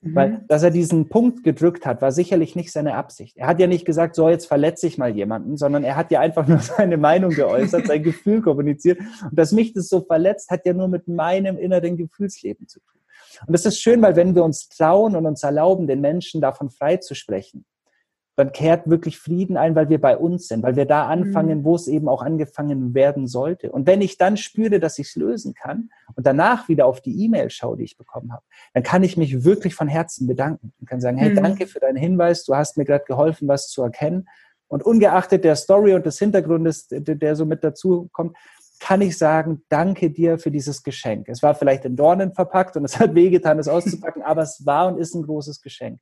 Mhm. 0.00 0.14
Weil, 0.14 0.44
dass 0.48 0.62
er 0.62 0.70
diesen 0.70 1.08
Punkt 1.08 1.42
gedrückt 1.42 1.84
hat, 1.84 2.02
war 2.02 2.12
sicherlich 2.12 2.54
nicht 2.54 2.70
seine 2.70 2.94
Absicht. 2.94 3.36
Er 3.36 3.48
hat 3.48 3.58
ja 3.58 3.66
nicht 3.66 3.84
gesagt, 3.84 4.14
so 4.14 4.28
jetzt 4.28 4.46
verletze 4.46 4.86
ich 4.86 4.96
mal 4.96 5.14
jemanden, 5.14 5.56
sondern 5.56 5.82
er 5.82 5.96
hat 5.96 6.12
ja 6.12 6.20
einfach 6.20 6.46
nur 6.46 6.58
seine 6.60 6.96
Meinung 6.96 7.30
geäußert, 7.30 7.86
sein 7.86 8.02
Gefühl 8.02 8.40
kommuniziert. 8.40 9.00
Und 9.00 9.36
dass 9.36 9.52
mich 9.52 9.72
das 9.72 9.88
so 9.88 10.00
verletzt, 10.00 10.50
hat 10.50 10.64
ja 10.66 10.72
nur 10.72 10.88
mit 10.88 11.08
meinem 11.08 11.58
inneren 11.58 11.96
Gefühlsleben 11.96 12.68
zu 12.68 12.78
tun. 12.80 13.00
Und 13.46 13.52
das 13.52 13.66
ist 13.66 13.80
schön, 13.80 14.00
weil 14.02 14.16
wenn 14.16 14.34
wir 14.34 14.44
uns 14.44 14.68
trauen 14.68 15.14
und 15.14 15.26
uns 15.26 15.42
erlauben, 15.42 15.86
den 15.86 16.00
Menschen 16.00 16.40
davon 16.40 16.70
frei 16.70 16.96
zu 16.96 17.14
sprechen, 17.14 17.64
dann 18.38 18.52
kehrt 18.52 18.88
wirklich 18.88 19.18
Frieden 19.18 19.56
ein, 19.56 19.74
weil 19.74 19.88
wir 19.88 20.00
bei 20.00 20.16
uns 20.16 20.46
sind, 20.46 20.62
weil 20.62 20.76
wir 20.76 20.84
da 20.84 21.08
anfangen, 21.08 21.58
mhm. 21.58 21.64
wo 21.64 21.74
es 21.74 21.88
eben 21.88 22.08
auch 22.08 22.22
angefangen 22.22 22.94
werden 22.94 23.26
sollte. 23.26 23.72
Und 23.72 23.88
wenn 23.88 24.00
ich 24.00 24.16
dann 24.16 24.36
spüre, 24.36 24.78
dass 24.78 25.00
ich 25.00 25.08
es 25.08 25.16
lösen 25.16 25.54
kann 25.54 25.90
und 26.14 26.24
danach 26.24 26.68
wieder 26.68 26.86
auf 26.86 27.00
die 27.00 27.24
E-Mail 27.24 27.50
schaue, 27.50 27.76
die 27.78 27.82
ich 27.82 27.96
bekommen 27.96 28.32
habe, 28.32 28.44
dann 28.74 28.84
kann 28.84 29.02
ich 29.02 29.16
mich 29.16 29.42
wirklich 29.42 29.74
von 29.74 29.88
Herzen 29.88 30.28
bedanken 30.28 30.72
und 30.78 30.88
kann 30.88 31.00
sagen, 31.00 31.18
hey, 31.18 31.30
mhm. 31.30 31.34
danke 31.34 31.66
für 31.66 31.80
deinen 31.80 31.96
Hinweis, 31.96 32.44
du 32.44 32.54
hast 32.54 32.76
mir 32.76 32.84
gerade 32.84 33.04
geholfen, 33.06 33.48
was 33.48 33.70
zu 33.70 33.82
erkennen. 33.82 34.28
Und 34.68 34.84
ungeachtet 34.84 35.42
der 35.42 35.56
Story 35.56 35.94
und 35.94 36.06
des 36.06 36.20
Hintergrundes, 36.20 36.86
der 36.90 37.34
so 37.34 37.44
mit 37.44 37.64
dazu 37.64 38.08
kommt, 38.12 38.36
kann 38.78 39.00
ich 39.00 39.18
sagen, 39.18 39.62
danke 39.68 40.10
dir 40.10 40.38
für 40.38 40.52
dieses 40.52 40.84
Geschenk. 40.84 41.28
Es 41.28 41.42
war 41.42 41.56
vielleicht 41.56 41.84
in 41.84 41.96
Dornen 41.96 42.34
verpackt 42.34 42.76
und 42.76 42.84
es 42.84 43.00
hat 43.00 43.16
wehgetan, 43.16 43.58
es 43.58 43.66
auszupacken, 43.66 44.22
aber 44.24 44.42
es 44.42 44.64
war 44.64 44.86
und 44.86 44.98
ist 44.98 45.14
ein 45.14 45.24
großes 45.24 45.60
Geschenk. 45.60 45.98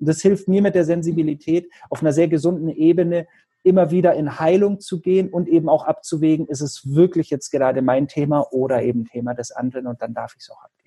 Und 0.00 0.08
das 0.08 0.22
hilft 0.22 0.48
mir 0.48 0.62
mit 0.62 0.74
der 0.74 0.84
Sensibilität 0.84 1.70
auf 1.90 2.00
einer 2.00 2.12
sehr 2.12 2.28
gesunden 2.28 2.68
Ebene 2.68 3.26
immer 3.62 3.90
wieder 3.90 4.14
in 4.14 4.40
Heilung 4.40 4.80
zu 4.80 5.00
gehen 5.00 5.28
und 5.28 5.48
eben 5.48 5.68
auch 5.68 5.84
abzuwägen, 5.84 6.46
ist 6.46 6.62
es 6.62 6.94
wirklich 6.94 7.30
jetzt 7.30 7.50
gerade 7.50 7.82
mein 7.82 8.08
Thema 8.08 8.52
oder 8.52 8.82
eben 8.82 9.04
Thema 9.04 9.34
des 9.34 9.50
anderen 9.52 9.86
und 9.86 10.00
dann 10.00 10.14
darf 10.14 10.34
ich 10.34 10.42
es 10.42 10.50
auch 10.50 10.62
abgeben. 10.62 10.80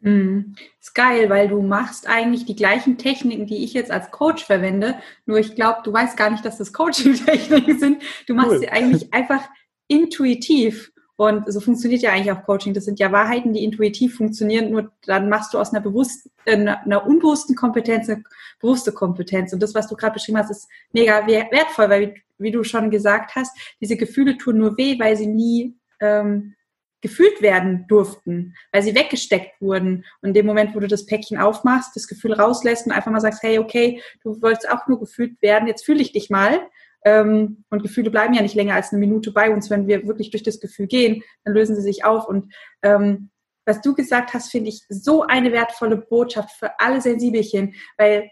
Mm, 0.00 0.54
ist 0.80 0.94
geil, 0.94 1.28
weil 1.28 1.48
du 1.48 1.60
machst 1.60 2.08
eigentlich 2.08 2.46
die 2.46 2.56
gleichen 2.56 2.96
Techniken, 2.96 3.46
die 3.46 3.64
ich 3.64 3.74
jetzt 3.74 3.90
als 3.90 4.10
Coach 4.10 4.44
verwende, 4.44 4.94
nur 5.26 5.38
ich 5.38 5.54
glaube, 5.54 5.80
du 5.84 5.92
weißt 5.92 6.16
gar 6.16 6.30
nicht, 6.30 6.44
dass 6.44 6.56
das 6.56 6.72
Coaching-Techniken 6.72 7.78
sind. 7.78 8.02
Du 8.26 8.34
machst 8.34 8.52
cool. 8.52 8.60
sie 8.60 8.68
eigentlich 8.68 9.12
einfach 9.12 9.42
intuitiv. 9.88 10.89
Und 11.20 11.52
so 11.52 11.60
funktioniert 11.60 12.00
ja 12.00 12.12
eigentlich 12.12 12.32
auch 12.32 12.44
Coaching. 12.44 12.72
Das 12.72 12.86
sind 12.86 12.98
ja 12.98 13.12
Wahrheiten, 13.12 13.52
die 13.52 13.62
intuitiv 13.62 14.16
funktionieren. 14.16 14.70
Nur 14.70 14.90
dann 15.04 15.28
machst 15.28 15.52
du 15.52 15.58
aus 15.58 15.70
einer 15.70 15.82
bewussten, 15.82 16.30
äh, 16.46 16.52
einer 16.56 17.06
unbewussten 17.06 17.54
Kompetenz 17.54 18.08
eine 18.08 18.24
bewusste 18.58 18.90
Kompetenz. 18.90 19.52
Und 19.52 19.62
das, 19.62 19.74
was 19.74 19.86
du 19.86 19.96
gerade 19.96 20.14
beschrieben 20.14 20.38
hast, 20.38 20.50
ist 20.50 20.66
mega 20.94 21.26
wertvoll, 21.26 21.90
weil, 21.90 22.14
wie, 22.38 22.50
du 22.50 22.64
schon 22.64 22.90
gesagt 22.90 23.34
hast, 23.36 23.54
diese 23.82 23.98
Gefühle 23.98 24.38
tun 24.38 24.56
nur 24.56 24.78
weh, 24.78 24.98
weil 24.98 25.14
sie 25.14 25.26
nie 25.26 25.76
ähm, 26.00 26.54
gefühlt 27.02 27.42
werden 27.42 27.84
durften, 27.86 28.54
weil 28.72 28.82
sie 28.82 28.94
weggesteckt 28.94 29.60
wurden. 29.60 30.06
Und 30.22 30.28
in 30.28 30.34
dem 30.34 30.46
Moment, 30.46 30.74
wo 30.74 30.80
du 30.80 30.88
das 30.88 31.04
Päckchen 31.04 31.36
aufmachst, 31.36 31.94
das 31.94 32.08
Gefühl 32.08 32.32
rauslässt 32.32 32.86
und 32.86 32.92
einfach 32.92 33.10
mal 33.10 33.20
sagst, 33.20 33.42
hey, 33.42 33.58
okay, 33.58 34.00
du 34.22 34.40
wolltest 34.40 34.70
auch 34.70 34.86
nur 34.86 34.98
gefühlt 34.98 35.42
werden, 35.42 35.68
jetzt 35.68 35.84
fühle 35.84 36.00
ich 36.00 36.12
dich 36.12 36.30
mal 36.30 36.62
ähm, 37.04 37.64
und 37.70 37.82
Gefühle 37.82 38.10
bleiben 38.10 38.34
ja 38.34 38.42
nicht 38.42 38.54
länger 38.54 38.74
als 38.74 38.92
eine 38.92 39.00
Minute 39.00 39.32
bei 39.32 39.50
uns. 39.52 39.70
Wenn 39.70 39.86
wir 39.86 40.06
wirklich 40.06 40.30
durch 40.30 40.42
das 40.42 40.60
Gefühl 40.60 40.86
gehen, 40.86 41.22
dann 41.44 41.54
lösen 41.54 41.76
sie 41.76 41.82
sich 41.82 42.04
auf. 42.04 42.28
Und 42.28 42.52
ähm, 42.82 43.30
was 43.66 43.80
du 43.80 43.94
gesagt 43.94 44.34
hast, 44.34 44.50
finde 44.50 44.70
ich 44.70 44.84
so 44.88 45.22
eine 45.22 45.52
wertvolle 45.52 45.96
Botschaft 45.96 46.50
für 46.58 46.78
alle 46.80 47.00
Sensibelchen, 47.00 47.74
weil 47.96 48.30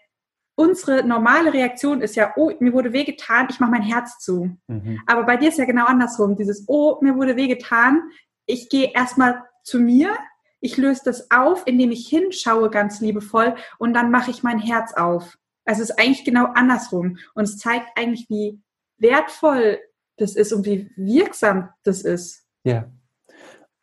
unsere 0.57 1.05
normale 1.07 1.53
Reaktion 1.53 2.01
ist 2.03 2.17
ja, 2.17 2.33
oh, 2.37 2.51
mir 2.59 2.73
wurde 2.73 2.93
wehgetan, 2.93 3.47
ich 3.49 3.61
mache 3.61 3.71
mein 3.71 3.83
Herz 3.83 4.19
zu. 4.19 4.57
Mhm. 4.67 5.01
Aber 5.07 5.25
bei 5.25 5.37
dir 5.37 5.51
ist 5.51 5.59
ja 5.59 5.65
genau 5.65 5.87
andersrum. 5.87 6.37
Dieses, 6.37 6.65
oh, 6.67 6.99
mir 7.01 7.15
wurde 7.15 7.37
wehgetan, 7.37 8.03
ich 8.47 8.69
gehe 8.69 8.93
erstmal 8.93 9.45
zu 9.63 9.79
mir, 9.79 10.17
ich 10.61 10.77
löse 10.77 11.03
das 11.05 11.31
auf, 11.31 11.63
indem 11.67 11.93
ich 11.93 12.09
hinschaue 12.09 12.71
ganz 12.71 13.01
liebevoll 13.01 13.55
und 13.79 13.95
dann 13.95 14.11
mache 14.11 14.31
ich 14.33 14.43
mein 14.43 14.59
Herz 14.59 14.93
auf. 14.95 15.39
Also 15.69 15.83
es 15.83 15.91
ist 15.91 15.99
eigentlich 15.99 16.25
genau 16.25 16.47
andersrum. 16.55 17.19
Und 17.35 17.45
es 17.45 17.59
zeigt 17.59 17.89
eigentlich, 17.95 18.27
wie 18.31 18.59
wertvoll 18.97 19.79
das 20.17 20.35
ist 20.35 20.53
und 20.55 20.65
wie 20.65 20.91
wirksam 20.97 21.69
das 21.83 22.01
ist. 22.01 22.47
Ja. 22.65 22.91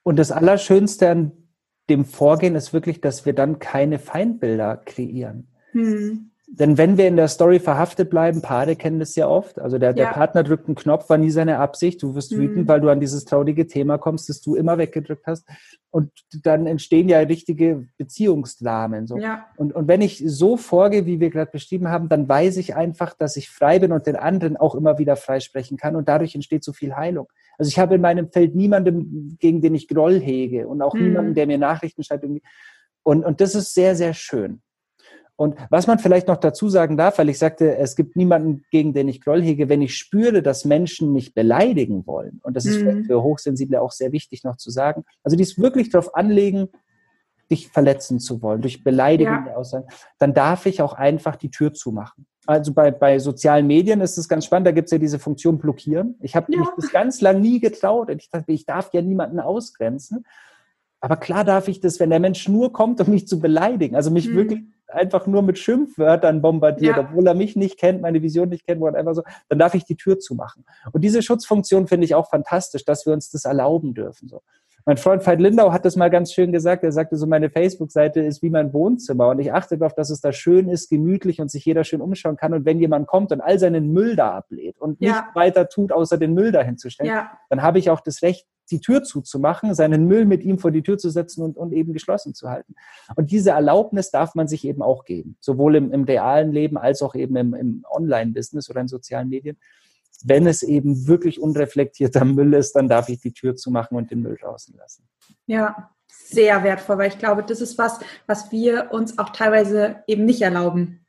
Und 0.01 0.17
das 0.17 0.31
Allerschönste 0.31 1.09
an 1.11 1.31
dem 1.88 2.03
Vorgehen 2.03 2.55
ist 2.55 2.73
wirklich, 2.73 3.01
dass 3.01 3.27
wir 3.27 3.33
dann 3.33 3.59
keine 3.59 3.99
Feindbilder 3.99 4.77
kreieren. 4.77 5.47
Hm. 5.73 6.31
Denn 6.47 6.77
wenn 6.77 6.97
wir 6.97 7.07
in 7.07 7.15
der 7.15 7.27
Story 7.27 7.59
verhaftet 7.59 8.11
bleiben, 8.11 8.41
Paare 8.41 8.75
kennen 8.75 8.99
das 8.99 9.15
ja 9.15 9.27
oft. 9.27 9.57
Also 9.57 9.79
der, 9.79 9.93
der 9.93 10.07
Partner 10.07 10.43
drückt 10.43 10.67
einen 10.67 10.75
Knopf, 10.75 11.09
war 11.09 11.17
nie 11.17 11.31
seine 11.31 11.57
Absicht. 11.57 12.03
Du 12.03 12.13
wirst 12.13 12.31
mhm. 12.31 12.37
wütend, 12.37 12.67
weil 12.67 12.81
du 12.81 12.89
an 12.89 12.99
dieses 12.99 13.25
traurige 13.25 13.65
Thema 13.65 13.97
kommst, 13.97 14.29
das 14.29 14.41
du 14.41 14.55
immer 14.55 14.77
weggedrückt 14.77 15.25
hast. 15.25 15.47
Und 15.89 16.11
dann 16.43 16.67
entstehen 16.67 17.09
ja 17.09 17.19
richtige 17.19 17.87
Beziehungsdramen. 17.97 19.07
So. 19.07 19.17
Ja. 19.17 19.47
Und, 19.57 19.73
und 19.73 19.87
wenn 19.87 20.01
ich 20.01 20.23
so 20.25 20.55
vorgehe, 20.55 21.07
wie 21.07 21.19
wir 21.19 21.31
gerade 21.31 21.51
beschrieben 21.51 21.87
haben, 21.87 22.09
dann 22.09 22.29
weiß 22.29 22.57
ich 22.57 22.75
einfach, 22.75 23.15
dass 23.15 23.37
ich 23.37 23.49
frei 23.49 23.79
bin 23.79 23.91
und 23.91 24.05
den 24.05 24.15
anderen 24.15 24.55
auch 24.55 24.75
immer 24.75 24.99
wieder 24.99 25.15
freisprechen 25.15 25.77
kann. 25.77 25.95
Und 25.95 26.07
dadurch 26.07 26.35
entsteht 26.35 26.63
so 26.63 26.73
viel 26.73 26.95
Heilung. 26.95 27.27
Also 27.57 27.69
ich 27.69 27.79
habe 27.79 27.95
in 27.95 28.01
meinem 28.01 28.31
Feld 28.31 28.53
niemanden, 28.53 29.37
gegen 29.39 29.61
den 29.61 29.73
ich 29.73 29.87
Groll 29.87 30.19
hege 30.19 30.67
und 30.67 30.81
auch 30.81 30.93
mhm. 30.93 31.03
niemanden, 31.03 31.33
der 31.33 31.47
mir 31.47 31.57
Nachrichten 31.57 32.03
schreibt. 32.03 32.25
Und, 33.03 33.25
und 33.25 33.41
das 33.41 33.55
ist 33.55 33.73
sehr, 33.73 33.95
sehr 33.95 34.13
schön. 34.13 34.61
Und 35.38 35.55
was 35.69 35.86
man 35.86 35.99
vielleicht 35.99 36.27
noch 36.27 36.38
dazu 36.38 36.69
sagen 36.69 36.95
darf, 36.95 37.17
weil 37.17 37.27
ich 37.29 37.38
sagte, 37.38 37.75
es 37.77 37.95
gibt 37.95 38.15
niemanden, 38.15 38.63
gegen 38.71 38.93
den 38.93 39.09
ich 39.09 39.21
Groll 39.21 39.41
hege, 39.41 39.67
wenn 39.67 39.81
ich 39.81 39.97
spüre, 39.97 40.41
dass 40.41 40.63
Menschen 40.63 41.11
mich 41.11 41.33
beleidigen 41.33 42.07
wollen. 42.07 42.39
Und 42.43 42.55
das 42.55 42.65
ist 42.65 42.81
mhm. 42.81 43.03
für 43.03 43.21
Hochsensible 43.21 43.81
auch 43.81 43.91
sehr 43.91 44.13
wichtig 44.13 44.43
noch 44.45 44.55
zu 44.55 44.69
sagen. 44.69 45.03
Also 45.23 45.36
dies 45.36 45.59
wirklich 45.59 45.89
darauf 45.89 46.15
anlegen, 46.15 46.69
dich 47.51 47.67
verletzen 47.67 48.19
zu 48.19 48.41
wollen, 48.41 48.61
durch 48.61 48.83
beleidigende 48.83 49.51
ja. 49.51 49.55
Aussagen, 49.55 49.88
dann 50.17 50.33
darf 50.33 50.65
ich 50.65 50.81
auch 50.81 50.93
einfach 50.93 51.36
die 51.36 51.51
Tür 51.51 51.73
zumachen. 51.73 52.25
Also 52.47 52.73
bei, 52.73 52.91
bei 52.91 53.19
sozialen 53.19 53.67
Medien 53.67 54.01
ist 54.01 54.17
es 54.17 54.29
ganz 54.29 54.45
spannend, 54.45 54.67
da 54.67 54.71
gibt 54.71 54.86
es 54.86 54.91
ja 54.91 54.97
diese 54.97 55.19
Funktion 55.19 55.57
blockieren. 55.57 56.15
Ich 56.21 56.36
habe 56.36 56.51
ja. 56.51 56.59
mich 56.59 56.69
das 56.75 56.91
ganz 56.91 57.21
lang 57.21 57.41
nie 57.41 57.59
getraut 57.59 58.09
und 58.09 58.21
ich 58.21 58.29
dachte, 58.29 58.51
ich 58.51 58.65
darf 58.65 58.93
ja 58.93 59.01
niemanden 59.01 59.39
ausgrenzen. 59.39 60.25
Aber 61.01 61.17
klar 61.17 61.43
darf 61.43 61.67
ich 61.67 61.81
das, 61.81 61.99
wenn 61.99 62.09
der 62.09 62.19
Mensch 62.19 62.47
nur 62.47 62.71
kommt, 62.71 63.01
um 63.01 63.09
mich 63.11 63.27
zu 63.27 63.39
beleidigen, 63.39 63.95
also 63.95 64.09
mich 64.11 64.29
mhm. 64.29 64.36
wirklich 64.36 64.63
einfach 64.88 65.27
nur 65.27 65.41
mit 65.41 65.57
Schimpfwörtern 65.57 66.41
bombardiert, 66.41 66.97
ja. 66.97 67.03
obwohl 67.03 67.27
er 67.27 67.33
mich 67.33 67.55
nicht 67.55 67.77
kennt, 67.77 68.01
meine 68.01 68.21
Vision 68.21 68.49
nicht 68.49 68.65
kennt, 68.65 68.83
einfach 68.83 69.15
so, 69.15 69.23
dann 69.49 69.59
darf 69.59 69.73
ich 69.73 69.86
die 69.86 69.97
Tür 69.97 70.19
zumachen. 70.19 70.65
Und 70.91 71.03
diese 71.03 71.21
Schutzfunktion 71.21 71.88
finde 71.88 72.05
ich 72.05 72.15
auch 72.15 72.29
fantastisch, 72.29 72.86
dass 72.86 73.05
wir 73.05 73.13
uns 73.13 73.29
das 73.29 73.45
erlauben 73.45 73.93
dürfen. 73.93 74.27
So. 74.27 74.41
Mein 74.88 74.97
Freund 74.97 75.25
Veit 75.25 75.39
Lindau 75.39 75.71
hat 75.71 75.83
das 75.83 75.95
mal 75.95 76.11
ganz 76.11 76.31
schön 76.31 76.51
gesagt. 76.51 76.83
Er 76.83 76.91
sagte 76.91 77.17
so, 77.17 77.25
meine 77.25 77.49
Facebook-Seite 77.49 78.19
ist 78.21 78.43
wie 78.43 78.51
mein 78.51 78.71
Wohnzimmer 78.71 79.29
und 79.29 79.39
ich 79.39 79.51
achte 79.51 79.79
darauf, 79.79 79.95
dass 79.95 80.11
es 80.11 80.21
da 80.21 80.31
schön 80.31 80.69
ist, 80.69 80.89
gemütlich 80.89 81.41
und 81.41 81.49
sich 81.49 81.65
jeder 81.65 81.83
schön 81.83 82.01
umschauen 82.01 82.38
kann. 82.38 82.53
Und 82.53 82.65
wenn 82.65 82.79
jemand 82.79 83.07
kommt 83.07 83.31
und 83.31 83.41
all 83.41 83.57
seinen 83.57 83.91
Müll 83.93 84.15
da 84.15 84.36
ablehnt 84.36 84.79
und 84.79 85.01
ja. 85.01 85.09
nicht 85.09 85.23
weiter 85.36 85.69
tut, 85.69 85.91
außer 85.91 86.19
den 86.19 86.36
Müll 86.36 86.51
dahin 86.51 86.77
zu 86.77 86.91
stellen, 86.91 87.09
ja. 87.09 87.31
dann 87.49 87.63
habe 87.63 87.79
ich 87.79 87.89
auch 87.89 87.99
das 87.99 88.21
Recht, 88.21 88.45
die 88.72 88.82
Tür 88.82 89.03
zuzumachen, 89.03 89.74
seinen 89.76 90.07
Müll 90.07 90.26
mit 90.26 90.43
ihm 90.43 90.59
vor 90.59 90.72
die 90.72 90.82
Tür 90.82 90.97
zu 90.97 91.09
setzen 91.09 91.43
und, 91.43 91.57
und 91.57 91.74
eben 91.74 91.93
geschlossen 91.93 92.34
zu 92.34 92.49
halten. 92.49 92.76
Und 93.16 93.32
diese 93.32 93.51
Erlaubnis 93.51 94.11
darf 94.11 94.36
man 94.36 94.47
sich 94.47 94.66
eben 94.66 94.82
auch 94.82 95.05
geben, 95.05 95.38
sowohl 95.39 95.76
im, 95.76 95.91
im 95.91 96.03
realen 96.03 96.51
Leben 96.51 96.78
als 96.78 97.01
auch 97.01 97.16
eben 97.16 97.36
im, 97.36 97.53
im 97.53 97.86
Online-Business 97.89 98.70
oder 98.70 98.82
in 98.82 98.88
sozialen 98.88 99.30
Medien. 99.30 99.57
Wenn 100.24 100.47
es 100.47 100.63
eben 100.63 101.07
wirklich 101.07 101.41
unreflektierter 101.41 102.26
Müll 102.26 102.53
ist, 102.53 102.74
dann 102.74 102.88
darf 102.88 103.09
ich 103.09 103.20
die 103.20 103.34
Tür 103.34 103.55
zumachen 103.55 103.97
und 103.97 104.09
den 104.11 104.22
Müll 104.22 104.38
draußen 104.41 104.76
lassen. 104.76 105.07
Ja, 105.45 105.91
sehr 106.07 106.63
wertvoll, 106.63 106.97
weil 106.97 107.09
ich 107.09 107.20
glaube, 107.20 107.43
das 107.43 107.61
ist 107.61 107.78
was, 107.78 107.99
was 108.26 108.51
wir 108.51 108.91
uns 108.91 109.18
auch 109.20 109.30
teilweise 109.30 110.03
eben 110.07 110.26
nicht 110.26 110.41
erlauben. 110.41 111.05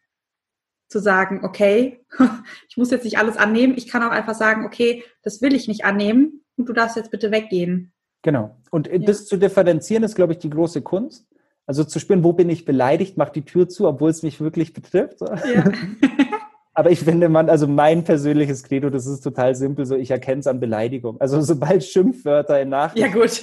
Zu 0.88 1.00
sagen, 1.00 1.44
okay, 1.44 2.04
ich 2.68 2.76
muss 2.76 2.90
jetzt 2.90 3.04
nicht 3.04 3.18
alles 3.18 3.36
annehmen, 3.36 3.74
ich 3.76 3.88
kann 3.88 4.02
auch 4.02 4.10
einfach 4.10 4.34
sagen, 4.34 4.64
okay, 4.64 5.02
das 5.22 5.40
will 5.40 5.54
ich 5.54 5.68
nicht 5.68 5.84
annehmen 5.84 6.44
und 6.56 6.68
du 6.68 6.72
darfst 6.72 6.96
jetzt 6.96 7.10
bitte 7.10 7.30
weggehen. 7.30 7.92
Genau. 8.22 8.56
Und 8.70 8.88
ja. 8.88 8.98
das 8.98 9.26
zu 9.26 9.36
differenzieren 9.36 10.02
ist, 10.02 10.14
glaube 10.14 10.32
ich, 10.32 10.38
die 10.38 10.50
große 10.50 10.82
Kunst. 10.82 11.26
Also 11.66 11.84
zu 11.84 11.98
spüren, 11.98 12.22
wo 12.22 12.32
bin 12.32 12.48
ich 12.48 12.64
beleidigt, 12.64 13.16
mach 13.16 13.30
die 13.30 13.44
Tür 13.44 13.68
zu, 13.68 13.88
obwohl 13.88 14.10
es 14.10 14.22
mich 14.22 14.40
wirklich 14.40 14.72
betrifft. 14.72 15.20
Ja. 15.20 15.64
Aber 16.74 16.90
ich 16.90 17.00
finde, 17.00 17.28
man, 17.28 17.48
also 17.48 17.66
mein 17.66 18.04
persönliches 18.04 18.62
Credo, 18.62 18.90
das 18.90 19.06
ist 19.06 19.22
total 19.22 19.54
simpel, 19.54 19.86
so 19.86 19.96
ich 19.96 20.10
erkenne 20.10 20.40
es 20.40 20.46
an 20.46 20.60
Beleidigung. 20.60 21.18
Also 21.20 21.40
sobald 21.40 21.82
Schimpfwörter 21.82 22.60
in 22.60 22.68
Nachrichten. 22.68 23.08
Ja, 23.08 23.14
gut. 23.14 23.42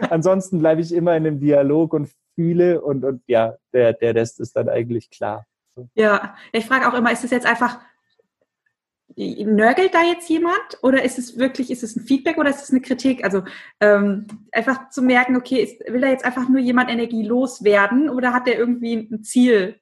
Ansonsten 0.10 0.58
bleibe 0.58 0.82
ich 0.82 0.92
immer 0.92 1.16
in 1.16 1.26
einem 1.26 1.40
Dialog 1.40 1.94
und 1.94 2.10
fühle 2.34 2.82
und, 2.82 3.04
und 3.04 3.22
ja, 3.26 3.56
der, 3.72 3.94
der 3.94 4.14
Rest 4.14 4.38
ist 4.40 4.54
dann 4.54 4.68
eigentlich 4.68 5.10
klar. 5.10 5.46
Ja, 5.94 6.34
ich 6.52 6.66
frage 6.66 6.86
auch 6.86 6.94
immer, 6.94 7.10
ist 7.10 7.24
es 7.24 7.30
jetzt 7.30 7.46
einfach 7.46 7.80
nörgelt 9.16 9.94
da 9.94 10.02
jetzt 10.02 10.28
jemand 10.28 10.78
oder 10.82 11.02
ist 11.02 11.18
es 11.18 11.38
wirklich, 11.38 11.70
ist 11.70 11.82
es 11.82 11.96
ein 11.96 12.04
Feedback 12.04 12.38
oder 12.38 12.50
ist 12.50 12.62
es 12.62 12.70
eine 12.70 12.80
Kritik? 12.80 13.24
Also 13.24 13.42
ähm, 13.80 14.26
einfach 14.52 14.88
zu 14.90 15.02
merken, 15.02 15.36
okay, 15.36 15.62
ist, 15.62 15.80
will 15.86 16.00
da 16.00 16.08
jetzt 16.08 16.24
einfach 16.24 16.48
nur 16.48 16.60
jemand 16.60 16.90
Energie 16.90 17.22
loswerden 17.22 18.08
oder 18.08 18.32
hat 18.32 18.46
der 18.46 18.58
irgendwie 18.58 18.94
ein 18.94 19.22
Ziel 19.22 19.80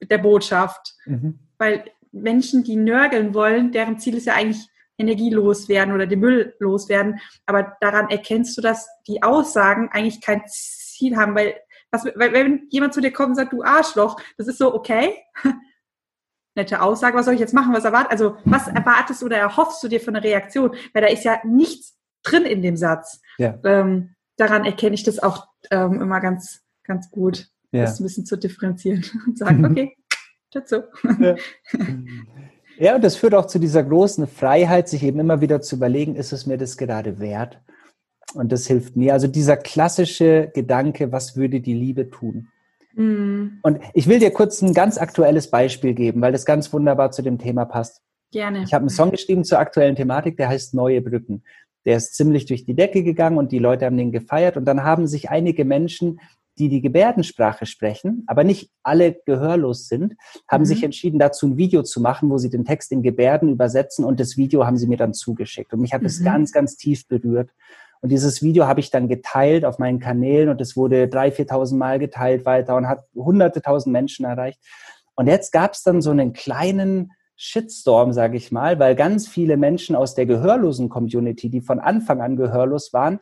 mit 0.00 0.10
der 0.10 0.18
Botschaft? 0.18 0.94
Mhm. 1.06 1.38
Weil 1.58 1.84
Menschen, 2.12 2.64
die 2.64 2.76
nörgeln 2.76 3.34
wollen, 3.34 3.72
deren 3.72 3.98
Ziel 3.98 4.16
ist 4.16 4.26
ja 4.26 4.34
eigentlich 4.34 4.68
Energie 4.98 5.30
loswerden 5.30 5.94
oder 5.94 6.06
den 6.06 6.20
Müll 6.20 6.54
loswerden. 6.58 7.20
Aber 7.46 7.76
daran 7.80 8.08
erkennst 8.10 8.56
du, 8.56 8.62
dass 8.62 8.88
die 9.06 9.22
Aussagen 9.22 9.88
eigentlich 9.92 10.20
kein 10.20 10.42
Ziel 10.46 11.16
haben, 11.16 11.34
weil, 11.34 11.54
was, 11.90 12.04
weil 12.14 12.32
wenn 12.32 12.68
jemand 12.70 12.94
zu 12.94 13.00
dir 13.00 13.12
kommt 13.12 13.30
und 13.30 13.34
sagt, 13.36 13.52
du 13.52 13.62
Arschloch, 13.62 14.20
das 14.36 14.48
ist 14.48 14.58
so, 14.58 14.74
okay, 14.74 15.14
nette 16.54 16.80
Aussage, 16.80 17.16
was 17.16 17.26
soll 17.26 17.34
ich 17.34 17.40
jetzt 17.40 17.54
machen, 17.54 17.74
was 17.74 17.84
erwartet, 17.84 18.12
also 18.12 18.36
was 18.44 18.68
erwartest 18.68 19.22
oder 19.22 19.36
erhoffst 19.36 19.82
du 19.82 19.88
dir 19.88 20.00
für 20.00 20.08
eine 20.08 20.22
Reaktion? 20.22 20.74
Weil 20.92 21.02
da 21.02 21.08
ist 21.08 21.24
ja 21.24 21.38
nichts 21.44 21.96
drin 22.22 22.44
in 22.44 22.62
dem 22.62 22.76
Satz. 22.76 23.20
Ja. 23.38 23.58
Ähm, 23.64 24.14
daran 24.36 24.64
erkenne 24.64 24.94
ich 24.94 25.02
das 25.02 25.18
auch 25.18 25.46
ähm, 25.70 26.00
immer 26.00 26.20
ganz, 26.20 26.62
ganz 26.84 27.10
gut, 27.10 27.48
ja. 27.72 27.82
das 27.82 28.00
ein 28.00 28.04
bisschen 28.04 28.26
zu 28.26 28.36
differenzieren 28.36 29.04
und 29.26 29.38
sagen, 29.38 29.64
okay, 29.64 29.96
dazu. 30.50 30.82
Ja. 31.20 31.36
ja, 32.78 32.94
und 32.94 33.04
das 33.04 33.16
führt 33.16 33.34
auch 33.34 33.46
zu 33.46 33.58
dieser 33.58 33.82
großen 33.82 34.26
Freiheit, 34.26 34.88
sich 34.88 35.02
eben 35.02 35.20
immer 35.20 35.40
wieder 35.40 35.60
zu 35.60 35.76
überlegen, 35.76 36.16
ist 36.16 36.32
es 36.32 36.46
mir 36.46 36.58
das 36.58 36.76
gerade 36.76 37.18
wert? 37.18 37.60
Und 38.34 38.50
das 38.50 38.66
hilft 38.66 38.96
mir. 38.96 39.12
Also 39.12 39.28
dieser 39.28 39.56
klassische 39.56 40.50
Gedanke, 40.54 41.12
was 41.12 41.36
würde 41.36 41.60
die 41.60 41.74
Liebe 41.74 42.10
tun? 42.10 42.48
Mhm. 42.94 43.60
Und 43.62 43.80
ich 43.92 44.06
will 44.06 44.18
dir 44.18 44.30
kurz 44.30 44.62
ein 44.62 44.74
ganz 44.74 44.98
aktuelles 44.98 45.50
Beispiel 45.50 45.94
geben, 45.94 46.20
weil 46.20 46.32
das 46.32 46.44
ganz 46.44 46.72
wunderbar 46.72 47.10
zu 47.10 47.22
dem 47.22 47.38
Thema 47.38 47.64
passt. 47.64 48.02
Gerne. 48.32 48.64
Ich 48.64 48.74
habe 48.74 48.82
einen 48.82 48.88
Song 48.88 49.10
geschrieben 49.10 49.44
zur 49.44 49.58
aktuellen 49.58 49.96
Thematik, 49.96 50.36
der 50.36 50.48
heißt 50.48 50.74
Neue 50.74 51.00
Brücken. 51.00 51.44
Der 51.84 51.96
ist 51.96 52.14
ziemlich 52.14 52.46
durch 52.46 52.64
die 52.64 52.74
Decke 52.74 53.02
gegangen 53.02 53.38
und 53.38 53.52
die 53.52 53.58
Leute 53.58 53.84
haben 53.84 53.96
den 53.96 54.10
gefeiert. 54.10 54.56
Und 54.56 54.64
dann 54.64 54.82
haben 54.82 55.06
sich 55.06 55.30
einige 55.30 55.64
Menschen, 55.64 56.18
die 56.58 56.68
die 56.68 56.80
Gebärdensprache 56.80 57.66
sprechen, 57.66 58.24
aber 58.26 58.44
nicht 58.44 58.70
alle 58.82 59.20
gehörlos 59.26 59.88
sind, 59.88 60.14
haben 60.48 60.62
mhm. 60.62 60.66
sich 60.66 60.84
entschieden, 60.84 61.18
dazu 61.18 61.46
ein 61.46 61.56
Video 61.56 61.82
zu 61.82 62.00
machen, 62.00 62.30
wo 62.30 62.38
sie 62.38 62.50
den 62.50 62.64
Text 62.64 62.92
in 62.92 63.02
Gebärden 63.02 63.48
übersetzen 63.48 64.04
und 64.04 64.20
das 64.20 64.36
Video 64.36 64.64
haben 64.64 64.76
sie 64.76 64.86
mir 64.86 64.96
dann 64.96 65.14
zugeschickt. 65.14 65.72
Und 65.72 65.80
mich 65.80 65.92
hat 65.92 66.02
mhm. 66.02 66.06
das 66.06 66.22
ganz, 66.22 66.52
ganz 66.52 66.76
tief 66.76 67.08
berührt. 67.08 67.50
Und 68.04 68.10
dieses 68.10 68.42
Video 68.42 68.66
habe 68.66 68.80
ich 68.80 68.90
dann 68.90 69.08
geteilt 69.08 69.64
auf 69.64 69.78
meinen 69.78 69.98
Kanälen 69.98 70.50
und 70.50 70.60
es 70.60 70.76
wurde 70.76 71.08
drei, 71.08 71.32
viertausend 71.32 71.78
Mal 71.78 71.98
geteilt 71.98 72.44
weiter 72.44 72.76
und 72.76 72.86
hat 72.86 73.06
hunderte 73.14 73.62
tausend 73.62 73.94
Menschen 73.94 74.26
erreicht. 74.26 74.60
Und 75.14 75.26
jetzt 75.26 75.52
gab 75.52 75.72
es 75.72 75.82
dann 75.84 76.02
so 76.02 76.10
einen 76.10 76.34
kleinen 76.34 77.12
Shitstorm, 77.34 78.12
sage 78.12 78.36
ich 78.36 78.52
mal, 78.52 78.78
weil 78.78 78.94
ganz 78.94 79.26
viele 79.26 79.56
Menschen 79.56 79.96
aus 79.96 80.14
der 80.14 80.26
gehörlosen 80.26 80.90
Community, 80.90 81.48
die 81.48 81.62
von 81.62 81.80
Anfang 81.80 82.20
an 82.20 82.36
gehörlos 82.36 82.92
waren, 82.92 83.20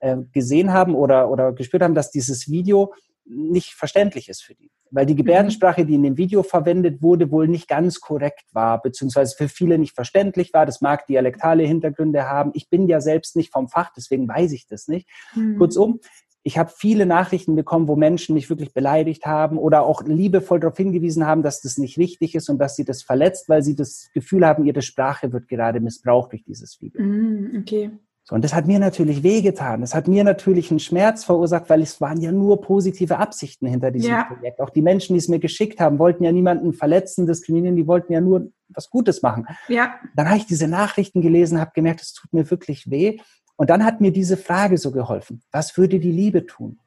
äh, 0.00 0.16
gesehen 0.32 0.72
haben 0.72 0.96
oder, 0.96 1.30
oder 1.30 1.52
gespürt 1.52 1.84
haben, 1.84 1.94
dass 1.94 2.10
dieses 2.10 2.50
Video 2.50 2.92
nicht 3.24 3.74
verständlich 3.74 4.28
ist 4.28 4.42
für 4.42 4.56
die. 4.56 4.72
Weil 4.94 5.06
die 5.06 5.16
Gebärdensprache, 5.16 5.84
die 5.84 5.96
in 5.96 6.04
dem 6.04 6.16
Video 6.16 6.44
verwendet 6.44 7.02
wurde, 7.02 7.32
wohl 7.32 7.48
nicht 7.48 7.66
ganz 7.66 8.00
korrekt 8.00 8.44
war, 8.52 8.80
beziehungsweise 8.80 9.34
für 9.36 9.48
viele 9.48 9.76
nicht 9.76 9.94
verständlich 9.94 10.54
war. 10.54 10.66
Das 10.66 10.80
mag 10.80 11.06
dialektale 11.06 11.64
Hintergründe 11.64 12.28
haben. 12.28 12.52
Ich 12.54 12.70
bin 12.70 12.86
ja 12.86 13.00
selbst 13.00 13.34
nicht 13.34 13.52
vom 13.52 13.68
Fach, 13.68 13.90
deswegen 13.96 14.28
weiß 14.28 14.52
ich 14.52 14.68
das 14.68 14.86
nicht. 14.86 15.08
Mhm. 15.34 15.58
Kurzum, 15.58 16.00
ich 16.44 16.58
habe 16.58 16.70
viele 16.76 17.06
Nachrichten 17.06 17.56
bekommen, 17.56 17.88
wo 17.88 17.96
Menschen 17.96 18.34
mich 18.34 18.50
wirklich 18.50 18.72
beleidigt 18.72 19.26
haben 19.26 19.58
oder 19.58 19.82
auch 19.82 20.02
liebevoll 20.04 20.60
darauf 20.60 20.76
hingewiesen 20.76 21.26
haben, 21.26 21.42
dass 21.42 21.62
das 21.62 21.78
nicht 21.78 21.98
richtig 21.98 22.34
ist 22.34 22.48
und 22.48 22.58
dass 22.58 22.76
sie 22.76 22.84
das 22.84 23.02
verletzt, 23.02 23.48
weil 23.48 23.62
sie 23.62 23.74
das 23.74 24.10
Gefühl 24.12 24.46
haben, 24.46 24.64
ihre 24.64 24.82
Sprache 24.82 25.32
wird 25.32 25.48
gerade 25.48 25.80
missbraucht 25.80 26.32
durch 26.32 26.44
dieses 26.44 26.80
Video. 26.80 27.02
Mm, 27.02 27.56
okay. 27.60 27.90
So, 28.26 28.34
und 28.34 28.42
das 28.42 28.54
hat 28.54 28.66
mir 28.66 28.78
natürlich 28.78 29.22
wehgetan. 29.22 29.82
Das 29.82 29.94
hat 29.94 30.08
mir 30.08 30.24
natürlich 30.24 30.70
einen 30.70 30.80
Schmerz 30.80 31.24
verursacht, 31.24 31.68
weil 31.68 31.82
es 31.82 32.00
waren 32.00 32.22
ja 32.22 32.32
nur 32.32 32.62
positive 32.62 33.18
Absichten 33.18 33.66
hinter 33.66 33.90
diesem 33.90 34.12
ja. 34.12 34.24
Projekt. 34.24 34.62
Auch 34.62 34.70
die 34.70 34.80
Menschen, 34.80 35.12
die 35.12 35.18
es 35.18 35.28
mir 35.28 35.38
geschickt 35.38 35.78
haben, 35.78 35.98
wollten 35.98 36.24
ja 36.24 36.32
niemanden 36.32 36.72
verletzen, 36.72 37.26
diskriminieren, 37.26 37.76
die 37.76 37.86
wollten 37.86 38.14
ja 38.14 38.22
nur 38.22 38.50
was 38.68 38.88
Gutes 38.88 39.20
machen. 39.20 39.46
Ja. 39.68 39.96
Dann 40.16 40.26
habe 40.28 40.38
ich 40.38 40.46
diese 40.46 40.68
Nachrichten 40.68 41.20
gelesen, 41.20 41.60
habe 41.60 41.72
gemerkt, 41.74 42.00
es 42.00 42.14
tut 42.14 42.32
mir 42.32 42.50
wirklich 42.50 42.90
weh. 42.90 43.18
Und 43.56 43.68
dann 43.68 43.84
hat 43.84 44.00
mir 44.00 44.10
diese 44.10 44.38
Frage 44.38 44.78
so 44.78 44.90
geholfen. 44.90 45.42
Was 45.52 45.76
würde 45.76 46.00
die 46.00 46.10
Liebe 46.10 46.46
tun? 46.46 46.78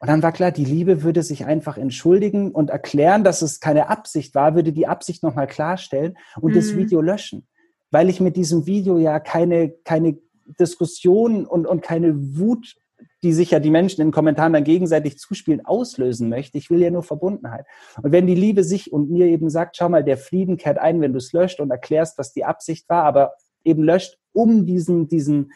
Und 0.00 0.08
dann 0.08 0.22
war 0.22 0.32
klar, 0.32 0.50
die 0.50 0.66
Liebe 0.66 1.02
würde 1.02 1.22
sich 1.22 1.46
einfach 1.46 1.78
entschuldigen 1.78 2.50
und 2.50 2.68
erklären, 2.68 3.24
dass 3.24 3.40
es 3.40 3.58
keine 3.58 3.88
Absicht 3.88 4.34
war, 4.34 4.54
würde 4.54 4.74
die 4.74 4.86
Absicht 4.86 5.22
nochmal 5.22 5.46
klarstellen 5.46 6.18
und 6.42 6.50
mhm. 6.50 6.56
das 6.56 6.76
Video 6.76 7.00
löschen. 7.00 7.46
Weil 7.90 8.10
ich 8.10 8.20
mit 8.20 8.36
diesem 8.36 8.66
Video 8.66 8.98
ja 8.98 9.18
keine, 9.18 9.70
keine 9.70 10.18
Diskussion 10.46 11.46
und, 11.46 11.66
und 11.66 11.82
keine 11.82 12.14
Wut, 12.36 12.76
die 13.22 13.32
sich 13.32 13.50
ja 13.50 13.58
die 13.58 13.70
Menschen 13.70 14.02
in 14.02 14.12
Kommentaren 14.12 14.52
dann 14.52 14.64
gegenseitig 14.64 15.18
zuspielen, 15.18 15.64
auslösen 15.64 16.28
möchte. 16.28 16.58
Ich 16.58 16.70
will 16.70 16.80
ja 16.80 16.90
nur 16.90 17.02
Verbundenheit. 17.02 17.66
Und 18.02 18.12
wenn 18.12 18.26
die 18.26 18.34
Liebe 18.34 18.64
sich 18.64 18.92
und 18.92 19.10
mir 19.10 19.26
eben 19.26 19.50
sagt, 19.50 19.76
schau 19.76 19.88
mal, 19.88 20.04
der 20.04 20.18
Frieden 20.18 20.56
kehrt 20.56 20.78
ein, 20.78 21.00
wenn 21.00 21.12
du 21.12 21.18
es 21.18 21.32
löscht 21.32 21.60
und 21.60 21.70
erklärst, 21.70 22.18
was 22.18 22.32
die 22.32 22.44
Absicht 22.44 22.88
war, 22.88 23.04
aber 23.04 23.32
eben 23.64 23.82
löscht, 23.82 24.18
um 24.32 24.66
diesen, 24.66 25.08
diesen, 25.08 25.52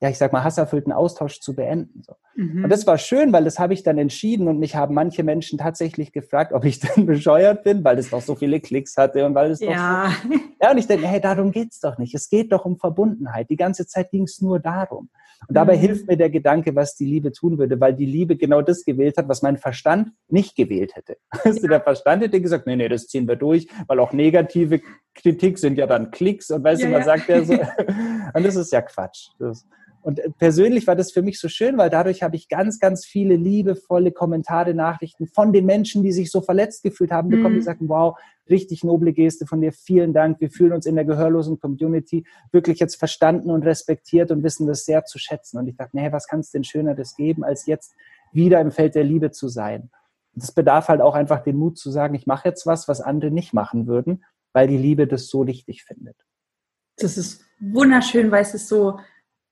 ja, 0.00 0.10
ich 0.10 0.18
sag 0.18 0.32
mal, 0.32 0.44
hasserfüllten 0.44 0.92
Austausch 0.92 1.40
zu 1.40 1.54
beenden. 1.54 2.02
So. 2.02 2.14
Mhm. 2.38 2.62
Und 2.62 2.70
das 2.70 2.86
war 2.86 2.98
schön, 2.98 3.32
weil 3.32 3.42
das 3.42 3.58
habe 3.58 3.74
ich 3.74 3.82
dann 3.82 3.98
entschieden 3.98 4.46
und 4.46 4.60
mich 4.60 4.76
haben 4.76 4.94
manche 4.94 5.24
Menschen 5.24 5.58
tatsächlich 5.58 6.12
gefragt, 6.12 6.52
ob 6.52 6.64
ich 6.64 6.78
denn 6.96 7.04
bescheuert 7.04 7.64
bin, 7.64 7.82
weil 7.82 7.98
es 7.98 8.10
doch 8.10 8.22
so 8.22 8.36
viele 8.36 8.60
Klicks 8.60 8.96
hatte 8.96 9.26
und 9.26 9.34
weil 9.34 9.50
es 9.50 9.60
ja. 9.60 10.06
doch 10.06 10.14
so, 10.22 10.38
ja, 10.62 10.70
und 10.70 10.78
ich 10.78 10.86
denke, 10.86 11.08
hey, 11.08 11.20
darum 11.20 11.50
geht's 11.50 11.80
doch 11.80 11.98
nicht. 11.98 12.14
Es 12.14 12.28
geht 12.28 12.52
doch 12.52 12.64
um 12.64 12.78
Verbundenheit. 12.78 13.50
Die 13.50 13.56
ganze 13.56 13.88
Zeit 13.88 14.12
ging 14.12 14.22
es 14.22 14.40
nur 14.40 14.60
darum. 14.60 15.10
Und 15.48 15.54
dabei 15.56 15.76
mhm. 15.76 15.80
hilft 15.80 16.06
mir 16.06 16.16
der 16.16 16.30
Gedanke, 16.30 16.76
was 16.76 16.94
die 16.94 17.06
Liebe 17.06 17.32
tun 17.32 17.58
würde, 17.58 17.80
weil 17.80 17.94
die 17.94 18.06
Liebe 18.06 18.36
genau 18.36 18.62
das 18.62 18.84
gewählt 18.84 19.16
hat, 19.16 19.28
was 19.28 19.42
mein 19.42 19.56
Verstand 19.56 20.12
nicht 20.28 20.54
gewählt 20.54 20.94
hätte. 20.94 21.16
Also 21.44 21.62
ja. 21.62 21.68
der 21.68 21.80
Verstand 21.80 22.22
hätte 22.22 22.40
gesagt, 22.40 22.66
nee, 22.66 22.76
nee, 22.76 22.88
das 22.88 23.06
ziehen 23.06 23.26
wir 23.26 23.36
durch, 23.36 23.66
weil 23.88 23.98
auch 23.98 24.12
negative 24.12 24.80
Kritik 25.14 25.58
sind 25.58 25.76
ja 25.76 25.86
dann 25.86 26.12
Klicks 26.12 26.50
und 26.50 26.62
weißt 26.62 26.82
ja, 26.82 26.86
du, 26.86 26.92
man 26.92 27.00
ja. 27.00 27.06
sagt 27.06 27.28
ja 27.28 27.44
so. 27.44 27.52
und 28.34 28.46
das 28.46 28.54
ist 28.54 28.72
ja 28.72 28.82
Quatsch. 28.82 29.30
Das, 29.38 29.66
und 30.02 30.18
äh, 30.20 30.30
persönlich 30.30 30.86
war 30.86 30.96
das 30.96 31.12
für 31.12 31.22
mich 31.22 31.40
so 31.40 31.48
schön, 31.48 31.76
weil 31.78 31.90
dadurch 31.90 32.22
habe 32.22 32.36
ich 32.36 32.48
ganz, 32.48 32.78
ganz 32.78 33.04
viele 33.04 33.36
liebevolle 33.36 34.12
Kommentare, 34.12 34.74
Nachrichten 34.74 35.26
von 35.26 35.52
den 35.52 35.66
Menschen, 35.66 36.02
die 36.02 36.12
sich 36.12 36.30
so 36.30 36.40
verletzt 36.40 36.82
gefühlt 36.82 37.10
haben, 37.10 37.28
bekommen, 37.28 37.54
mhm. 37.54 37.58
die 37.58 37.64
sagen, 37.64 37.88
wow, 37.88 38.18
richtig 38.48 38.84
noble 38.84 39.12
Geste 39.12 39.46
von 39.46 39.60
dir, 39.60 39.72
vielen 39.72 40.12
Dank. 40.12 40.40
Wir 40.40 40.50
fühlen 40.50 40.72
uns 40.72 40.86
in 40.86 40.94
der 40.94 41.04
gehörlosen 41.04 41.60
Community 41.60 42.24
wirklich 42.52 42.78
jetzt 42.78 42.96
verstanden 42.96 43.50
und 43.50 43.64
respektiert 43.64 44.30
und 44.30 44.42
wissen 44.42 44.66
das 44.66 44.84
sehr 44.84 45.04
zu 45.04 45.18
schätzen. 45.18 45.58
Und 45.58 45.68
ich 45.68 45.76
dachte, 45.76 45.96
nee, 45.96 46.10
was 46.12 46.26
kann 46.26 46.40
es 46.40 46.50
denn 46.50 46.64
Schöneres 46.64 47.14
geben, 47.16 47.44
als 47.44 47.66
jetzt 47.66 47.94
wieder 48.32 48.60
im 48.60 48.70
Feld 48.70 48.94
der 48.94 49.04
Liebe 49.04 49.30
zu 49.30 49.48
sein? 49.48 49.90
Das 50.34 50.52
bedarf 50.52 50.88
halt 50.88 51.00
auch 51.00 51.14
einfach 51.14 51.42
den 51.42 51.56
Mut 51.56 51.78
zu 51.78 51.90
sagen, 51.90 52.14
ich 52.14 52.26
mache 52.26 52.48
jetzt 52.48 52.66
was, 52.66 52.86
was 52.88 53.00
andere 53.00 53.30
nicht 53.30 53.52
machen 53.52 53.86
würden, 53.86 54.24
weil 54.52 54.68
die 54.68 54.78
Liebe 54.78 55.06
das 55.06 55.28
so 55.28 55.46
wichtig 55.46 55.82
findet. 55.84 56.16
Das 56.96 57.16
ist 57.16 57.44
wunderschön, 57.60 58.30
weil 58.30 58.42
es 58.42 58.54
ist 58.54 58.68
so, 58.68 58.98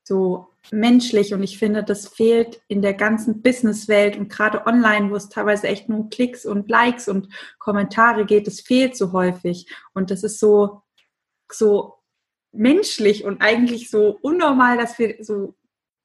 so 0.07 0.47
menschlich 0.71 1.33
und 1.33 1.43
ich 1.43 1.57
finde, 1.57 1.83
das 1.83 2.07
fehlt 2.07 2.61
in 2.67 2.81
der 2.81 2.93
ganzen 2.93 3.41
Businesswelt 3.41 4.17
und 4.17 4.29
gerade 4.29 4.65
online, 4.65 5.11
wo 5.11 5.15
es 5.15 5.29
teilweise 5.29 5.67
echt 5.67 5.89
nur 5.89 6.09
Klicks 6.09 6.45
und 6.45 6.69
Likes 6.69 7.07
und 7.07 7.27
Kommentare 7.59 8.25
geht, 8.25 8.47
das 8.47 8.61
fehlt 8.61 8.95
so 8.95 9.11
häufig. 9.11 9.67
Und 9.93 10.09
das 10.09 10.23
ist 10.23 10.39
so, 10.39 10.81
so 11.51 11.95
menschlich 12.53 13.25
und 13.25 13.41
eigentlich 13.41 13.89
so 13.89 14.17
unnormal, 14.21 14.77
dass 14.77 14.97
wir 14.97 15.17
so 15.19 15.55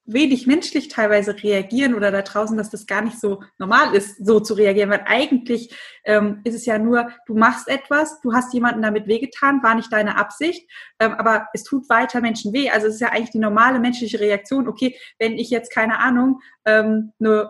wenig 0.05 0.47
menschlich 0.47 0.89
teilweise 0.89 1.41
reagieren 1.41 1.95
oder 1.95 2.11
da 2.11 2.21
draußen, 2.21 2.57
dass 2.57 2.69
das 2.69 2.85
gar 2.87 3.01
nicht 3.01 3.19
so 3.19 3.41
normal 3.57 3.95
ist, 3.95 4.25
so 4.25 4.39
zu 4.39 4.53
reagieren, 4.53 4.89
weil 4.89 5.03
eigentlich 5.05 5.73
ähm, 6.03 6.41
ist 6.43 6.55
es 6.55 6.65
ja 6.65 6.77
nur, 6.77 7.09
du 7.25 7.35
machst 7.35 7.69
etwas, 7.69 8.19
du 8.21 8.33
hast 8.33 8.53
jemanden 8.53 8.81
damit 8.81 9.07
wehgetan, 9.07 9.63
war 9.63 9.75
nicht 9.75 9.91
deine 9.93 10.17
Absicht, 10.17 10.69
ähm, 10.99 11.13
aber 11.13 11.47
es 11.53 11.63
tut 11.63 11.89
weiter 11.89 12.19
Menschen 12.19 12.53
weh. 12.53 12.69
Also 12.69 12.87
es 12.87 12.95
ist 12.95 13.01
ja 13.01 13.09
eigentlich 13.09 13.31
die 13.31 13.39
normale 13.39 13.79
menschliche 13.79 14.19
Reaktion. 14.19 14.67
Okay, 14.67 14.97
wenn 15.19 15.33
ich 15.33 15.49
jetzt 15.49 15.71
keine 15.71 15.99
Ahnung 15.99 16.41
ähm, 16.65 17.13
eine 17.19 17.49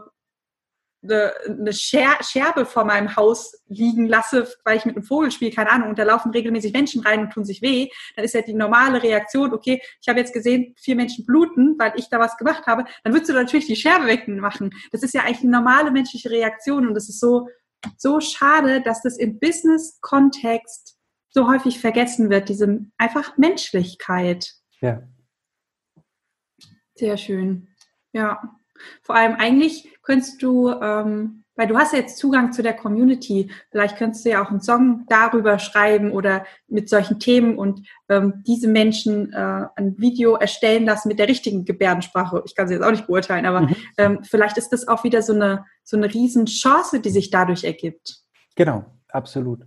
eine 1.03 1.73
Scherbe 1.73 2.65
vor 2.65 2.85
meinem 2.85 3.15
Haus 3.15 3.61
liegen 3.67 4.07
lasse, 4.07 4.47
weil 4.63 4.77
ich 4.77 4.85
mit 4.85 4.95
einem 4.95 5.03
Vogel 5.03 5.31
spiele, 5.31 5.51
keine 5.51 5.71
Ahnung, 5.71 5.89
und 5.89 5.99
da 5.99 6.03
laufen 6.03 6.31
regelmäßig 6.31 6.71
Menschen 6.73 7.01
rein 7.01 7.21
und 7.21 7.31
tun 7.31 7.43
sich 7.43 7.61
weh, 7.61 7.89
dann 8.15 8.23
ist 8.23 8.33
ja 8.33 8.41
die 8.41 8.53
normale 8.53 9.03
Reaktion, 9.03 9.53
okay, 9.53 9.81
ich 10.01 10.07
habe 10.07 10.19
jetzt 10.19 10.33
gesehen, 10.33 10.73
vier 10.77 10.95
Menschen 10.95 11.25
bluten, 11.25 11.75
weil 11.77 11.93
ich 11.95 12.09
da 12.09 12.19
was 12.19 12.37
gemacht 12.37 12.65
habe, 12.67 12.85
dann 13.03 13.13
würdest 13.13 13.29
du 13.29 13.33
natürlich 13.33 13.67
die 13.67 13.75
Scherbe 13.75 14.07
wegmachen. 14.07 14.71
Das 14.91 15.03
ist 15.03 15.13
ja 15.13 15.21
eigentlich 15.21 15.41
eine 15.41 15.51
normale 15.51 15.91
menschliche 15.91 16.29
Reaktion 16.29 16.87
und 16.87 16.95
es 16.95 17.09
ist 17.09 17.19
so, 17.19 17.49
so 17.97 18.19
schade, 18.21 18.81
dass 18.81 19.01
das 19.01 19.17
im 19.17 19.39
Business-Kontext 19.39 20.97
so 21.29 21.49
häufig 21.49 21.79
vergessen 21.79 22.29
wird, 22.29 22.47
diese 22.47 22.85
einfach 22.97 23.37
Menschlichkeit. 23.37 24.53
Ja. 24.79 25.03
Sehr 26.95 27.17
schön. 27.17 27.67
Ja. 28.13 28.41
Vor 29.01 29.15
allem 29.15 29.35
eigentlich 29.35 29.92
könntest 30.03 30.41
du, 30.43 30.69
ähm, 30.69 31.43
weil 31.55 31.67
du 31.67 31.77
hast 31.77 31.93
ja 31.93 31.99
jetzt 31.99 32.17
Zugang 32.17 32.51
zu 32.51 32.61
der 32.61 32.73
Community, 32.73 33.49
vielleicht 33.71 33.97
könntest 33.97 34.25
du 34.25 34.29
ja 34.29 34.43
auch 34.43 34.49
einen 34.49 34.61
Song 34.61 35.05
darüber 35.07 35.59
schreiben 35.59 36.11
oder 36.11 36.45
mit 36.67 36.89
solchen 36.89 37.19
Themen 37.19 37.57
und 37.57 37.87
ähm, 38.09 38.43
diese 38.45 38.67
Menschen 38.67 39.31
äh, 39.33 39.67
ein 39.75 39.97
Video 39.97 40.35
erstellen 40.35 40.85
lassen 40.85 41.07
mit 41.07 41.19
der 41.19 41.27
richtigen 41.27 41.63
Gebärdensprache. 41.63 42.43
Ich 42.45 42.55
kann 42.55 42.67
sie 42.67 42.75
jetzt 42.75 42.83
auch 42.83 42.91
nicht 42.91 43.07
beurteilen, 43.07 43.45
aber 43.45 43.61
mhm. 43.61 43.75
ähm, 43.97 44.19
vielleicht 44.23 44.57
ist 44.57 44.69
das 44.69 44.87
auch 44.87 45.03
wieder 45.03 45.21
so 45.21 45.33
eine, 45.33 45.65
so 45.83 45.95
eine 45.95 46.13
Riesenchance, 46.13 46.99
die 46.99 47.09
sich 47.09 47.29
dadurch 47.29 47.63
ergibt. 47.63 48.17
Genau, 48.55 48.85
absolut. 49.09 49.61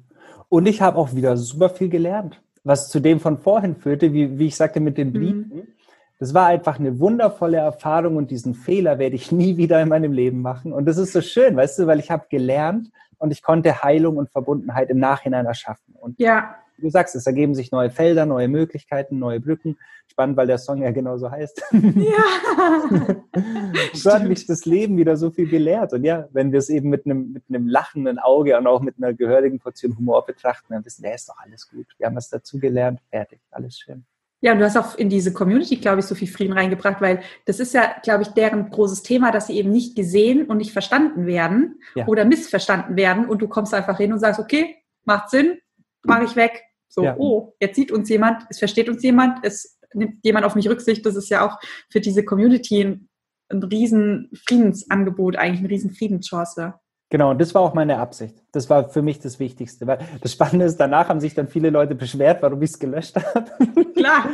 Und 0.48 0.66
ich 0.66 0.80
habe 0.80 0.98
auch 0.98 1.14
wieder 1.14 1.36
super 1.36 1.70
viel 1.70 1.88
gelernt, 1.88 2.40
was 2.62 2.88
zu 2.88 3.00
dem 3.00 3.20
von 3.20 3.38
vorhin 3.38 3.76
führte, 3.76 4.12
wie, 4.12 4.38
wie 4.38 4.46
ich 4.46 4.56
sagte 4.56 4.80
mit 4.80 4.98
den 4.98 5.12
Briefen. 5.12 5.52
Mhm 5.54 5.75
das 6.18 6.32
war 6.32 6.46
einfach 6.46 6.78
eine 6.78 6.98
wundervolle 6.98 7.58
Erfahrung 7.58 8.16
und 8.16 8.30
diesen 8.30 8.54
Fehler 8.54 8.98
werde 8.98 9.16
ich 9.16 9.32
nie 9.32 9.56
wieder 9.56 9.80
in 9.80 9.88
meinem 9.88 10.12
Leben 10.12 10.42
machen. 10.42 10.72
Und 10.72 10.86
das 10.86 10.98
ist 10.98 11.12
so 11.12 11.20
schön, 11.20 11.56
weißt 11.56 11.78
du, 11.80 11.86
weil 11.86 12.00
ich 12.00 12.10
habe 12.10 12.26
gelernt 12.28 12.90
und 13.18 13.30
ich 13.30 13.42
konnte 13.42 13.82
Heilung 13.82 14.16
und 14.16 14.30
Verbundenheit 14.30 14.90
im 14.90 14.98
Nachhinein 14.98 15.46
erschaffen. 15.46 15.94
Und 15.94 16.18
ja. 16.18 16.56
du 16.78 16.90
sagst, 16.90 17.16
es 17.16 17.26
ergeben 17.26 17.54
sich 17.54 17.72
neue 17.72 17.90
Felder, 17.90 18.26
neue 18.26 18.48
Möglichkeiten, 18.48 19.18
neue 19.18 19.40
Brücken. 19.40 19.78
Spannend, 20.08 20.36
weil 20.36 20.46
der 20.46 20.58
Song 20.58 20.82
ja 20.82 20.92
genauso 20.92 21.30
heißt. 21.30 21.62
Ja. 21.72 22.24
so 23.94 24.12
hat 24.12 24.24
mich 24.24 24.46
das 24.46 24.64
Leben 24.64 24.96
wieder 24.96 25.16
so 25.16 25.30
viel 25.30 25.48
gelehrt. 25.48 25.92
Und 25.92 26.04
ja, 26.04 26.28
wenn 26.32 26.52
wir 26.52 26.58
es 26.58 26.68
eben 26.68 26.88
mit 26.88 27.04
einem, 27.04 27.32
mit 27.32 27.44
einem 27.48 27.68
lachenden 27.68 28.18
Auge 28.18 28.56
und 28.56 28.66
auch 28.66 28.80
mit 28.80 28.96
einer 28.96 29.12
gehörigen 29.12 29.58
Portion 29.58 29.96
Humor 29.96 30.24
betrachten, 30.24 30.72
dann 30.72 30.84
wissen 30.84 31.02
wir, 31.02 31.14
ist 31.14 31.28
doch 31.28 31.38
alles 31.38 31.68
gut. 31.68 31.86
Wir 31.98 32.06
haben 32.06 32.16
was 32.16 32.30
dazu 32.30 32.58
gelernt, 32.58 33.00
fertig, 33.10 33.40
alles 33.50 33.78
schön. 33.78 34.06
Ja, 34.46 34.52
und 34.52 34.60
du 34.60 34.64
hast 34.64 34.76
auch 34.76 34.96
in 34.96 35.08
diese 35.08 35.32
Community, 35.32 35.74
glaube 35.74 35.98
ich, 35.98 36.06
so 36.06 36.14
viel 36.14 36.28
Frieden 36.28 36.52
reingebracht, 36.52 37.00
weil 37.00 37.20
das 37.46 37.58
ist 37.58 37.74
ja, 37.74 37.96
glaube 38.04 38.22
ich, 38.22 38.28
deren 38.28 38.70
großes 38.70 39.02
Thema, 39.02 39.32
dass 39.32 39.48
sie 39.48 39.54
eben 39.54 39.72
nicht 39.72 39.96
gesehen 39.96 40.46
und 40.46 40.58
nicht 40.58 40.70
verstanden 40.70 41.26
werden 41.26 41.80
ja. 41.96 42.06
oder 42.06 42.24
missverstanden 42.24 42.94
werden. 42.94 43.28
Und 43.28 43.42
du 43.42 43.48
kommst 43.48 43.74
einfach 43.74 43.96
hin 43.96 44.12
und 44.12 44.20
sagst, 44.20 44.38
okay, 44.38 44.76
macht 45.04 45.30
Sinn, 45.30 45.58
mache 46.04 46.26
ich 46.26 46.36
weg. 46.36 46.62
So, 46.86 47.02
ja. 47.02 47.16
oh, 47.18 47.56
jetzt 47.58 47.74
sieht 47.74 47.90
uns 47.90 48.08
jemand, 48.08 48.44
es 48.48 48.60
versteht 48.60 48.88
uns 48.88 49.02
jemand, 49.02 49.44
es 49.44 49.80
nimmt 49.94 50.24
jemand 50.24 50.46
auf 50.46 50.54
mich 50.54 50.68
Rücksicht. 50.68 51.04
Das 51.04 51.16
ist 51.16 51.28
ja 51.28 51.44
auch 51.44 51.58
für 51.90 52.00
diese 52.00 52.24
Community 52.24 52.84
ein, 52.84 53.08
ein 53.48 53.64
riesen 53.64 54.30
Friedensangebot, 54.46 55.34
eigentlich 55.34 55.58
eine 55.58 55.70
riesen 55.70 55.90
Friedenschance. 55.90 56.74
Genau, 57.08 57.30
und 57.30 57.40
das 57.40 57.54
war 57.54 57.62
auch 57.62 57.72
meine 57.72 57.98
Absicht. 57.98 58.34
Das 58.50 58.68
war 58.68 58.88
für 58.88 59.00
mich 59.00 59.20
das 59.20 59.38
Wichtigste. 59.38 59.86
Weil 59.86 59.98
das 60.20 60.32
Spannende 60.32 60.64
ist, 60.64 60.78
danach 60.78 61.08
haben 61.08 61.20
sich 61.20 61.34
dann 61.34 61.46
viele 61.46 61.70
Leute 61.70 61.94
beschwert, 61.94 62.42
warum 62.42 62.60
ich 62.62 62.70
es 62.70 62.78
gelöscht 62.80 63.14
habe. 63.34 63.48
Klar. 63.94 64.28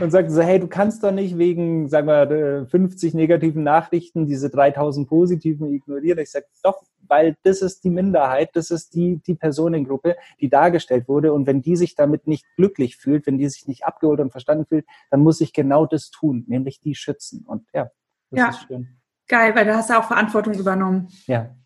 und 0.00 0.10
sagten 0.10 0.30
so, 0.30 0.42
hey, 0.42 0.60
du 0.60 0.68
kannst 0.68 1.02
doch 1.02 1.12
nicht 1.12 1.38
wegen, 1.38 1.88
sagen 1.88 2.06
wir, 2.06 2.66
50 2.66 3.14
negativen 3.14 3.62
Nachrichten 3.62 4.26
diese 4.26 4.50
3000 4.50 5.08
positiven 5.08 5.72
ignorieren. 5.72 6.18
Ich 6.18 6.30
sage, 6.30 6.44
doch, 6.62 6.82
weil 7.08 7.36
das 7.42 7.62
ist 7.62 7.84
die 7.84 7.90
Minderheit, 7.90 8.50
das 8.52 8.70
ist 8.70 8.94
die, 8.94 9.22
die 9.26 9.34
Personengruppe, 9.34 10.16
die 10.40 10.50
dargestellt 10.50 11.08
wurde. 11.08 11.32
Und 11.32 11.46
wenn 11.46 11.62
die 11.62 11.76
sich 11.76 11.94
damit 11.94 12.26
nicht 12.26 12.44
glücklich 12.56 12.98
fühlt, 12.98 13.26
wenn 13.26 13.38
die 13.38 13.48
sich 13.48 13.66
nicht 13.66 13.86
abgeholt 13.86 14.20
und 14.20 14.30
verstanden 14.30 14.66
fühlt, 14.66 14.84
dann 15.10 15.20
muss 15.20 15.40
ich 15.40 15.54
genau 15.54 15.86
das 15.86 16.10
tun, 16.10 16.44
nämlich 16.48 16.80
die 16.80 16.94
schützen. 16.94 17.46
Und 17.46 17.66
ja, 17.72 17.90
das 18.30 18.38
ja. 18.38 18.48
ist 18.50 18.66
schön. 18.68 18.88
Geil, 19.26 19.54
weil 19.54 19.64
da 19.64 19.76
hast 19.76 19.88
du 19.88 19.98
auch 19.98 20.04
Verantwortung 20.04 20.52
übernommen. 20.52 21.08
Ja, 21.26 21.56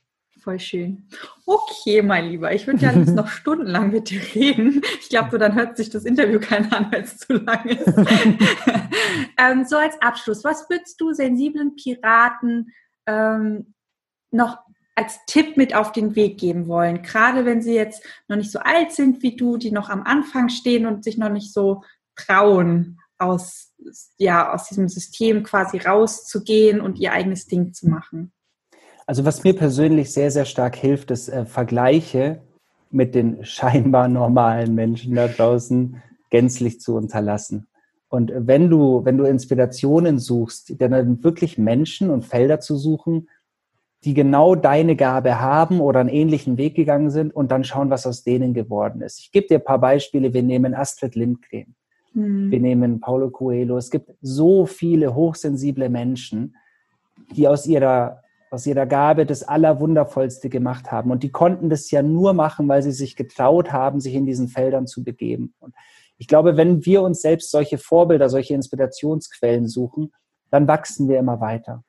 Voll 0.48 0.60
schön. 0.60 1.06
Okay, 1.44 2.00
mein 2.00 2.30
Lieber, 2.30 2.50
ich 2.54 2.66
würde 2.66 2.82
ja 2.82 2.90
jetzt 2.90 3.14
noch 3.14 3.28
stundenlang 3.28 3.90
mit 3.90 4.08
dir 4.08 4.22
reden. 4.34 4.80
Ich 4.98 5.10
glaube, 5.10 5.36
dann 5.36 5.54
hört 5.54 5.76
sich 5.76 5.90
das 5.90 6.06
Interview 6.06 6.40
keiner 6.40 6.74
an, 6.74 6.90
weil 6.90 7.02
es 7.02 7.18
zu 7.18 7.34
lang 7.34 7.66
ist. 7.66 7.86
ähm, 9.38 9.66
so 9.66 9.76
als 9.76 10.00
Abschluss, 10.00 10.44
was 10.44 10.70
würdest 10.70 10.98
du 11.02 11.12
sensiblen 11.12 11.76
Piraten 11.76 12.72
ähm, 13.04 13.74
noch 14.30 14.56
als 14.94 15.18
Tipp 15.26 15.58
mit 15.58 15.74
auf 15.74 15.92
den 15.92 16.16
Weg 16.16 16.38
geben 16.40 16.66
wollen? 16.66 17.02
Gerade 17.02 17.44
wenn 17.44 17.60
sie 17.60 17.74
jetzt 17.74 18.02
noch 18.26 18.38
nicht 18.38 18.50
so 18.50 18.60
alt 18.60 18.92
sind 18.92 19.22
wie 19.22 19.36
du, 19.36 19.58
die 19.58 19.70
noch 19.70 19.90
am 19.90 20.02
Anfang 20.02 20.48
stehen 20.48 20.86
und 20.86 21.04
sich 21.04 21.18
noch 21.18 21.28
nicht 21.28 21.52
so 21.52 21.82
trauen, 22.16 22.98
aus, 23.18 23.74
ja, 24.16 24.50
aus 24.54 24.66
diesem 24.68 24.88
System 24.88 25.42
quasi 25.42 25.76
rauszugehen 25.76 26.80
und 26.80 26.98
ihr 26.98 27.12
eigenes 27.12 27.48
Ding 27.48 27.74
zu 27.74 27.86
machen. 27.86 28.32
Also 29.08 29.24
was 29.24 29.42
mir 29.42 29.56
persönlich 29.56 30.12
sehr, 30.12 30.30
sehr 30.30 30.44
stark 30.44 30.76
hilft, 30.76 31.10
ist 31.10 31.30
äh, 31.30 31.46
Vergleiche 31.46 32.42
mit 32.90 33.14
den 33.14 33.42
scheinbar 33.44 34.06
normalen 34.06 34.74
Menschen 34.74 35.14
da 35.14 35.28
draußen 35.28 36.02
gänzlich 36.28 36.78
zu 36.82 36.94
unterlassen. 36.94 37.68
Und 38.10 38.30
wenn 38.34 38.68
du, 38.68 39.06
wenn 39.06 39.16
du 39.16 39.24
Inspirationen 39.24 40.18
suchst, 40.18 40.74
dann 40.78 41.24
wirklich 41.24 41.56
Menschen 41.56 42.10
und 42.10 42.26
Felder 42.26 42.60
zu 42.60 42.76
suchen, 42.76 43.30
die 44.04 44.12
genau 44.12 44.54
deine 44.54 44.94
Gabe 44.94 45.40
haben 45.40 45.80
oder 45.80 46.00
einen 46.00 46.10
ähnlichen 46.10 46.58
Weg 46.58 46.74
gegangen 46.74 47.08
sind 47.08 47.34
und 47.34 47.50
dann 47.50 47.64
schauen, 47.64 47.88
was 47.88 48.06
aus 48.06 48.24
denen 48.24 48.52
geworden 48.52 49.00
ist. 49.00 49.20
Ich 49.20 49.32
gebe 49.32 49.46
dir 49.46 49.58
ein 49.58 49.64
paar 49.64 49.80
Beispiele. 49.80 50.34
Wir 50.34 50.42
nehmen 50.42 50.74
Astrid 50.74 51.14
Lindgren. 51.14 51.74
Mhm. 52.12 52.50
Wir 52.50 52.60
nehmen 52.60 53.00
Paulo 53.00 53.30
Coelho. 53.30 53.78
Es 53.78 53.90
gibt 53.90 54.10
so 54.20 54.66
viele 54.66 55.14
hochsensible 55.14 55.88
Menschen, 55.88 56.56
die 57.34 57.48
aus 57.48 57.66
ihrer, 57.66 58.20
aus 58.50 58.66
ihrer 58.66 58.86
Gabe 58.86 59.26
das 59.26 59.42
Allerwundervollste 59.42 60.48
gemacht 60.48 60.90
haben. 60.90 61.10
Und 61.10 61.22
die 61.22 61.30
konnten 61.30 61.70
das 61.70 61.90
ja 61.90 62.02
nur 62.02 62.32
machen, 62.32 62.68
weil 62.68 62.82
sie 62.82 62.92
sich 62.92 63.16
getraut 63.16 63.72
haben, 63.72 64.00
sich 64.00 64.14
in 64.14 64.26
diesen 64.26 64.48
Feldern 64.48 64.86
zu 64.86 65.04
begeben. 65.04 65.54
Und 65.60 65.74
ich 66.16 66.26
glaube, 66.26 66.56
wenn 66.56 66.84
wir 66.84 67.02
uns 67.02 67.20
selbst 67.20 67.50
solche 67.50 67.78
Vorbilder, 67.78 68.28
solche 68.28 68.54
Inspirationsquellen 68.54 69.68
suchen, 69.68 70.12
dann 70.50 70.66
wachsen 70.66 71.08
wir 71.08 71.18
immer 71.18 71.40
weiter 71.40 71.84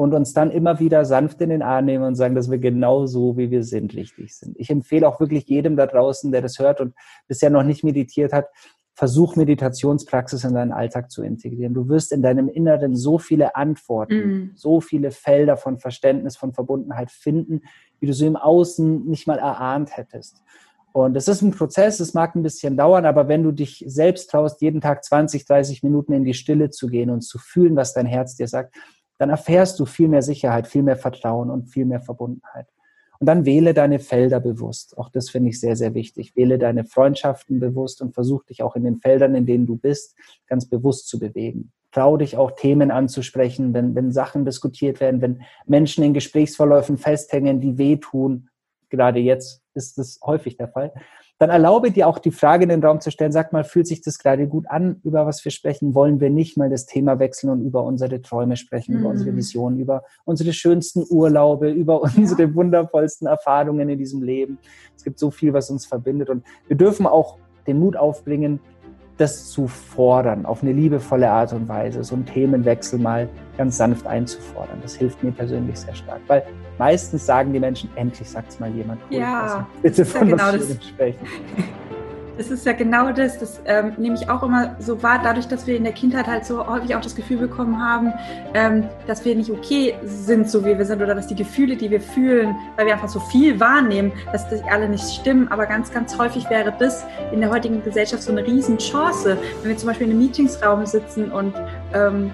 und 0.00 0.14
uns 0.14 0.32
dann 0.32 0.50
immer 0.50 0.80
wieder 0.80 1.04
sanft 1.04 1.42
in 1.42 1.50
den 1.50 1.60
Arm 1.60 1.84
nehmen 1.84 2.04
und 2.04 2.14
sagen, 2.14 2.34
dass 2.34 2.50
wir 2.50 2.56
genau 2.56 3.04
so, 3.04 3.36
wie 3.36 3.50
wir 3.50 3.62
sind, 3.62 3.94
richtig 3.94 4.34
sind. 4.34 4.56
Ich 4.58 4.70
empfehle 4.70 5.06
auch 5.06 5.20
wirklich 5.20 5.46
jedem 5.46 5.76
da 5.76 5.86
draußen, 5.86 6.32
der 6.32 6.40
das 6.40 6.58
hört 6.58 6.80
und 6.80 6.94
bisher 7.28 7.50
noch 7.50 7.64
nicht 7.64 7.84
meditiert 7.84 8.32
hat, 8.32 8.46
versuch 8.94 9.36
Meditationspraxis 9.36 10.44
in 10.44 10.54
deinen 10.54 10.72
Alltag 10.72 11.10
zu 11.10 11.22
integrieren. 11.22 11.74
Du 11.74 11.88
wirst 11.88 12.12
in 12.12 12.22
deinem 12.22 12.48
Inneren 12.48 12.96
so 12.96 13.18
viele 13.18 13.56
Antworten, 13.56 14.16
mm. 14.16 14.52
so 14.56 14.80
viele 14.80 15.10
Felder 15.10 15.56
von 15.56 15.78
Verständnis, 15.78 16.36
von 16.36 16.52
Verbundenheit 16.52 17.10
finden, 17.10 17.62
wie 17.98 18.06
du 18.06 18.12
so 18.12 18.26
im 18.26 18.36
Außen 18.36 19.06
nicht 19.06 19.26
mal 19.26 19.38
erahnt 19.38 19.96
hättest. 19.96 20.42
Und 20.92 21.16
es 21.16 21.28
ist 21.28 21.40
ein 21.42 21.52
Prozess, 21.52 22.00
es 22.00 22.14
mag 22.14 22.34
ein 22.34 22.42
bisschen 22.42 22.76
dauern, 22.76 23.06
aber 23.06 23.28
wenn 23.28 23.44
du 23.44 23.52
dich 23.52 23.84
selbst 23.86 24.30
traust, 24.30 24.60
jeden 24.60 24.80
Tag 24.80 25.04
20, 25.04 25.46
30 25.46 25.82
Minuten 25.82 26.12
in 26.12 26.24
die 26.24 26.34
Stille 26.34 26.70
zu 26.70 26.88
gehen 26.88 27.10
und 27.10 27.20
zu 27.20 27.38
fühlen, 27.38 27.76
was 27.76 27.94
dein 27.94 28.06
Herz 28.06 28.34
dir 28.34 28.48
sagt, 28.48 28.74
dann 29.18 29.30
erfährst 29.30 29.78
du 29.78 29.86
viel 29.86 30.08
mehr 30.08 30.22
Sicherheit, 30.22 30.66
viel 30.66 30.82
mehr 30.82 30.96
Vertrauen 30.96 31.50
und 31.50 31.66
viel 31.66 31.84
mehr 31.84 32.00
Verbundenheit. 32.00 32.66
Und 33.20 33.26
dann 33.26 33.44
wähle 33.44 33.74
deine 33.74 33.98
Felder 33.98 34.40
bewusst. 34.40 34.96
Auch 34.96 35.10
das 35.10 35.28
finde 35.28 35.50
ich 35.50 35.60
sehr, 35.60 35.76
sehr 35.76 35.94
wichtig. 35.94 36.34
Wähle 36.36 36.58
deine 36.58 36.84
Freundschaften 36.84 37.60
bewusst 37.60 38.00
und 38.00 38.14
versuch 38.14 38.44
dich 38.44 38.62
auch 38.62 38.76
in 38.76 38.82
den 38.82 38.96
Feldern, 38.96 39.34
in 39.34 39.44
denen 39.44 39.66
du 39.66 39.76
bist, 39.76 40.16
ganz 40.46 40.66
bewusst 40.66 41.06
zu 41.06 41.18
bewegen. 41.18 41.70
Trau 41.92 42.16
dich 42.16 42.38
auch 42.38 42.52
Themen 42.52 42.90
anzusprechen, 42.90 43.74
wenn, 43.74 43.94
wenn 43.94 44.10
Sachen 44.10 44.46
diskutiert 44.46 45.00
werden, 45.00 45.20
wenn 45.20 45.42
Menschen 45.66 46.02
in 46.02 46.14
Gesprächsverläufen 46.14 46.96
festhängen, 46.96 47.60
die 47.60 47.76
wehtun. 47.76 48.48
Gerade 48.88 49.20
jetzt 49.20 49.62
ist 49.74 49.98
es 49.98 50.18
häufig 50.24 50.56
der 50.56 50.68
Fall 50.68 50.92
dann 51.40 51.48
erlaube 51.48 51.90
dir 51.90 52.06
auch 52.06 52.18
die 52.18 52.32
Frage 52.32 52.64
in 52.64 52.68
den 52.68 52.84
Raum 52.84 53.00
zu 53.00 53.10
stellen, 53.10 53.32
sag 53.32 53.50
mal, 53.54 53.64
fühlt 53.64 53.86
sich 53.86 54.02
das 54.02 54.18
gerade 54.18 54.46
gut 54.46 54.66
an, 54.68 55.00
über 55.04 55.24
was 55.24 55.42
wir 55.42 55.50
sprechen? 55.50 55.94
Wollen 55.94 56.20
wir 56.20 56.28
nicht 56.28 56.58
mal 56.58 56.68
das 56.68 56.84
Thema 56.84 57.18
wechseln 57.18 57.48
und 57.48 57.62
über 57.62 57.82
unsere 57.82 58.20
Träume 58.20 58.56
sprechen, 58.56 58.92
mhm. 58.92 59.00
über 59.00 59.08
unsere 59.08 59.32
mhm. 59.32 59.36
Visionen, 59.36 59.80
über 59.80 60.02
unsere 60.26 60.52
schönsten 60.52 61.02
Urlaube, 61.08 61.70
über 61.70 62.02
unsere 62.02 62.42
ja. 62.42 62.54
wundervollsten 62.54 63.26
Erfahrungen 63.26 63.88
in 63.88 63.98
diesem 63.98 64.22
Leben? 64.22 64.58
Es 64.94 65.02
gibt 65.02 65.18
so 65.18 65.30
viel, 65.30 65.54
was 65.54 65.70
uns 65.70 65.86
verbindet 65.86 66.28
und 66.28 66.44
wir 66.68 66.76
dürfen 66.76 67.06
auch 67.06 67.38
den 67.66 67.78
Mut 67.78 67.96
aufbringen, 67.96 68.60
das 69.20 69.50
zu 69.50 69.68
fordern, 69.68 70.46
auf 70.46 70.62
eine 70.62 70.72
liebevolle 70.72 71.30
Art 71.30 71.52
und 71.52 71.68
Weise, 71.68 72.02
so 72.02 72.14
einen 72.14 72.26
Themenwechsel 72.26 72.98
mal 72.98 73.28
ganz 73.58 73.76
sanft 73.76 74.06
einzufordern. 74.06 74.78
Das 74.82 74.94
hilft 74.94 75.22
mir 75.22 75.32
persönlich 75.32 75.78
sehr 75.78 75.94
stark, 75.94 76.20
weil 76.26 76.42
meistens 76.78 77.26
sagen 77.26 77.52
die 77.52 77.60
Menschen, 77.60 77.90
endlich 77.96 78.28
sagt 78.28 78.50
es 78.50 78.60
mal 78.60 78.70
jemand. 78.70 79.00
Cool, 79.10 79.18
ja, 79.18 79.66
bitte 79.82 80.04
von 80.04 80.28
ja 80.28 80.36
genau 80.36 80.58
was 80.58 80.86
sprechen. 80.86 81.26
Das 82.36 82.50
ist 82.50 82.64
ja 82.64 82.72
genau 82.72 83.12
das, 83.12 83.38
das 83.38 83.60
ähm, 83.66 83.92
nehme 83.96 84.14
ich 84.14 84.28
auch 84.28 84.42
immer 84.42 84.76
so 84.78 85.02
wahr, 85.02 85.20
dadurch, 85.22 85.46
dass 85.46 85.66
wir 85.66 85.76
in 85.76 85.84
der 85.84 85.92
Kindheit 85.92 86.26
halt 86.26 86.44
so 86.44 86.66
häufig 86.66 86.94
auch 86.94 87.00
das 87.00 87.14
Gefühl 87.14 87.38
bekommen 87.38 87.80
haben, 87.80 88.12
ähm, 88.54 88.84
dass 89.06 89.24
wir 89.24 89.34
nicht 89.34 89.50
okay 89.50 89.94
sind, 90.04 90.48
so 90.48 90.64
wie 90.64 90.76
wir 90.76 90.84
sind, 90.84 91.02
oder 91.02 91.14
dass 91.14 91.26
die 91.26 91.34
Gefühle, 91.34 91.76
die 91.76 91.90
wir 91.90 92.00
fühlen, 92.00 92.56
weil 92.76 92.86
wir 92.86 92.94
einfach 92.94 93.08
so 93.08 93.20
viel 93.20 93.58
wahrnehmen, 93.60 94.12
dass 94.32 94.48
die 94.48 94.62
alle 94.70 94.88
nicht 94.88 95.04
stimmen. 95.04 95.48
Aber 95.50 95.66
ganz, 95.66 95.92
ganz 95.92 96.18
häufig 96.18 96.48
wäre 96.50 96.72
das 96.78 97.04
in 97.32 97.40
der 97.40 97.50
heutigen 97.50 97.82
Gesellschaft 97.82 98.22
so 98.22 98.32
eine 98.32 98.46
Riesenchance, 98.46 99.36
wenn 99.62 99.70
wir 99.70 99.76
zum 99.76 99.88
Beispiel 99.88 100.06
in 100.06 100.12
einem 100.12 100.22
Meetingsraum 100.22 100.86
sitzen 100.86 101.30
und 101.30 101.54
ähm, 101.94 102.32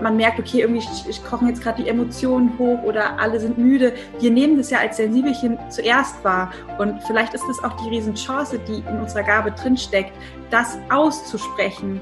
man 0.00 0.16
merkt, 0.16 0.38
okay, 0.38 0.60
irgendwie 0.60 0.84
kochen 1.28 1.48
jetzt 1.48 1.62
gerade 1.62 1.82
die 1.82 1.88
Emotionen 1.88 2.58
hoch 2.58 2.82
oder 2.82 3.18
alle 3.18 3.40
sind 3.40 3.58
müde. 3.58 3.94
Wir 4.20 4.30
nehmen 4.30 4.56
das 4.56 4.70
ja 4.70 4.78
als 4.78 4.96
Sensibelchen 4.96 5.58
zuerst 5.70 6.22
wahr. 6.24 6.50
Und 6.78 7.02
vielleicht 7.04 7.34
ist 7.34 7.44
das 7.48 7.62
auch 7.62 7.76
die 7.82 7.88
Riesenchance, 7.88 8.58
die 8.58 8.82
in 8.88 9.00
unserer 9.00 9.22
Gabe 9.22 9.52
drinsteckt, 9.52 10.12
das 10.50 10.78
auszusprechen, 10.90 12.00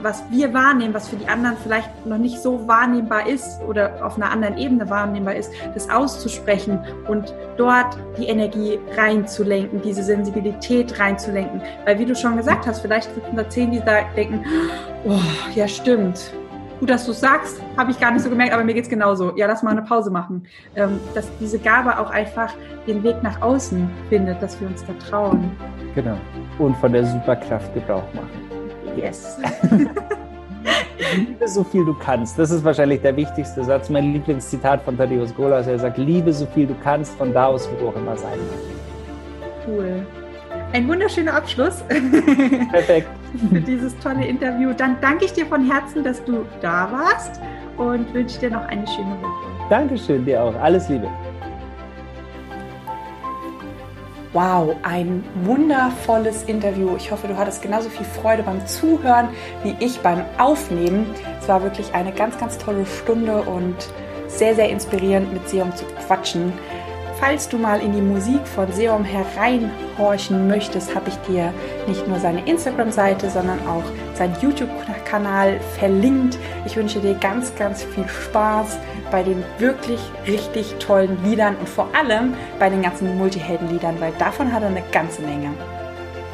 was 0.00 0.22
wir 0.30 0.54
wahrnehmen, 0.54 0.94
was 0.94 1.08
für 1.08 1.16
die 1.16 1.26
anderen 1.26 1.56
vielleicht 1.56 2.06
noch 2.06 2.18
nicht 2.18 2.40
so 2.40 2.68
wahrnehmbar 2.68 3.26
ist 3.26 3.60
oder 3.62 4.04
auf 4.04 4.16
einer 4.16 4.30
anderen 4.30 4.56
Ebene 4.56 4.88
wahrnehmbar 4.88 5.34
ist, 5.34 5.52
das 5.74 5.90
auszusprechen 5.90 6.78
und 7.08 7.34
dort 7.56 7.98
die 8.16 8.26
Energie 8.26 8.78
reinzulenken, 8.96 9.82
diese 9.82 10.04
Sensibilität 10.04 10.98
reinzulenken. 11.00 11.60
Weil 11.84 11.98
wie 11.98 12.04
du 12.04 12.14
schon 12.14 12.36
gesagt 12.36 12.66
hast, 12.66 12.80
vielleicht 12.80 13.12
sitzen 13.12 13.36
da 13.36 13.48
zehn, 13.48 13.72
die 13.72 13.80
da 13.80 14.02
denken, 14.14 14.44
oh, 15.04 15.18
ja 15.54 15.66
stimmt, 15.66 16.32
gut, 16.82 16.90
dass 16.90 17.06
du 17.06 17.12
sagst, 17.12 17.62
habe 17.76 17.92
ich 17.92 18.00
gar 18.00 18.10
nicht 18.10 18.24
so 18.24 18.28
gemerkt, 18.28 18.52
aber 18.52 18.64
mir 18.64 18.74
geht 18.74 18.82
es 18.82 18.90
genauso. 18.90 19.36
Ja, 19.36 19.46
lass 19.46 19.62
mal 19.62 19.70
eine 19.70 19.82
Pause 19.82 20.10
machen. 20.10 20.44
Ähm, 20.74 20.98
dass 21.14 21.28
diese 21.38 21.60
Gabe 21.60 21.96
auch 21.96 22.10
einfach 22.10 22.52
den 22.88 23.04
Weg 23.04 23.22
nach 23.22 23.40
außen 23.40 23.88
findet, 24.08 24.42
dass 24.42 24.60
wir 24.60 24.66
uns 24.66 24.84
da 24.84 24.92
trauen. 24.94 25.52
Genau. 25.94 26.16
Und 26.58 26.76
von 26.78 26.92
der 26.92 27.06
Superkraft 27.06 27.72
Gebrauch 27.72 28.02
machen. 28.14 28.96
Yes. 28.96 29.38
liebe 31.16 31.46
so 31.46 31.62
viel 31.62 31.84
du 31.84 31.94
kannst. 31.94 32.36
Das 32.36 32.50
ist 32.50 32.64
wahrscheinlich 32.64 33.00
der 33.00 33.14
wichtigste 33.14 33.62
Satz. 33.62 33.88
Mein 33.88 34.12
Lieblingszitat 34.12 34.82
von 34.82 34.98
Thaddeus 34.98 35.32
Golas. 35.36 35.68
Er 35.68 35.78
sagt, 35.78 35.98
liebe 35.98 36.32
so 36.32 36.46
viel 36.46 36.66
du 36.66 36.74
kannst, 36.82 37.16
von 37.16 37.32
da 37.32 37.46
aus, 37.46 37.70
wo 37.70 37.76
du 37.76 37.90
auch 37.90 37.96
immer 37.96 38.16
sein 38.16 38.40
willst. 38.50 39.68
Cool. 39.68 40.04
Ein 40.72 40.88
wunderschöner 40.88 41.34
Abschluss. 41.34 41.82
Perfekt. 42.70 43.08
Für 43.50 43.60
dieses 43.60 43.98
tolle 43.98 44.24
Interview. 44.24 44.72
Dann 44.72 44.96
danke 45.02 45.26
ich 45.26 45.32
dir 45.34 45.44
von 45.44 45.70
Herzen, 45.70 46.02
dass 46.02 46.24
du 46.24 46.46
da 46.62 46.90
warst 46.90 47.40
und 47.76 48.12
wünsche 48.14 48.40
dir 48.40 48.50
noch 48.50 48.66
eine 48.68 48.86
schöne 48.86 49.20
Woche. 49.20 49.68
Dankeschön, 49.68 50.24
dir 50.24 50.42
auch. 50.42 50.54
Alles 50.56 50.88
Liebe. 50.88 51.08
Wow, 54.32 54.74
ein 54.82 55.22
wundervolles 55.44 56.44
Interview. 56.44 56.96
Ich 56.96 57.10
hoffe, 57.10 57.28
du 57.28 57.36
hattest 57.36 57.60
genauso 57.60 57.90
viel 57.90 58.06
Freude 58.06 58.42
beim 58.42 58.66
Zuhören 58.66 59.28
wie 59.62 59.76
ich 59.78 60.00
beim 60.00 60.24
Aufnehmen. 60.38 61.04
Es 61.38 61.48
war 61.48 61.62
wirklich 61.62 61.92
eine 61.92 62.12
ganz, 62.12 62.38
ganz 62.38 62.56
tolle 62.56 62.86
Stunde 62.86 63.42
und 63.42 63.76
sehr, 64.28 64.54
sehr 64.54 64.70
inspirierend 64.70 65.34
mit 65.34 65.46
Seum 65.50 65.76
zu 65.76 65.84
quatschen. 66.06 66.54
Falls 67.24 67.48
du 67.48 67.56
mal 67.56 67.80
in 67.80 67.92
die 67.92 68.00
Musik 68.00 68.44
von 68.48 68.72
Seom 68.72 69.04
hereinhorchen 69.04 70.48
möchtest, 70.48 70.92
habe 70.92 71.08
ich 71.08 71.14
dir 71.18 71.54
nicht 71.86 72.08
nur 72.08 72.18
seine 72.18 72.44
Instagram-Seite, 72.48 73.30
sondern 73.30 73.60
auch 73.68 73.84
seinen 74.14 74.34
YouTube-Kanal 74.40 75.60
verlinkt. 75.78 76.36
Ich 76.66 76.74
wünsche 76.76 76.98
dir 76.98 77.14
ganz, 77.14 77.54
ganz 77.54 77.84
viel 77.84 78.08
Spaß 78.08 78.76
bei 79.12 79.22
den 79.22 79.44
wirklich 79.58 80.00
richtig 80.26 80.74
tollen 80.80 81.16
Liedern 81.22 81.54
und 81.60 81.68
vor 81.68 81.86
allem 81.94 82.34
bei 82.58 82.68
den 82.68 82.82
ganzen 82.82 83.16
Multihelden-Liedern, 83.16 84.00
weil 84.00 84.12
davon 84.18 84.52
hat 84.52 84.62
er 84.62 84.70
eine 84.70 84.82
ganze 84.90 85.22
Menge. 85.22 85.54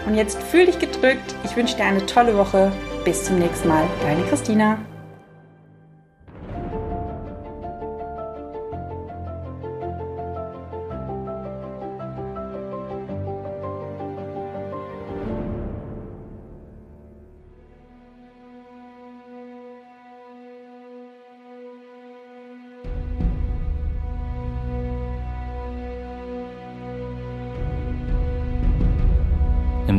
Und 0.07 0.15
jetzt 0.15 0.43
fühl 0.43 0.65
dich 0.65 0.79
gedrückt. 0.79 1.35
Ich 1.45 1.55
wünsche 1.55 1.77
dir 1.77 1.85
eine 1.85 2.07
tolle 2.07 2.35
Woche. 2.39 2.73
Bis 3.05 3.25
zum 3.25 3.39
nächsten 3.39 3.69
Mal. 3.69 3.85
Deine 4.03 4.23
Christina. 4.23 4.79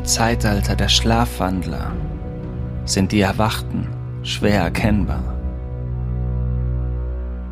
Zeitalter 0.09 0.75
der 0.75 0.87
Schlafwandler 0.87 1.91
sind 2.83 3.11
die 3.11 3.21
Erwachten 3.21 3.87
schwer 4.23 4.63
erkennbar. 4.63 5.35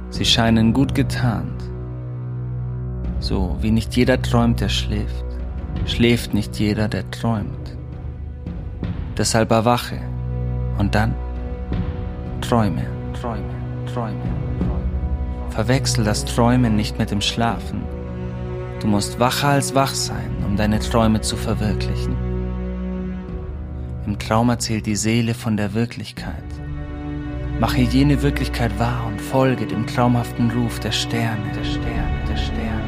Sie 0.10 0.26
scheinen 0.26 0.74
gut 0.74 0.96
getarnt. 0.96 1.62
So 3.20 3.58
wie 3.62 3.70
nicht 3.70 3.96
jeder 3.96 4.20
träumt, 4.20 4.60
der 4.60 4.70
schläft, 4.70 5.26
schläft 5.86 6.34
nicht 6.34 6.58
jeder, 6.58 6.88
der 6.88 7.10
träumt. 7.12 7.78
Deshalb 9.16 9.52
erwache 9.52 10.00
und 10.80 10.96
dann 10.96 11.14
träume, 12.42 12.88
träume, 13.22 13.44
träume, 13.94 14.18
träume. 14.18 15.52
Verwechsel 15.52 16.04
das 16.04 16.26
Träumen 16.26 16.76
nicht 16.76 16.98
mit 16.98 17.12
dem 17.12 17.22
Schlafen. 17.22 17.84
Du 18.82 18.88
musst 18.88 19.20
wacher 19.20 19.50
als 19.50 19.76
wach 19.76 19.94
sein, 19.94 20.32
um 20.44 20.58
deine 20.58 20.80
Träume 20.80 21.22
zu 21.22 21.36
verwirklichen. 21.36 22.27
Im 24.08 24.18
Traum 24.18 24.48
erzählt 24.48 24.86
die 24.86 24.96
Seele 24.96 25.34
von 25.34 25.58
der 25.58 25.74
Wirklichkeit. 25.74 26.46
Mache 27.60 27.82
jene 27.82 28.22
Wirklichkeit 28.22 28.72
wahr 28.80 29.06
und 29.06 29.20
folge 29.20 29.68
dem 29.68 29.86
traumhaften 29.86 30.50
Ruf 30.50 30.80
der 30.80 30.94
Sterne, 30.94 31.52
der 31.54 31.66
Sterne, 31.66 32.24
der 32.30 32.38
Sterne. 32.38 32.84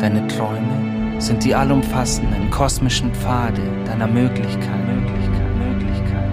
Deine 0.00 0.26
Träume 0.26 1.20
sind 1.20 1.44
die 1.44 1.54
allumfassenden 1.54 2.50
kosmischen 2.50 3.14
Pfade 3.14 3.62
deiner 3.86 4.08
Möglichkeit, 4.08 4.84
Möglichkeit, 4.88 5.56
Möglichkeit. 5.56 6.32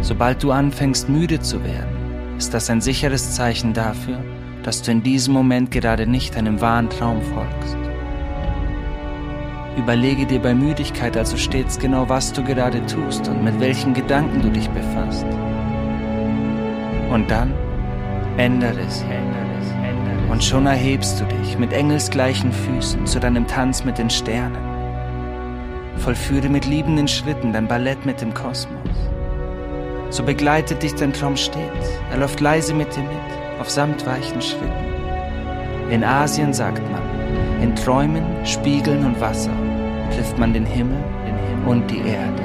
Sobald 0.00 0.42
du 0.42 0.50
anfängst 0.50 1.10
müde 1.10 1.40
zu 1.40 1.62
werden, 1.62 2.38
ist 2.38 2.54
das 2.54 2.70
ein 2.70 2.80
sicheres 2.80 3.34
Zeichen 3.34 3.74
dafür, 3.74 4.24
dass 4.62 4.80
du 4.80 4.92
in 4.92 5.02
diesem 5.02 5.34
Moment 5.34 5.70
gerade 5.70 6.06
nicht 6.06 6.38
einem 6.38 6.62
wahren 6.62 6.88
Traum 6.88 7.20
folgst. 7.20 7.87
Überlege 9.78 10.26
dir 10.26 10.40
bei 10.40 10.54
Müdigkeit 10.54 11.16
also 11.16 11.36
stets 11.36 11.78
genau, 11.78 12.08
was 12.08 12.32
du 12.32 12.42
gerade 12.42 12.84
tust 12.86 13.28
und 13.28 13.44
mit 13.44 13.60
welchen 13.60 13.94
Gedanken 13.94 14.42
du 14.42 14.50
dich 14.50 14.68
befasst. 14.70 15.24
Und 17.08 17.30
dann 17.30 17.54
ändere 18.38 18.80
es. 18.80 19.04
Und 20.30 20.42
schon 20.42 20.66
erhebst 20.66 21.20
du 21.20 21.24
dich 21.26 21.56
mit 21.58 21.72
engelsgleichen 21.72 22.52
Füßen 22.52 23.06
zu 23.06 23.20
deinem 23.20 23.46
Tanz 23.46 23.84
mit 23.84 23.98
den 23.98 24.10
Sternen. 24.10 24.58
Vollführe 25.96 26.48
mit 26.48 26.66
liebenden 26.66 27.06
Schritten 27.06 27.52
dein 27.52 27.68
Ballett 27.68 28.04
mit 28.04 28.20
dem 28.20 28.34
Kosmos. 28.34 28.74
So 30.10 30.24
begleitet 30.24 30.82
dich 30.82 30.96
dein 30.96 31.12
Traum 31.12 31.36
stets. 31.36 31.88
Er 32.10 32.18
läuft 32.18 32.40
leise 32.40 32.74
mit 32.74 32.94
dir 32.96 33.02
mit, 33.02 33.60
auf 33.60 33.70
samtweichen 33.70 34.42
Schritten. 34.42 34.88
In 35.88 36.02
Asien 36.02 36.52
sagt 36.52 36.82
man, 36.90 37.62
in 37.62 37.76
Träumen, 37.76 38.24
Spiegeln 38.44 39.06
und 39.06 39.20
Wasser 39.20 39.67
trifft 40.18 40.36
man 40.36 40.52
den 40.52 40.66
Himmel, 40.66 40.98
und 41.64 41.88
die 41.90 42.00
Erde. 42.00 42.42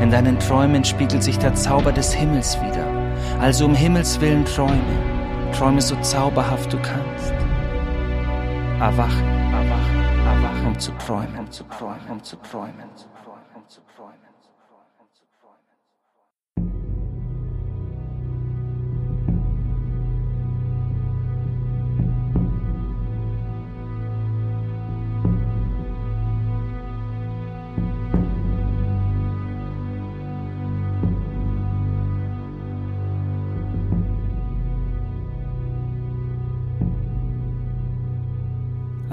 In 0.00 0.10
deinen 0.10 0.38
Träumen 0.38 0.84
spiegelt 0.84 1.22
sich 1.22 1.38
der 1.38 1.54
Zauber 1.54 1.92
des 1.92 2.12
Himmels 2.12 2.56
wieder. 2.62 2.86
Also 3.40 3.64
um 3.64 3.74
Himmels 3.74 4.20
willen 4.20 4.44
träume, 4.44 4.78
träume 5.52 5.80
so 5.80 5.96
zauberhaft 5.96 6.72
du 6.72 6.78
kannst. 6.78 7.32
Erwache, 8.78 9.24
erwache, 9.52 9.96
erwache, 10.24 10.66
um 10.66 10.78
zu 10.78 10.92
träumen, 10.92 11.38
um 11.38 11.50
zu 11.50 11.64
träumen, 11.64 12.08
um 12.10 12.22
zu 12.22 12.36
träumen, 12.36 12.74
um 12.88 12.96
zu 12.96 13.06
träumen, 13.06 13.15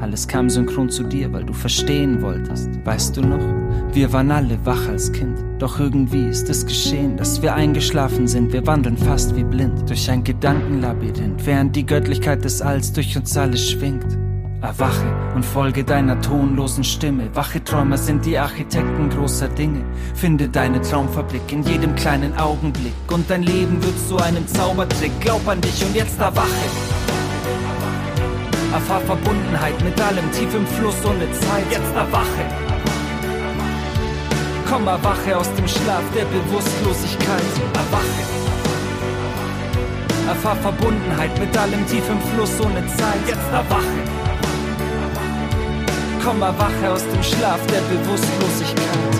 Alles 0.00 0.28
kam 0.28 0.50
synchron 0.50 0.90
zu 0.90 1.04
dir, 1.04 1.32
weil 1.32 1.44
du 1.44 1.52
verstehen 1.52 2.20
wolltest. 2.20 2.68
Weißt 2.84 3.16
du 3.16 3.22
noch? 3.22 3.94
Wir 3.94 4.12
waren 4.12 4.30
alle 4.30 4.58
wach 4.64 4.88
als 4.88 5.10
Kind, 5.10 5.38
doch 5.58 5.80
irgendwie 5.80 6.26
ist 6.26 6.50
es 6.50 6.66
geschehen, 6.66 7.16
dass 7.16 7.40
wir 7.40 7.54
eingeschlafen 7.54 8.28
sind. 8.28 8.52
Wir 8.52 8.66
wandeln 8.66 8.98
fast 8.98 9.34
wie 9.36 9.44
blind 9.44 9.88
durch 9.88 10.10
ein 10.10 10.22
Gedankenlabyrinth, 10.22 11.46
während 11.46 11.74
die 11.74 11.86
Göttlichkeit 11.86 12.44
des 12.44 12.60
Alls 12.60 12.92
durch 12.92 13.16
uns 13.16 13.36
alle 13.36 13.56
schwingt. 13.56 14.18
Erwache 14.60 15.06
und 15.34 15.44
folge 15.44 15.84
deiner 15.84 16.20
tonlosen 16.20 16.82
Stimme. 16.84 17.34
Wache 17.34 17.62
Träumer 17.62 17.96
sind 17.96 18.24
die 18.26 18.36
Architekten 18.36 19.08
großer 19.10 19.48
Dinge. 19.48 19.84
Finde 20.14 20.48
deine 20.48 20.80
Traumfabrik 20.80 21.52
in 21.52 21.62
jedem 21.62 21.94
kleinen 21.94 22.36
Augenblick. 22.36 22.94
Und 23.12 23.30
dein 23.30 23.42
Leben 23.42 23.82
wird 23.82 23.98
zu 24.08 24.16
einem 24.16 24.46
Zaubertrick. 24.46 25.12
Glaub 25.20 25.46
an 25.46 25.60
dich 25.60 25.84
und 25.84 25.94
jetzt 25.94 26.18
erwache. 26.18 27.05
Erfahr 28.76 29.00
Verbundenheit 29.00 29.82
mit 29.82 29.98
allem 29.98 30.30
tief 30.32 30.54
im 30.54 30.66
Fluss 30.66 30.96
ohne 31.06 31.26
Zeit. 31.32 31.64
Jetzt 31.70 31.94
erwache. 31.94 32.44
Komm, 34.68 34.86
erwache 34.86 35.34
aus 35.34 35.50
dem 35.54 35.66
Schlaf 35.66 36.02
der 36.14 36.26
Bewusstlosigkeit. 36.26 37.42
Erwache. 37.72 38.22
Erfahr 40.28 40.56
Verbundenheit 40.56 41.38
mit 41.38 41.56
allem 41.56 41.86
tief 41.86 42.04
im 42.10 42.20
Fluss 42.20 42.60
ohne 42.60 42.86
Zeit. 42.86 43.22
Jetzt 43.26 43.50
erwache. 43.50 43.98
Komm, 46.22 46.42
erwache 46.42 46.92
aus 46.92 47.04
dem 47.08 47.22
Schlaf 47.22 47.60
der 47.68 47.80
Bewusstlosigkeit. 47.80 49.16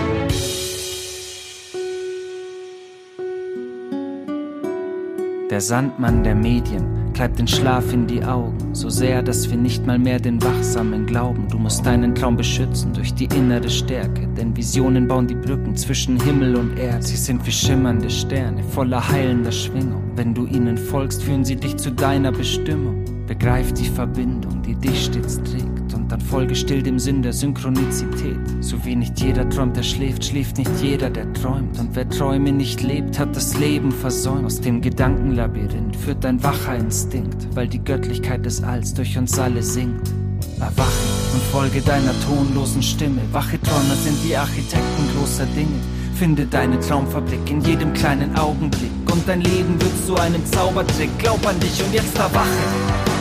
Der 5.49 5.63
Sandmann 5.63 6.23
der 6.23 6.35
Medien 6.35 7.06
treibt 7.17 7.39
den 7.39 7.49
Schlaf 7.49 7.93
in 7.95 8.07
die 8.07 8.23
Augen, 8.23 8.75
so 8.75 8.91
sehr, 8.91 9.23
dass 9.23 9.49
wir 9.49 9.57
nicht 9.57 9.87
mal 9.87 9.99
mehr 9.99 10.21
den 10.21 10.43
Wachsamen 10.43 11.07
glauben. 11.07 11.49
Du 11.49 11.59
musst 11.59 11.87
deinen 11.87 12.15
Traum 12.15 12.37
beschützen 12.37 12.93
durch 12.93 13.15
die 13.15 13.25
innere 13.25 13.71
Stärke, 13.71 14.29
denn 14.37 14.55
Visionen 14.55 15.09
bauen 15.09 15.27
die 15.27 15.35
Brücken 15.35 15.75
zwischen 15.77 16.21
Himmel 16.21 16.57
und 16.57 16.79
Erde. 16.79 17.03
Sie 17.03 17.17
sind 17.17 17.47
wie 17.47 17.53
schimmernde 17.53 18.11
Sterne, 18.11 18.63
voller 18.63 19.09
heilender 19.09 19.53
Schwingung. 19.53 20.03
Wenn 20.15 20.35
du 20.35 20.47
ihnen 20.47 20.77
folgst, 20.77 21.23
führen 21.23 21.45
sie 21.45 21.57
dich 21.57 21.77
zu 21.79 21.91
deiner 21.91 22.33
Bestimmung. 22.33 23.03
Begreif 23.27 23.73
die 23.73 23.89
Verbindung, 23.89 24.63
die 24.63 24.75
dich 24.75 25.07
stets 25.07 25.43
trägt 25.43 25.76
dann 26.09 26.21
folge 26.21 26.55
still 26.55 26.83
dem 26.83 26.99
Sinn 26.99 27.23
der 27.23 27.33
Synchronizität. 27.33 28.39
So 28.61 28.85
wie 28.85 28.97
nicht 28.97 29.21
jeder 29.21 29.49
träumt, 29.49 29.77
der 29.77 29.83
schläft, 29.83 30.25
schläft 30.25 30.59
nicht 30.59 30.71
jeder, 30.81 31.11
der 31.11 31.33
träumt. 31.33 31.79
Und 31.79 31.95
wer 31.95 32.09
Träume 32.09 32.53
nicht 32.53 32.83
lebt, 32.83 33.19
hat 33.19 33.35
das 33.35 33.59
Leben 33.59 33.91
versäumt. 33.91 34.47
Aus 34.47 34.61
dem 34.61 34.81
Gedankenlabyrinth 34.81 35.97
führt 35.97 36.23
dein 36.25 36.43
wacher 36.43 36.77
Instinkt, 36.77 37.49
weil 37.55 37.69
die 37.69 37.83
Göttlichkeit 37.83 38.47
des 38.47 38.63
Alls 38.63 38.95
durch 38.95 39.19
uns 39.19 39.39
alle 39.39 39.63
singt. 39.63 40.13
Erwache 40.61 41.07
und 41.35 41.43
folge 41.53 41.81
deiner 41.81 42.13
tonlosen 42.27 42.83
Stimme. 42.83 43.21
Wache 43.33 43.61
Träumer 43.61 43.95
sind 43.97 44.17
die 44.25 44.37
Architekten 44.37 45.09
großer 45.17 45.47
Dinge. 45.47 45.81
Finde 46.15 46.47
deine 46.47 46.81
Traumfabrik 46.81 47.51
in 47.51 47.61
jedem 47.61 47.93
kleinen 47.93 48.35
Augenblick 48.37 48.91
und 49.13 49.29
dein 49.29 49.43
Leben 49.43 49.81
wird 49.81 50.07
zu 50.07 50.15
einem 50.17 50.45
Zaubertrick. 50.47 51.11
Glaub 51.19 51.47
an 51.47 51.61
dich 51.61 51.83
und 51.85 51.93
jetzt 51.93 52.17
erwache. 52.17 53.16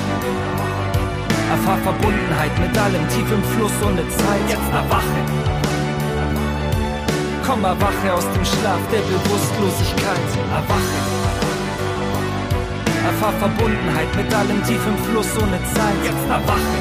Erfahr 1.55 1.77
Verbundenheit 1.77 2.51
mit 2.59 2.77
allem 2.77 3.07
tief 3.07 3.31
im 3.31 3.43
Fluss 3.55 3.71
ohne 3.87 4.03
Zeit. 4.09 4.43
Jetzt 4.49 4.71
erwache. 4.81 5.19
Komm, 7.47 7.63
erwache 7.63 8.07
aus 8.13 8.27
dem 8.35 8.43
Schlaf 8.43 8.81
der 8.91 9.03
Bewusstlosigkeit. 9.07 10.29
Erwache. 10.51 10.99
Erfahr 13.07 13.33
Verbundenheit 13.39 14.11
mit 14.19 14.29
allem 14.35 14.59
tief 14.67 14.83
im 14.85 14.97
Fluss 15.07 15.31
ohne 15.41 15.59
Zeit. 15.75 15.99
Jetzt 16.03 16.27
erwache. 16.27 16.77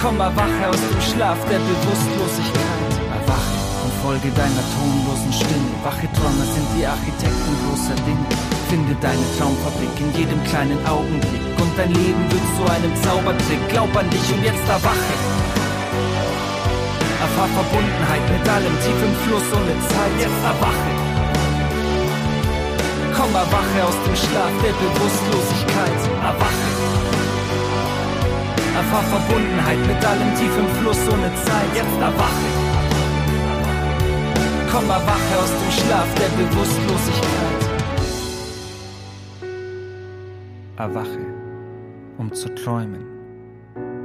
Komm, 0.00 0.16
erwache 0.18 0.62
aus 0.72 0.80
dem 0.80 1.02
Schlaf 1.08 1.38
der 1.52 1.60
Bewusstlosigkeit. 1.60 2.92
Erwache 3.20 3.56
und 3.84 3.92
folge 4.00 4.32
deiner 4.32 4.64
tonlosen 4.72 5.32
Stimme. 5.40 5.76
Wache 5.84 6.08
Träumer 6.16 6.48
sind 6.56 6.68
die 6.72 6.86
Architekten 6.86 7.52
großer 7.68 7.98
Dinge. 8.08 8.32
Finde 8.72 8.96
deine 9.04 9.26
Traumfabrik 9.36 9.94
in 10.00 10.10
jedem 10.16 10.42
kleinen 10.44 10.80
Augenblick 10.88 11.46
dein 11.76 11.92
Leben 11.92 12.24
wird 12.32 12.46
zu 12.56 12.62
einem 12.64 12.94
Zaubertrick. 13.04 13.68
Glaub 13.68 13.94
an 13.96 14.08
dich 14.10 14.26
und 14.32 14.42
jetzt 14.42 14.66
erwache. 14.68 15.14
Erfahr 17.20 17.48
Verbundenheit 17.48 18.24
mit 18.32 18.48
allem 18.48 18.74
tief 18.80 19.00
im 19.08 19.14
Fluss 19.24 19.48
ohne 19.52 19.76
Zeit. 19.88 20.14
Jetzt 20.18 20.42
erwache. 20.52 20.90
Komm, 23.16 23.32
erwache 23.34 23.78
aus 23.88 23.98
dem 24.06 24.16
Schlaf 24.16 24.52
der 24.64 24.74
Bewusstlosigkeit. 24.82 26.00
Erwache. 26.24 26.68
Erfahr 28.76 29.04
Verbundenheit 29.04 29.80
mit 29.86 30.00
allem 30.04 30.30
tief 30.36 30.54
im 30.58 30.68
Fluss 30.80 31.00
ohne 31.12 31.30
Zeit. 31.44 31.70
Jetzt 31.74 31.98
erwache. 32.00 32.48
Komm, 34.72 34.90
erwache 34.90 35.32
aus 35.42 35.52
dem 35.60 35.72
Schlaf 35.78 36.08
der 36.20 36.30
Bewusstlosigkeit. 36.40 37.62
Erwache, 40.76 41.45
um 42.18 42.32
zu 42.32 42.54
träumen. 42.54 43.04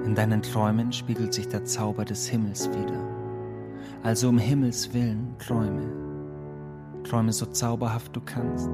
In 0.06 0.16
deinen 0.16 0.42
Träumen 0.42 0.92
spiegelt 0.92 1.34
sich 1.34 1.48
der 1.48 1.64
Zauber 1.66 2.06
des 2.06 2.28
Himmels 2.28 2.70
wieder. 2.70 3.08
Also 4.04 4.30
um 4.30 4.38
Himmels 4.38 4.94
willen 4.94 5.36
träume. 5.38 5.90
Träume 7.04 7.34
so 7.34 7.46
zauberhaft 7.46 8.16
du 8.16 8.22
kannst. 8.22 8.70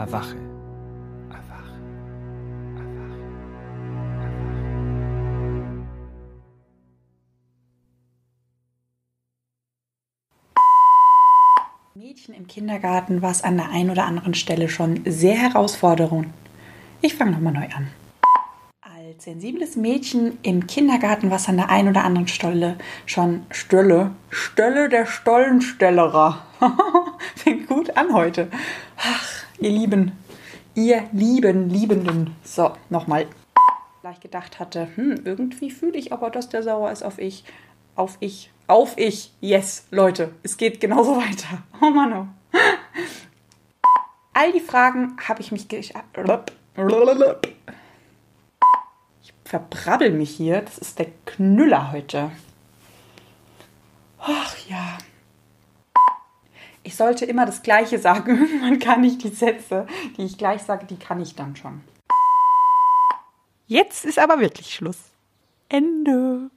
erwache, 0.00 0.36
erwache, 1.28 1.78
erwache, 2.74 2.76
erwache. 2.76 3.20
Mädchen 11.94 12.34
im 12.34 12.46
Kindergarten 12.46 13.20
war 13.20 13.30
es 13.30 13.44
an 13.44 13.58
der 13.58 13.68
einen 13.68 13.90
oder 13.90 14.06
anderen 14.06 14.32
Stelle 14.32 14.70
schon 14.70 15.02
sehr 15.04 15.36
herausfordernd. 15.36 16.28
Ich 17.02 17.14
fange 17.14 17.30
nochmal 17.30 17.54
neu 17.54 17.66
an. 17.74 17.88
Als 18.82 19.24
sensibles 19.24 19.74
Mädchen 19.76 20.38
im 20.42 20.66
Kindergarten 20.66 21.30
war 21.30 21.38
es 21.38 21.48
an 21.48 21.56
der 21.56 21.70
einen 21.70 21.88
oder 21.88 22.04
anderen 22.04 22.28
Stelle 22.28 22.76
schon 23.06 23.46
Stölle. 23.50 24.10
Stölle 24.28 24.90
der 24.90 25.06
Stollenstellerer. 25.06 26.44
Fängt 27.36 27.68
gut 27.68 27.96
an 27.96 28.12
heute. 28.12 28.48
Ach, 28.98 29.44
ihr 29.58 29.70
Lieben. 29.70 30.12
Ihr 30.74 31.04
lieben 31.12 31.70
Liebenden. 31.70 32.36
So, 32.44 32.72
nochmal. 32.90 33.26
Gleich 34.02 34.20
gedacht 34.20 34.60
hatte, 34.60 34.88
hm, 34.94 35.22
irgendwie 35.24 35.70
fühle 35.70 35.96
ich 35.96 36.12
aber, 36.12 36.28
dass 36.28 36.50
der 36.50 36.62
sauer 36.62 36.92
ist 36.92 37.02
auf 37.02 37.18
ich. 37.18 37.44
Auf 37.96 38.18
ich. 38.20 38.50
Auf 38.66 38.98
ich. 38.98 39.32
Yes, 39.40 39.86
Leute. 39.90 40.32
Es 40.42 40.58
geht 40.58 40.80
genauso 40.80 41.16
weiter. 41.16 41.62
Oh 41.80 41.90
Mann, 41.90 42.12
oh. 42.12 42.26
All 44.34 44.52
die 44.52 44.60
Fragen 44.60 45.16
habe 45.26 45.40
ich 45.40 45.50
mich... 45.50 45.66
Ich 49.22 49.34
verbrabbel 49.44 50.12
mich 50.12 50.30
hier. 50.30 50.62
Das 50.62 50.78
ist 50.78 50.98
der 50.98 51.08
Knüller 51.26 51.92
heute. 51.92 52.30
Ach 54.18 54.56
ja. 54.68 54.98
Ich 56.82 56.96
sollte 56.96 57.24
immer 57.24 57.46
das 57.46 57.62
Gleiche 57.62 57.98
sagen. 57.98 58.48
Man 58.60 58.78
kann 58.78 59.00
nicht 59.00 59.22
die 59.22 59.28
Sätze, 59.28 59.86
die 60.16 60.24
ich 60.24 60.38
gleich 60.38 60.62
sage, 60.62 60.86
die 60.86 60.98
kann 60.98 61.20
ich 61.20 61.34
dann 61.34 61.56
schon. 61.56 61.82
Jetzt 63.66 64.04
ist 64.04 64.18
aber 64.18 64.40
wirklich 64.40 64.74
Schluss. 64.74 64.98
Ende. 65.68 66.50